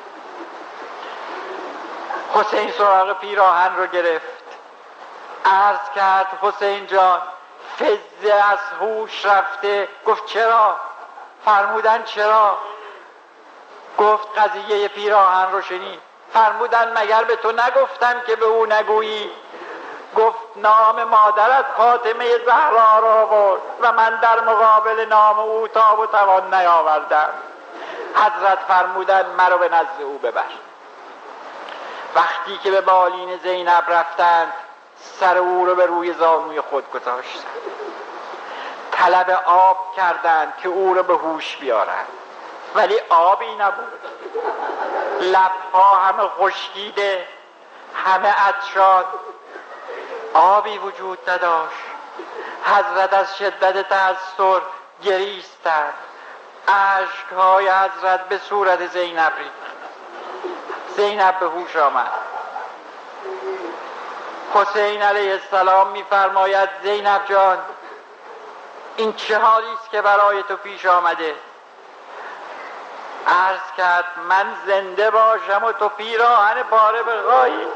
حسین 2.34 2.70
سراغ 2.70 3.20
پیراهن 3.20 3.76
رو 3.76 3.86
گرفت. 3.86 4.26
عرض 5.44 5.90
کرد 5.94 6.26
حسین 6.42 6.86
جان 6.86 7.20
فزه 7.78 8.32
از 8.32 8.58
هوش 8.80 9.26
رفته. 9.26 9.88
گفت 10.06 10.26
چرا؟ 10.26 10.76
فرمودن 11.44 12.02
چرا؟ 12.02 12.58
گفت 13.98 14.38
قضیه 14.38 14.88
پیراهن 14.88 15.52
رو 15.52 15.62
شنید. 15.62 16.00
فرمودن 16.32 16.98
مگر 16.98 17.24
به 17.24 17.36
تو 17.36 17.52
نگفتم 17.52 18.20
که 18.26 18.36
به 18.36 18.44
او 18.44 18.66
نگویی؟ 18.66 19.30
گفت 20.16 20.38
نام 20.56 21.04
مادرت 21.04 21.64
خاتمه 21.76 22.38
زهرا 22.46 22.98
را 22.98 23.14
آورد 23.14 23.60
و 23.80 23.92
من 23.92 24.20
در 24.22 24.40
مقابل 24.40 25.04
نام 25.04 25.38
او 25.38 25.68
تا 25.68 25.96
و 25.96 26.06
توان 26.06 26.54
نیاوردم. 26.54 27.28
حضرت 28.14 28.58
فرمودن 28.68 29.26
مرا 29.26 29.56
به 29.56 29.68
نزد 29.68 30.02
او 30.02 30.18
ببر. 30.18 30.42
وقتی 32.14 32.58
که 32.58 32.70
به 32.70 32.80
بالین 32.80 33.36
زینب 33.36 33.84
رفتند 33.88 34.52
سر 35.20 35.38
او 35.38 35.66
رو 35.66 35.74
به 35.74 35.86
روی 35.86 36.12
زانوی 36.12 36.60
خود 36.60 36.90
گذاشتند. 36.90 37.44
طلب 38.92 39.42
آب 39.46 39.78
کردند 39.96 40.52
که 40.62 40.68
او 40.68 40.94
رو 40.94 41.02
به 41.02 41.14
هوش 41.14 41.56
بیارند. 41.56 42.06
ولی 42.74 43.00
آبی 43.08 43.54
نبود. 43.54 44.00
لبها 45.20 45.96
همه 45.96 46.22
خشکیده 46.22 47.28
همه 47.94 48.28
عطشان 48.28 49.04
آبی 50.34 50.78
وجود 50.78 51.30
نداشت. 51.30 51.74
حضرت 52.64 53.12
از 53.12 53.38
شدت 53.38 53.88
تأثیر 53.88 54.62
گریستند. 55.02 55.94
اشکهای 56.68 57.70
حضرت 57.70 58.28
به 58.28 58.38
صورت 58.38 58.86
زینب 58.86 59.32
ریخت 59.38 59.70
زینب 60.96 61.38
به 61.38 61.46
هوش 61.46 61.76
آمد. 61.76 62.10
حسین 64.54 65.02
علیه 65.02 65.32
السلام 65.32 65.88
میفرماید 65.88 66.68
زینب 66.82 67.26
جان 67.28 67.58
این 68.96 69.12
چه 69.12 69.38
حالی 69.38 69.72
است 69.80 69.90
که 69.90 70.02
برای 70.02 70.42
تو 70.42 70.56
پیش 70.56 70.86
آمده؟ 70.86 71.34
عرض 73.26 73.72
کرد 73.76 74.04
من 74.28 74.46
زنده 74.66 75.10
باشم 75.10 75.64
و 75.64 75.72
تو 75.72 75.88
پیراهن 75.88 76.62
پاره 76.62 77.02
بخواهی 77.02 77.66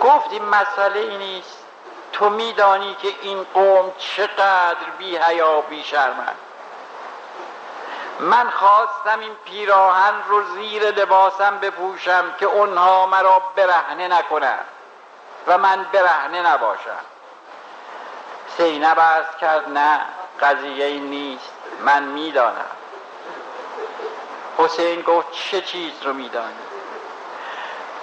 گفت 0.00 0.32
این 0.32 0.44
مسئله 0.44 1.00
ای 1.00 1.16
نیست. 1.16 1.64
تو 2.12 2.30
میدانی 2.30 2.96
که 3.02 3.08
این 3.22 3.46
قوم 3.54 3.92
چقدر 3.98 4.90
بی 4.98 5.16
حیا 5.16 5.60
بی 5.60 5.84
شرمند 5.84 6.38
من 8.20 8.50
خواستم 8.50 9.20
این 9.20 9.34
پیراهن 9.44 10.14
رو 10.28 10.42
زیر 10.54 10.90
لباسم 10.90 11.58
بپوشم 11.58 12.24
که 12.40 12.46
اونها 12.46 13.06
مرا 13.06 13.42
برهنه 13.56 14.08
نکنند 14.08 14.64
و 15.46 15.58
من 15.58 15.86
برهنه 15.92 16.42
نباشم. 16.42 17.04
سینب 18.56 19.00
عرض 19.00 19.36
کرد 19.40 19.68
نه 19.68 20.00
قضیه 20.40 20.84
این 20.84 21.10
نیست. 21.10 21.52
من 21.80 22.02
می‌دانم. 22.02 22.70
حسین 24.58 25.02
گفت 25.02 25.32
چه 25.32 25.60
چیز 25.60 25.92
رو 26.02 26.12
میدانی؟ 26.12 26.54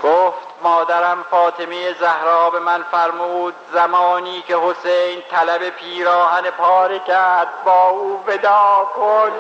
گفت 0.04 0.45
مادرم 0.62 1.26
فاطمه 1.32 1.94
زهرا 1.94 2.50
به 2.50 2.60
من 2.60 2.84
فرمود 2.92 3.56
زمانی 3.74 4.44
که 4.48 4.58
حسین 4.58 5.24
طلب 5.32 5.70
پیراهن 5.70 6.50
پاره 6.50 7.00
کرد 7.00 7.48
با 7.66 7.90
او 7.90 8.24
ودا 8.28 8.90
کن 8.96 9.32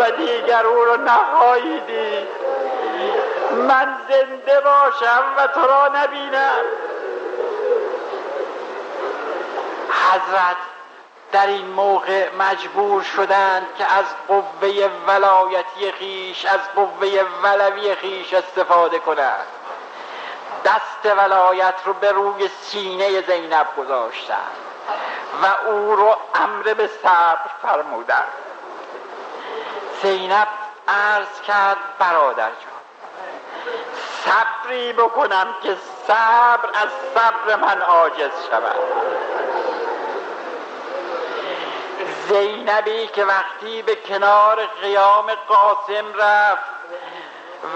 و 0.00 0.10
دیگر 0.10 0.66
او 0.66 0.84
رو 0.84 0.96
نخواهی 0.96 1.80
دید 1.80 2.28
من 3.68 3.96
زنده 4.08 4.60
باشم 4.60 5.22
و 5.36 5.46
تو 5.46 5.66
را 5.66 5.88
نبینم. 5.88 6.64
حضرت 10.12 10.56
در 11.32 11.46
این 11.46 11.66
موقع 11.66 12.28
مجبور 12.38 13.02
شدند 13.02 13.66
که 13.78 13.84
از 13.84 14.04
قوه 14.28 14.90
ولایتی 15.06 15.92
خیش 15.98 16.44
از 16.44 16.60
قوه 16.76 17.24
ولوی 17.42 17.94
خیش 17.94 18.34
استفاده 18.34 18.98
کنند. 18.98 19.46
دست 20.66 21.16
ولایت 21.16 21.74
رو 21.84 21.92
به 21.92 22.12
روی 22.12 22.48
سینه 22.48 23.22
زینب 23.22 23.66
گذاشتند 23.78 24.56
و 25.42 25.68
او 25.68 25.96
رو 25.96 26.16
امر 26.34 26.74
به 26.74 26.86
صبر 27.02 27.50
فرمودند 27.62 28.28
زینب 30.02 30.48
عرض 30.88 31.40
کرد 31.46 31.76
برادر 31.98 32.50
جان 32.50 32.76
صبری 34.24 34.92
بکنم 34.92 35.46
که 35.62 35.76
صبر 36.06 36.68
از 36.74 36.88
صبر 37.14 37.56
من 37.56 37.82
عاجز 37.82 38.30
شود. 38.50 38.76
زینبی 42.28 43.06
که 43.06 43.24
وقتی 43.24 43.82
به 43.82 43.96
کنار 43.96 44.66
قیام 44.66 45.34
قاسم 45.34 46.14
رفت 46.14 46.75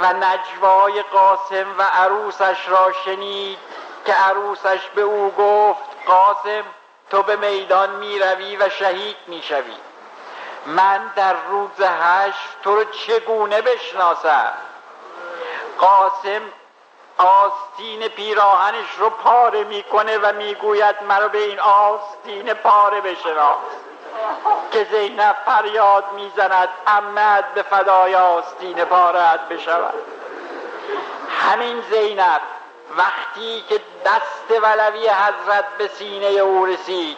و 0.03 0.13
نجوای 0.13 1.03
قاسم 1.03 1.67
و 1.79 1.83
عروسش 1.83 2.69
را 2.69 2.93
شنید 3.05 3.59
که 4.07 4.13
عروسش 4.13 4.81
به 4.95 5.03
او 5.03 5.31
گفت 5.31 6.07
قاسم 6.07 6.65
تو 7.11 7.23
به 7.23 7.37
میدان 7.37 7.91
می 7.91 8.19
روی 8.19 8.57
و 8.57 8.69
شهید 8.69 9.17
می 9.27 9.43
شوی 9.43 9.77
من 10.67 11.13
در 11.17 11.35
روز 11.49 11.81
هشت 11.81 12.49
تو 12.63 12.77
رو 12.77 12.85
چگونه 12.85 13.63
بشناسم؟ 13.63 14.53
قاسم 15.79 16.43
آستین 17.19 18.09
پیراهنش 18.09 18.95
رو 18.99 19.11
پاره 19.11 19.65
می‌کنه 19.65 20.19
و 20.19 20.33
می‌گوید 20.33 21.03
مرا 21.03 21.29
به 21.29 21.39
این 21.39 21.61
آستین 21.61 22.55
پاره 22.55 23.01
بشناس. 23.01 23.57
که 24.73 24.87
زینب 24.93 25.37
فریاد 25.47 26.05
می‌زند 26.13 26.69
امد 26.87 27.55
به 27.55 27.63
فدای 27.63 28.15
آستین 28.15 28.85
پارت 28.85 29.41
بشود. 29.41 29.95
همین 31.41 31.81
زینب 31.91 32.41
وقتی 32.97 33.65
که 33.69 33.81
دست 34.05 34.63
ولوی 34.63 35.09
حضرت 35.09 35.65
به 35.79 35.89
سینه 35.89 36.27
او 36.27 36.67
رسید 36.67 37.17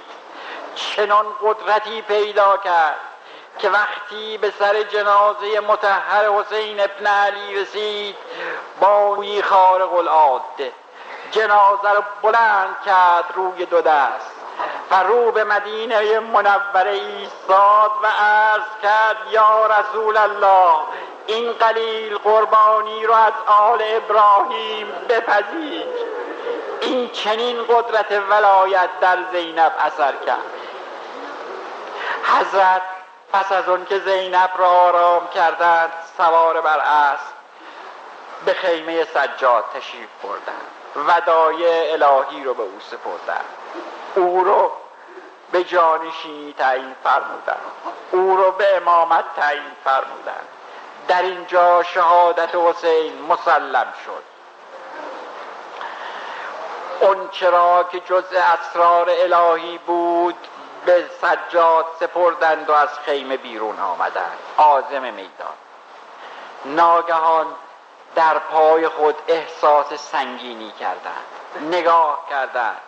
چنان 0.75 1.27
قدرتی 1.43 2.03
پیدا 2.03 2.57
کرد 2.57 3.01
که 3.59 3.71
وقتی 3.71 4.39
به 4.39 4.53
سر 4.59 4.83
جنازه 4.83 5.61
متحر 5.61 6.29
حسین 6.29 6.81
ابن 6.81 7.07
علی 7.07 7.61
رسید 7.61 8.17
با 8.81 9.25
خارق 9.45 9.95
العاده 9.95 10.73
جنازه 11.31 11.91
رو 11.91 12.03
بلند 12.23 12.77
کرد 12.87 13.25
روی 13.35 13.67
دو 13.67 13.81
دست. 13.81 14.32
و 14.93 14.95
رو 14.95 15.33
به 15.33 15.45
مدینه 15.45 16.21
منور 16.21 16.87
ایستاد 16.87 17.91
و 18.03 18.07
عرض 18.07 18.83
کرد 18.83 19.17
یا 19.31 19.67
رسول 19.67 20.17
الله 20.17 20.75
این 21.27 21.53
قلیل 21.53 22.19
قربانی 22.19 23.07
رو 23.07 23.15
از 23.15 23.33
آل 23.47 23.83
ابراهیم 23.83 24.87
بپذیر. 25.09 25.87
این 26.81 27.11
چنین 27.11 27.57
قدرت 27.69 28.13
ولایت 28.31 28.89
در 29.01 29.19
زینب 29.33 29.73
اثر 29.79 30.13
کرد. 30.27 30.39
حضرت 32.25 32.83
پس 33.33 33.53
از 33.53 33.69
اون 33.69 33.85
که 33.85 33.99
زینب 33.99 34.51
را 34.59 34.69
آرام 34.69 35.29
کردند 35.29 35.93
سوار 36.17 36.61
بر 36.61 36.79
اسب 36.79 37.33
به 38.45 38.55
خیمه 38.55 39.05
سجاد 39.05 39.65
تشریف 39.75 40.09
بردند. 40.23 40.67
ودای 40.97 41.91
الهی 41.93 42.45
رو 42.45 42.55
به 42.55 42.63
او 42.63 42.79
سپردند. 42.91 43.45
او 44.15 44.45
رو 44.45 44.73
به 45.53 45.65
جانشینی 45.65 46.53
تعیین 46.59 46.95
فرمودند 47.05 47.73
او 48.11 48.37
رو 48.37 48.51
به 48.51 48.77
امامت 48.77 49.25
تعیین 49.37 49.77
فرمودند 49.85 50.49
در 51.09 51.23
اینجا 51.23 51.83
شهادت 51.83 52.55
حسین 52.55 53.23
مسلم 53.23 53.93
شد. 54.05 54.23
اون 57.01 57.29
چرا 57.29 57.89
که 57.93 58.01
جزء 58.01 58.41
اسرار 58.41 59.11
الهی 59.11 59.79
بود 59.79 60.49
به 60.85 61.05
سجاد 61.21 61.87
سپردند 62.01 62.71
و 62.71 62.73
از 62.73 62.99
خیمه 62.99 63.37
بیرون 63.37 63.81
آمدند. 63.81 64.39
آزم 64.57 65.03
میدان. 65.03 65.55
ناگهان 66.65 67.47
در 68.15 68.39
پای 68.39 68.89
خود 68.89 69.17
احساس 69.29 69.95
سنگینی 69.95 70.71
کردند. 70.71 71.25
نگاه 71.61 72.27
کردند. 72.31 72.81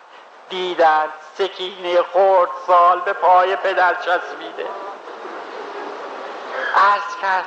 دیدند 0.49 1.09
سکینه 1.37 2.01
خورد 2.01 2.49
سال 2.67 2.99
به 2.99 3.13
پای 3.13 3.55
پدر 3.55 3.93
چسبیده 3.93 4.67
عرض 6.75 7.15
کرد 7.21 7.45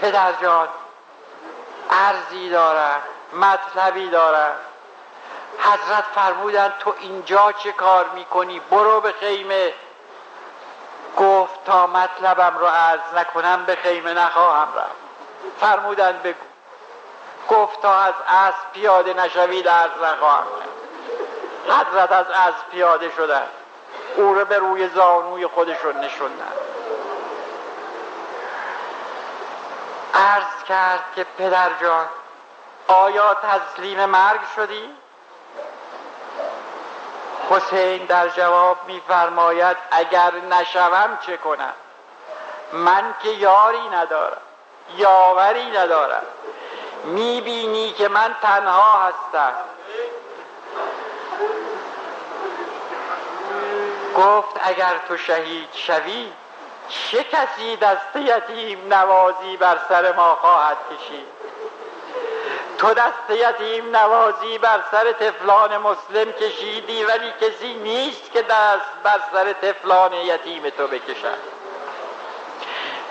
پدر 0.00 0.32
جان 0.32 0.68
عرضی 1.90 2.50
دارم 2.50 3.02
مطلبی 3.32 4.08
دارم. 4.08 4.56
حضرت 5.58 6.04
فرمودند 6.14 6.74
تو 6.78 6.94
اینجا 7.00 7.52
چه 7.52 7.72
کار 7.72 8.08
می‌کنی؟ 8.14 8.60
برو 8.60 9.00
به 9.00 9.12
خیمه. 9.20 9.72
گفت 11.16 11.64
تا 11.64 11.86
مطلبم 11.86 12.58
رو 12.58 12.66
عرض 12.66 13.14
نکنم 13.16 13.64
به 13.64 13.76
خیمه 13.76 14.14
نخواهم 14.14 14.68
رفت. 14.76 14.90
فرمودند 15.60 16.22
بگو. 16.22 16.44
گفت 17.48 17.82
تا 17.82 18.00
از 18.00 18.14
اسب 18.28 18.72
پیاده 18.72 19.14
نشوید 19.14 19.68
عرض 19.68 20.02
نخواهم 20.02 20.46
حضرت 21.68 22.12
از 22.12 22.26
اسب 22.30 22.70
پیاده 22.70 23.10
شدن. 23.16 23.46
او 24.16 24.34
رو 24.34 24.44
به 24.44 24.58
روی 24.58 24.88
زانوی 24.88 25.46
خودشون 25.46 25.96
نشوندن. 25.96 26.52
عرض 30.14 30.64
کرد 30.68 31.04
که 31.16 31.26
پدر 31.38 31.70
جان 31.80 32.06
آیا 32.88 33.34
تسلیم 33.34 34.04
مرگ 34.04 34.40
شدی؟ 34.56 34.90
حسین 37.50 38.04
در 38.06 38.28
جواب 38.28 38.76
میفرماید 38.86 39.76
اگر 39.90 40.32
نشوم 40.50 41.18
چه 41.26 41.36
کنم؟ 41.36 41.74
من 42.72 43.14
که 43.22 43.28
یاری 43.28 43.88
ندارم 43.88 44.40
یاوری 44.96 45.70
ندارم. 45.70 46.22
می‌بینی 47.04 47.92
که 47.92 48.08
من 48.08 48.36
تنها 48.42 48.98
هستم. 48.98 49.52
گفت 54.16 54.60
اگر 54.62 54.94
تو 55.08 55.16
شهید 55.16 55.68
شوی 55.72 56.32
چه 56.88 57.24
کسی 57.24 57.76
دست 57.76 58.16
یتیم 58.16 58.94
نوازی 58.94 59.56
بر 59.56 59.78
سر 59.88 60.12
ما 60.12 60.34
خواهد 60.34 60.76
کشید؟ 60.90 61.26
تو 62.78 62.94
دست 62.94 63.30
یتیم 63.30 63.96
نوازی 63.96 64.58
بر 64.58 64.80
سر 64.90 65.12
تفلان 65.12 65.76
مسلم 65.76 66.32
کشیدی 66.32 67.04
ولی 67.04 67.32
کسی 67.40 67.74
نیست 67.74 68.32
که 68.32 68.42
دست 68.42 69.02
بر 69.02 69.20
سر 69.32 69.52
تفلان 69.52 70.12
یتیم 70.12 70.70
تو 70.70 70.86
بکشد. 70.86 71.56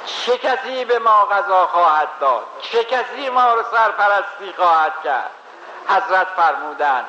چه 0.06 0.38
کسی 0.38 0.86
به 0.86 1.00
ما 1.00 1.26
غذا 1.26 1.68
خواهد 1.68 2.08
داد؟ 2.20 2.44
چه 2.62 2.84
کسی 2.84 3.30
ما 3.30 3.54
رو 3.54 3.64
سرپرستی 3.72 4.54
خواهد 4.58 4.94
کرد؟ 5.04 5.32
حضرت 5.88 6.28
فرمودند 6.36 7.06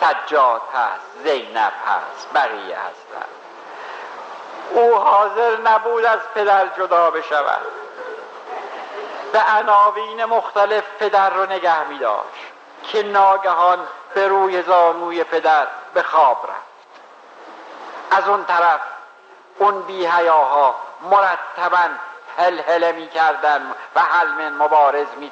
سجاد 0.00 0.62
هست 0.74 1.24
زینب 1.24 1.72
هست 1.86 2.28
بقیه 2.34 2.78
هستند. 2.78 3.28
او 4.70 4.96
حاضر 4.96 5.56
نبود 5.56 6.04
از 6.04 6.18
پدر 6.34 6.66
جدا 6.66 7.10
بشود. 7.10 7.66
به 9.32 9.42
عناوین 9.58 10.24
مختلف 10.24 10.84
پدر 10.98 11.30
رو 11.30 11.46
نگه 11.46 11.84
می 11.84 11.98
داشت 11.98 12.50
که 12.82 13.02
ناگهان 13.02 13.78
به 14.14 14.28
روی 14.28 14.62
زانوی 14.62 15.24
پدر 15.24 15.66
به 15.94 16.02
خواب 16.02 16.46
رفت. 16.48 16.70
از 18.10 18.28
اون 18.28 18.44
طرف 18.44 18.80
اون 19.58 19.82
بی 19.82 20.06
هیاها 20.06 20.74
مرتبا 21.02 21.88
هل 22.38 22.58
هل 22.58 22.92
می 22.92 23.08
کردن 23.08 23.74
و 23.94 24.00
حلم 24.00 24.62
مبارز 24.62 25.06
می. 25.16 25.30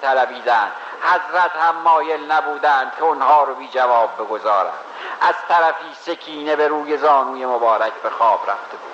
حضرت 1.02 1.56
هم 1.56 1.74
مایل 1.74 2.32
نبودند 2.32 2.92
که 2.96 3.02
اونها 3.02 3.44
رو 3.44 3.54
بی 3.54 3.68
جواب 3.68 4.14
بگذارند. 4.14 4.72
از 5.20 5.34
طرفی 5.48 5.94
سکینه 6.00 6.56
به 6.56 6.68
روی 6.68 6.96
زانوی 6.96 7.46
مبارک 7.46 7.92
به 7.92 8.10
خواب 8.10 8.50
رفته 8.50 8.76
بود. 8.76 8.92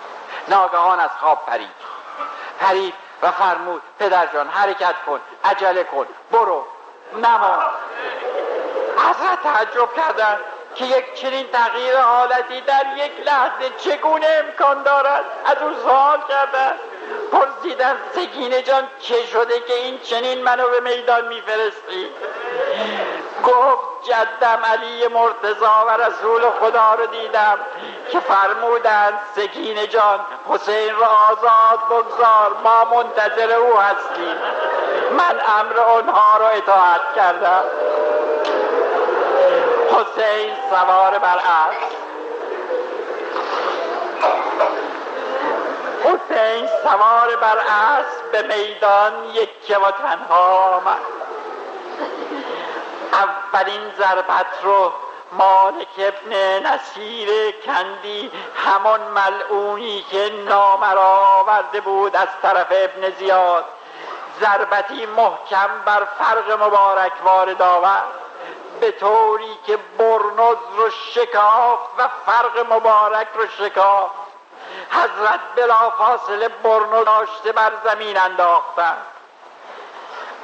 ناگهان 0.49 1.01
از 1.01 1.11
خواب 1.21 1.47
پرید. 1.47 1.71
پرید 2.61 2.95
و 3.23 3.31
فرمود 3.31 3.83
پدر 3.99 4.27
جان 4.27 4.49
حرکت 4.49 4.95
کن 5.07 5.21
عجله 5.45 5.85
کن 5.85 6.07
برو. 6.31 6.67
نما. 7.23 7.63
حضرت 8.97 9.43
تعجب 9.43 9.95
کردن 9.95 10.39
که 10.75 10.85
یک 10.85 11.15
چنین 11.15 11.47
تغییر 11.49 12.01
حالتی 12.01 12.61
در 12.61 12.87
یک 12.97 13.13
لحظه 13.27 13.71
چگونه 13.79 14.27
امکان 14.27 14.83
دارد 14.83 15.25
از 15.45 15.57
او 15.63 15.75
سوال 15.83 16.19
پرسیدن 17.33 17.97
سکینه 18.15 18.63
جان 18.63 18.89
چه 19.01 19.27
شده 19.27 19.61
که 19.61 19.75
این 19.75 19.99
چنین 19.99 20.43
منو 20.43 20.69
به 20.69 20.81
میدان 20.81 21.29
میفرستی؟ 21.29 22.09
گفت 23.45 23.85
جدم 24.05 24.65
علی 24.65 25.09
مرتضا 25.09 25.87
و 25.89 25.91
رسول 25.91 26.43
خدا 26.61 26.95
رو 26.95 27.07
دیدم 27.07 27.59
که 28.13 28.21
فرمودند 28.21 29.21
سکین 29.37 29.87
جان 29.87 30.21
حسین 30.49 30.95
را 30.97 31.07
آزاد 31.07 31.81
بگذار 31.91 32.57
ما 32.65 32.85
منتظر 32.85 33.53
او 33.53 33.79
هستیم. 33.79 34.37
من 35.19 35.41
امر 35.61 35.81
اونها 35.81 36.39
رو 36.39 36.45
اطاعت 36.45 37.15
کردم. 37.17 37.65
حسین 39.91 40.53
سوار 40.71 41.19
بر 41.19 41.39
اسب 41.39 42.04
حسین 46.05 46.69
سوار 46.83 47.37
بر 47.37 47.59
اسب 47.59 48.33
به 48.33 48.43
میدان 48.43 49.13
یکه 49.25 49.79
و 49.79 49.91
تنها 49.91 50.75
آمد. 50.77 51.01
اولین 53.13 53.91
ضربت 53.99 54.47
رو 54.63 54.93
مالک 55.33 55.89
ابن 55.99 56.63
نصیر 56.67 57.55
کندی 57.67 58.31
همون 58.57 59.01
ملعونی 59.01 60.05
که 60.11 60.33
نامرا 60.49 61.27
آورده 61.41 61.81
بود 61.81 62.17
از 62.17 62.29
طرف 62.43 62.67
ابن 62.71 63.11
زیاد. 63.11 63.65
ضربتی 64.41 65.07
محکم 65.07 65.69
بر 65.85 66.05
فرق 66.19 66.63
مبارک 66.63 67.13
وارد 67.25 67.63
آورد. 67.63 68.05
به 68.81 68.91
طوری 68.91 69.59
که 69.67 69.79
برنز 69.99 70.59
رو 70.77 70.91
شکافت 70.91 71.91
و 71.99 72.09
فرق 72.27 72.73
مبارک 72.73 73.27
رو 73.35 73.47
شکافت. 73.47 74.24
حضرت 74.91 75.41
بلا 75.57 75.91
فاصله 75.91 76.49
برنو 76.49 77.05
داشته 77.05 77.53
بر 77.53 77.73
زمین 77.85 78.19
انداختن. 78.19 78.97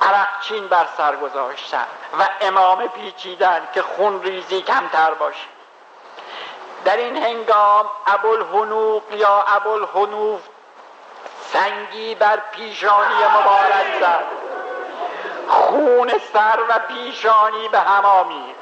عرقچین 0.02 0.68
بر 0.68 0.86
سر 0.96 1.16
گذاشتن 1.16 1.86
و 2.18 2.28
امامه 2.40 2.88
پیچیدن 2.88 3.68
که 3.74 3.82
خون 3.82 4.22
ریزی 4.22 4.62
کمتر 4.62 5.14
باشه. 5.14 5.46
در 6.84 6.96
این 6.96 7.16
هنگام 7.16 7.90
ابوالحنوق 8.06 9.02
یا 9.12 9.44
ابوالحنوف 9.48 10.40
سنگی 11.52 12.14
بر 12.14 12.36
پیشانی 12.36 13.14
مبارک 13.14 14.00
زد. 14.00 14.24
خون 15.48 16.12
سر 16.32 16.58
و 16.68 16.78
پیشانی 16.78 17.68
به 17.68 17.80
هم 17.80 18.04
آمیخت. 18.04 18.59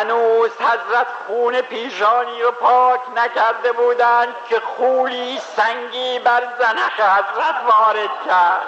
هنوز 0.00 0.50
حضرت 0.50 1.06
خون 1.26 1.60
پیشانی 1.60 2.42
رو 2.42 2.50
پاک 2.50 3.00
نکرده 3.16 3.72
بودند 3.72 4.34
که 4.48 4.60
خولی 4.60 5.38
سنگی 5.38 6.18
بر 6.18 6.42
زنخ 6.58 7.00
حضرت 7.00 7.54
وارد 7.66 8.10
کرد. 8.26 8.66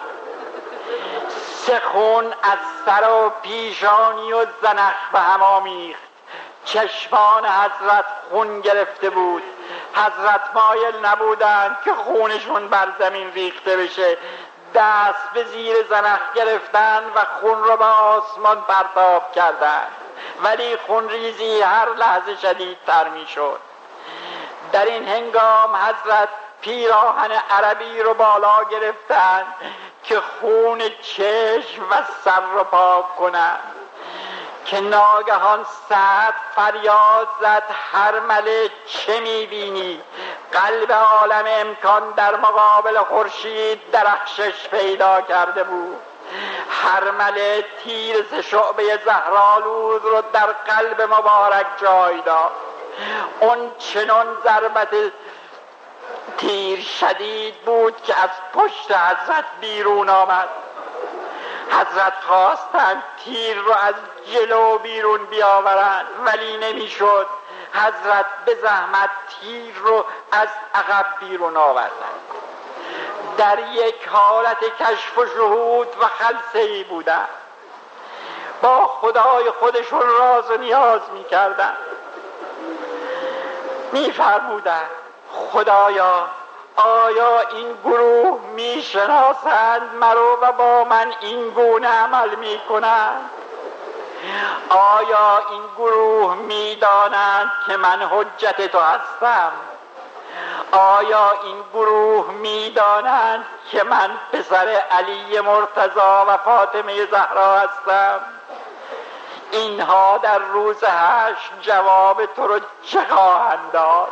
سه 1.66 1.80
خون 1.80 2.24
از 2.24 2.58
سر 2.86 3.08
و 3.08 3.30
پیشانی 3.42 4.32
و 4.32 4.46
زنخ 4.62 4.94
به 5.12 5.20
هم 5.20 5.42
آمیخت. 5.42 6.02
چشمان 6.64 7.46
حضرت 7.46 8.04
خون 8.30 8.60
گرفته 8.60 9.10
بود. 9.10 9.42
حضرت 9.94 10.40
مایل 10.54 11.06
نبودند 11.06 11.78
که 11.84 11.94
خونشون 11.94 12.68
بر 12.68 12.88
زمین 12.98 13.32
ریخته 13.32 13.76
بشه. 13.76 14.18
دست 14.74 15.30
به 15.34 15.44
زیر 15.44 15.76
زنخ 15.90 16.20
گرفتن 16.34 17.04
و 17.14 17.24
خون 17.40 17.64
رو 17.64 17.76
به 17.76 17.84
آسمان 17.84 18.60
پرتاب 18.60 19.32
کردند. 19.32 20.01
ولی 20.42 20.76
خونریزی 20.76 21.60
هر 21.60 21.88
لحظه 21.88 22.36
شدیدتر 22.36 23.08
می‌شد. 23.08 23.60
در 24.72 24.84
این 24.84 25.08
هنگام 25.08 25.76
حضرت 25.76 26.28
پیراهن 26.60 27.32
عربی 27.50 28.02
رو 28.02 28.14
بالا 28.14 28.64
گرفتن 28.64 29.46
که 30.04 30.20
خون 30.20 30.78
چشم 31.02 31.82
و 31.90 31.94
سر 32.24 32.40
رو 32.54 32.64
پاک 32.64 33.16
کنند 33.16 33.74
که 34.64 34.80
ناگهان 34.80 35.66
سعد 35.88 36.34
فریاد 36.56 37.28
زد 37.40 37.62
هر 37.92 38.20
مله 38.20 38.70
چه 38.86 39.20
می‌بینی؟ 39.20 40.02
قلب 40.52 40.92
عالم 40.92 41.44
امکان 41.46 42.10
در 42.10 42.36
مقابل 42.36 42.98
خورشید 42.98 43.90
درخشش 43.90 44.68
پیدا 44.68 45.20
کرده 45.20 45.64
بود. 45.64 46.11
هرمله 46.70 47.64
تیر 47.84 48.26
ز 48.30 48.34
شعبه 48.34 49.00
زهرالود 49.04 50.04
رو 50.04 50.22
در 50.32 50.46
قلب 50.46 51.02
مبارک 51.02 51.66
جای 51.80 52.20
داد. 52.20 52.50
اون 53.40 53.70
چنان 53.78 54.26
ضربت 54.44 54.88
تیر 56.38 56.80
شدید 56.80 57.54
بود 57.54 58.02
که 58.02 58.20
از 58.20 58.30
پشت 58.54 58.90
حضرت 58.90 59.44
بیرون 59.60 60.08
آمد. 60.08 60.48
حضرت 61.70 62.14
خواستند 62.26 63.02
تیر 63.24 63.58
رو 63.58 63.72
از 63.72 63.94
جلو 64.32 64.78
بیرون 64.78 65.24
بیاورند 65.24 66.06
ولی 66.24 66.56
نمی‌شد. 66.56 67.26
حضرت 67.74 68.26
به 68.44 68.54
زحمت 68.54 69.10
تیر 69.40 69.74
رو 69.74 70.04
از 70.32 70.48
عقب 70.74 71.06
بیرون 71.20 71.56
آوردند 71.56 72.20
در 73.36 73.58
یک 73.72 74.08
حالت 74.08 74.58
کشف 74.80 75.18
و 75.18 75.26
شهود 75.26 75.88
و 76.00 76.06
خلصه 76.06 76.58
ای 76.58 76.84
بودن 76.84 77.28
با 78.62 78.86
خدای 78.86 79.50
خودشون 79.50 80.02
راز 80.18 80.50
و 80.50 80.56
نیاز 80.56 81.00
می‌کردن 81.14 81.76
میفرمودن 83.92 84.84
خدایا 85.52 86.28
آیا 86.76 87.40
این 87.40 87.76
گروه 87.84 88.40
می‌شناسند 88.54 89.94
مرو 90.00 90.38
و 90.42 90.52
با 90.52 90.84
من 90.84 91.12
این 91.20 91.50
گونه 91.50 91.88
عمل 91.88 92.34
می‌کنند؟ 92.34 93.30
آیا 94.68 95.42
این 95.50 95.62
گروه 95.76 96.34
می‌دانند 96.34 97.52
که 97.66 97.76
من 97.76 98.02
حجت 98.02 98.72
تو 98.72 98.78
هستم؟ 98.80 99.52
آیا 100.72 101.30
این 101.42 101.62
گروه 101.74 102.30
می‌دانند 102.30 103.44
که 103.70 103.82
من 103.82 104.10
پسر 104.32 104.68
علی 104.90 105.40
مرتضا 105.40 106.24
و 106.28 106.36
فاطمه 106.36 107.06
زهرا 107.06 107.58
هستم؟ 107.58 108.20
اینها 109.52 110.18
در 110.18 110.38
روز 110.38 110.84
هشت 110.84 111.50
جواب 111.60 112.26
تو 112.26 112.46
رو 112.46 112.60
چه 112.82 113.04
خواهند 113.08 113.72
داد؟ 113.72 114.08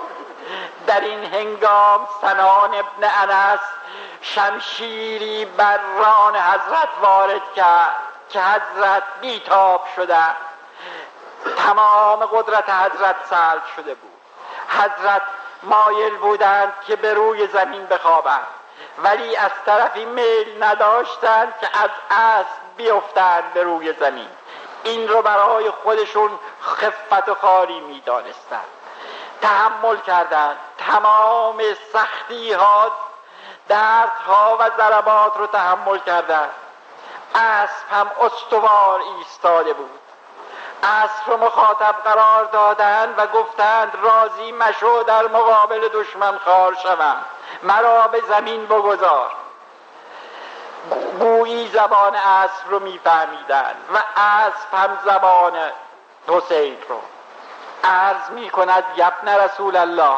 در 0.87 1.01
این 1.01 1.25
هنگام 1.25 2.09
سنان 2.21 2.75
ابن 2.75 3.11
انس 3.31 3.61
شمشیری 4.21 5.45
بر 5.45 5.79
ران 5.99 6.37
حضرت 6.37 6.89
وارد 7.03 7.55
کرد 7.57 7.95
که 8.29 8.41
حضرت 8.41 9.03
بیتاب 9.21 9.87
شده. 9.97 10.25
تمام 11.57 12.27
قدرت 12.27 12.71
حضرت 12.71 13.17
سلب 13.31 13.63
شده 13.77 13.95
بود. 13.95 14.11
حضرت 14.69 15.23
مایل 15.62 16.16
بودند 16.16 16.73
که 16.87 16.97
به 16.97 17.15
روی 17.15 17.47
زمین 17.47 17.87
بخوابند. 17.87 18.47
ولی 18.99 19.37
از 19.37 19.51
طرفی 19.66 20.05
میل 20.05 20.65
نداشتند 20.65 21.55
که 21.61 21.69
از 21.82 21.91
اسب 22.11 22.77
بیفتند 22.77 23.53
به 23.53 23.62
روی 23.62 23.93
زمین. 23.93 24.28
این 24.85 25.09
رو 25.09 25.23
برای 25.23 25.70
خودشون 25.70 26.39
خفت 26.62 27.28
و 27.28 27.35
خاری 27.35 27.81
می 27.81 28.01
دانستند 28.01 28.65
تحمل 29.43 29.97
کردند. 29.97 30.57
تمام 30.78 31.62
سختی 31.93 32.53
ها 32.53 32.93
دردها 33.69 34.57
و 34.61 34.70
ضربات 34.77 35.37
رو 35.37 35.47
تحمل 35.47 35.99
کردند. 35.99 36.51
اسب 37.35 37.93
هم 37.93 38.11
استوار 38.20 39.01
ایستاده 39.01 39.73
بود. 39.73 39.99
اسب 40.82 41.31
رو 41.31 41.36
مخاطب 41.36 41.94
قرار 42.05 42.44
دادند 42.44 43.15
و 43.16 43.27
گفتند 43.27 43.93
راضی 44.02 44.52
مشو 44.52 45.02
در 45.02 45.27
مقابل 45.27 45.89
دشمن 45.89 46.39
خار 46.39 46.74
شوم 46.74 47.16
مرا 47.62 48.09
به 48.09 48.20
زمین 48.28 48.66
بگذار. 48.66 49.31
گویی 51.19 51.69
زبان 51.69 52.16
اسب 52.16 52.70
رو 52.70 52.78
میفهمیدند 52.78 53.77
و 53.94 53.98
اسب 54.16 54.74
هم 54.74 54.98
زبان 55.05 55.52
حسین 56.28 56.77
رو. 56.89 57.01
عرض 57.85 58.31
می 58.31 58.51
کند 58.51 58.85
یبن 58.97 59.28
رسول 59.28 59.77
الله 59.77 60.16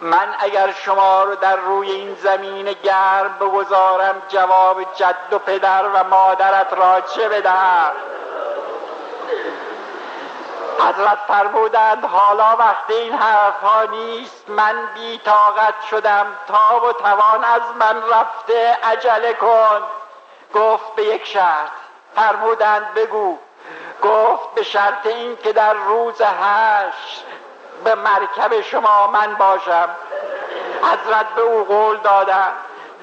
من 0.00 0.34
اگر 0.38 0.72
شما 0.72 1.24
رو 1.24 1.34
در 1.34 1.56
روی 1.56 1.90
این 1.90 2.14
زمین 2.14 2.72
گرم 2.72 3.36
بگذارم 3.40 4.22
جواب 4.28 4.94
جد 4.94 5.32
و 5.32 5.38
پدر 5.38 5.88
و 5.94 6.04
مادرت 6.04 6.72
را 6.72 7.00
چه 7.00 7.28
بدهم؟ 7.28 7.92
حضرت 10.88 11.18
فرمودند 11.28 12.04
حالا 12.04 12.56
وقت 12.56 12.90
این 12.90 13.12
حرفها 13.12 13.82
نیست. 13.84 14.48
من 14.48 14.86
بی 14.94 15.18
طاقت 15.18 15.74
شدم. 15.90 16.26
تا 16.48 16.86
و 16.86 16.92
توان 16.92 17.44
از 17.44 17.62
من 17.78 18.02
رفته. 18.10 18.78
عجله 18.82 19.32
کن. 19.32 19.82
گفت 20.54 20.94
به 20.96 21.04
یک 21.04 21.26
شرط. 21.26 21.70
فرمودند 22.14 22.94
بگو. 22.94 23.38
گفت 24.02 24.54
به 24.54 24.62
شرط 24.62 25.06
این 25.06 25.36
که 25.36 25.52
در 25.52 25.74
روز 25.74 26.20
هشت 26.20 27.24
به 27.84 27.94
مرکب 27.94 28.60
شما 28.60 29.06
من 29.06 29.34
باشم. 29.34 29.88
حضرت 30.82 31.26
به 31.26 31.42
او 31.42 31.64
قول 31.64 31.96
دادم 31.96 32.52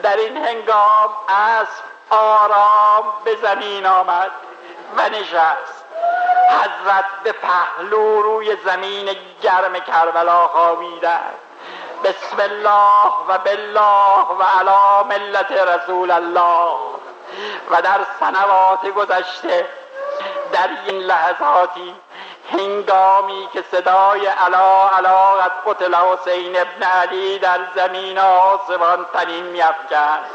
در 0.03 0.17
این 0.17 0.37
هنگام 0.37 1.09
اسب 1.29 1.83
آرام 2.09 3.13
به 3.23 3.35
زمین 3.35 3.85
آمد 3.85 4.31
و 4.97 5.09
نشست. 5.09 5.76
حضرت 6.49 7.06
به 7.24 7.32
پهلو 7.32 8.22
روی 8.22 8.56
زمین 8.65 9.15
گرم 9.41 9.80
کربلا 9.80 10.48
خوابیدند 10.48 11.34
بسم 12.03 12.40
الله 12.40 13.06
و 13.28 13.38
بالله 13.38 14.26
و 14.40 14.44
علا 14.60 15.03
ملت 15.03 15.52
رسول 15.52 16.11
الله. 16.11 16.78
و 17.72 17.82
در 17.82 17.99
سنوات 18.19 18.86
گذشته 18.86 19.65
در 20.53 20.69
این 20.86 20.99
لحظاتی 20.99 21.95
هنگامی 22.52 23.49
که 23.53 23.64
صدای 23.72 24.28
علا 24.28 24.90
علا 24.90 25.32
قد 25.32 25.52
قتل 25.65 25.95
حسین 25.95 26.60
ابن 26.60 26.84
علی 26.84 27.40
در 27.40 27.60
زمین 27.76 28.19
آسمان 28.19 29.06
تنین 29.14 29.44
میافکند. 29.44 30.26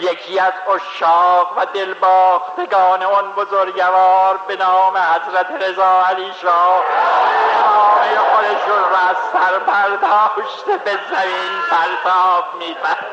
یکی 0.00 0.40
از 0.40 0.52
اشاق 0.74 1.52
و 1.56 1.66
دلباختگان 1.66 3.02
اون 3.02 3.32
بزرگوار 3.32 4.38
به 4.48 4.56
نام 4.56 4.96
حضرت 4.96 5.62
رضا 5.62 6.02
علی 6.02 6.32
شاه. 6.42 6.84
امامه 7.64 8.18
خودشون 8.34 8.90
را 8.90 8.98
از 8.98 9.16
سر 9.32 9.58
برداشته 9.58 10.76
به 10.84 10.90
زمین 10.90 11.62
پرتاب 11.70 12.44
می‌برد 12.58 13.06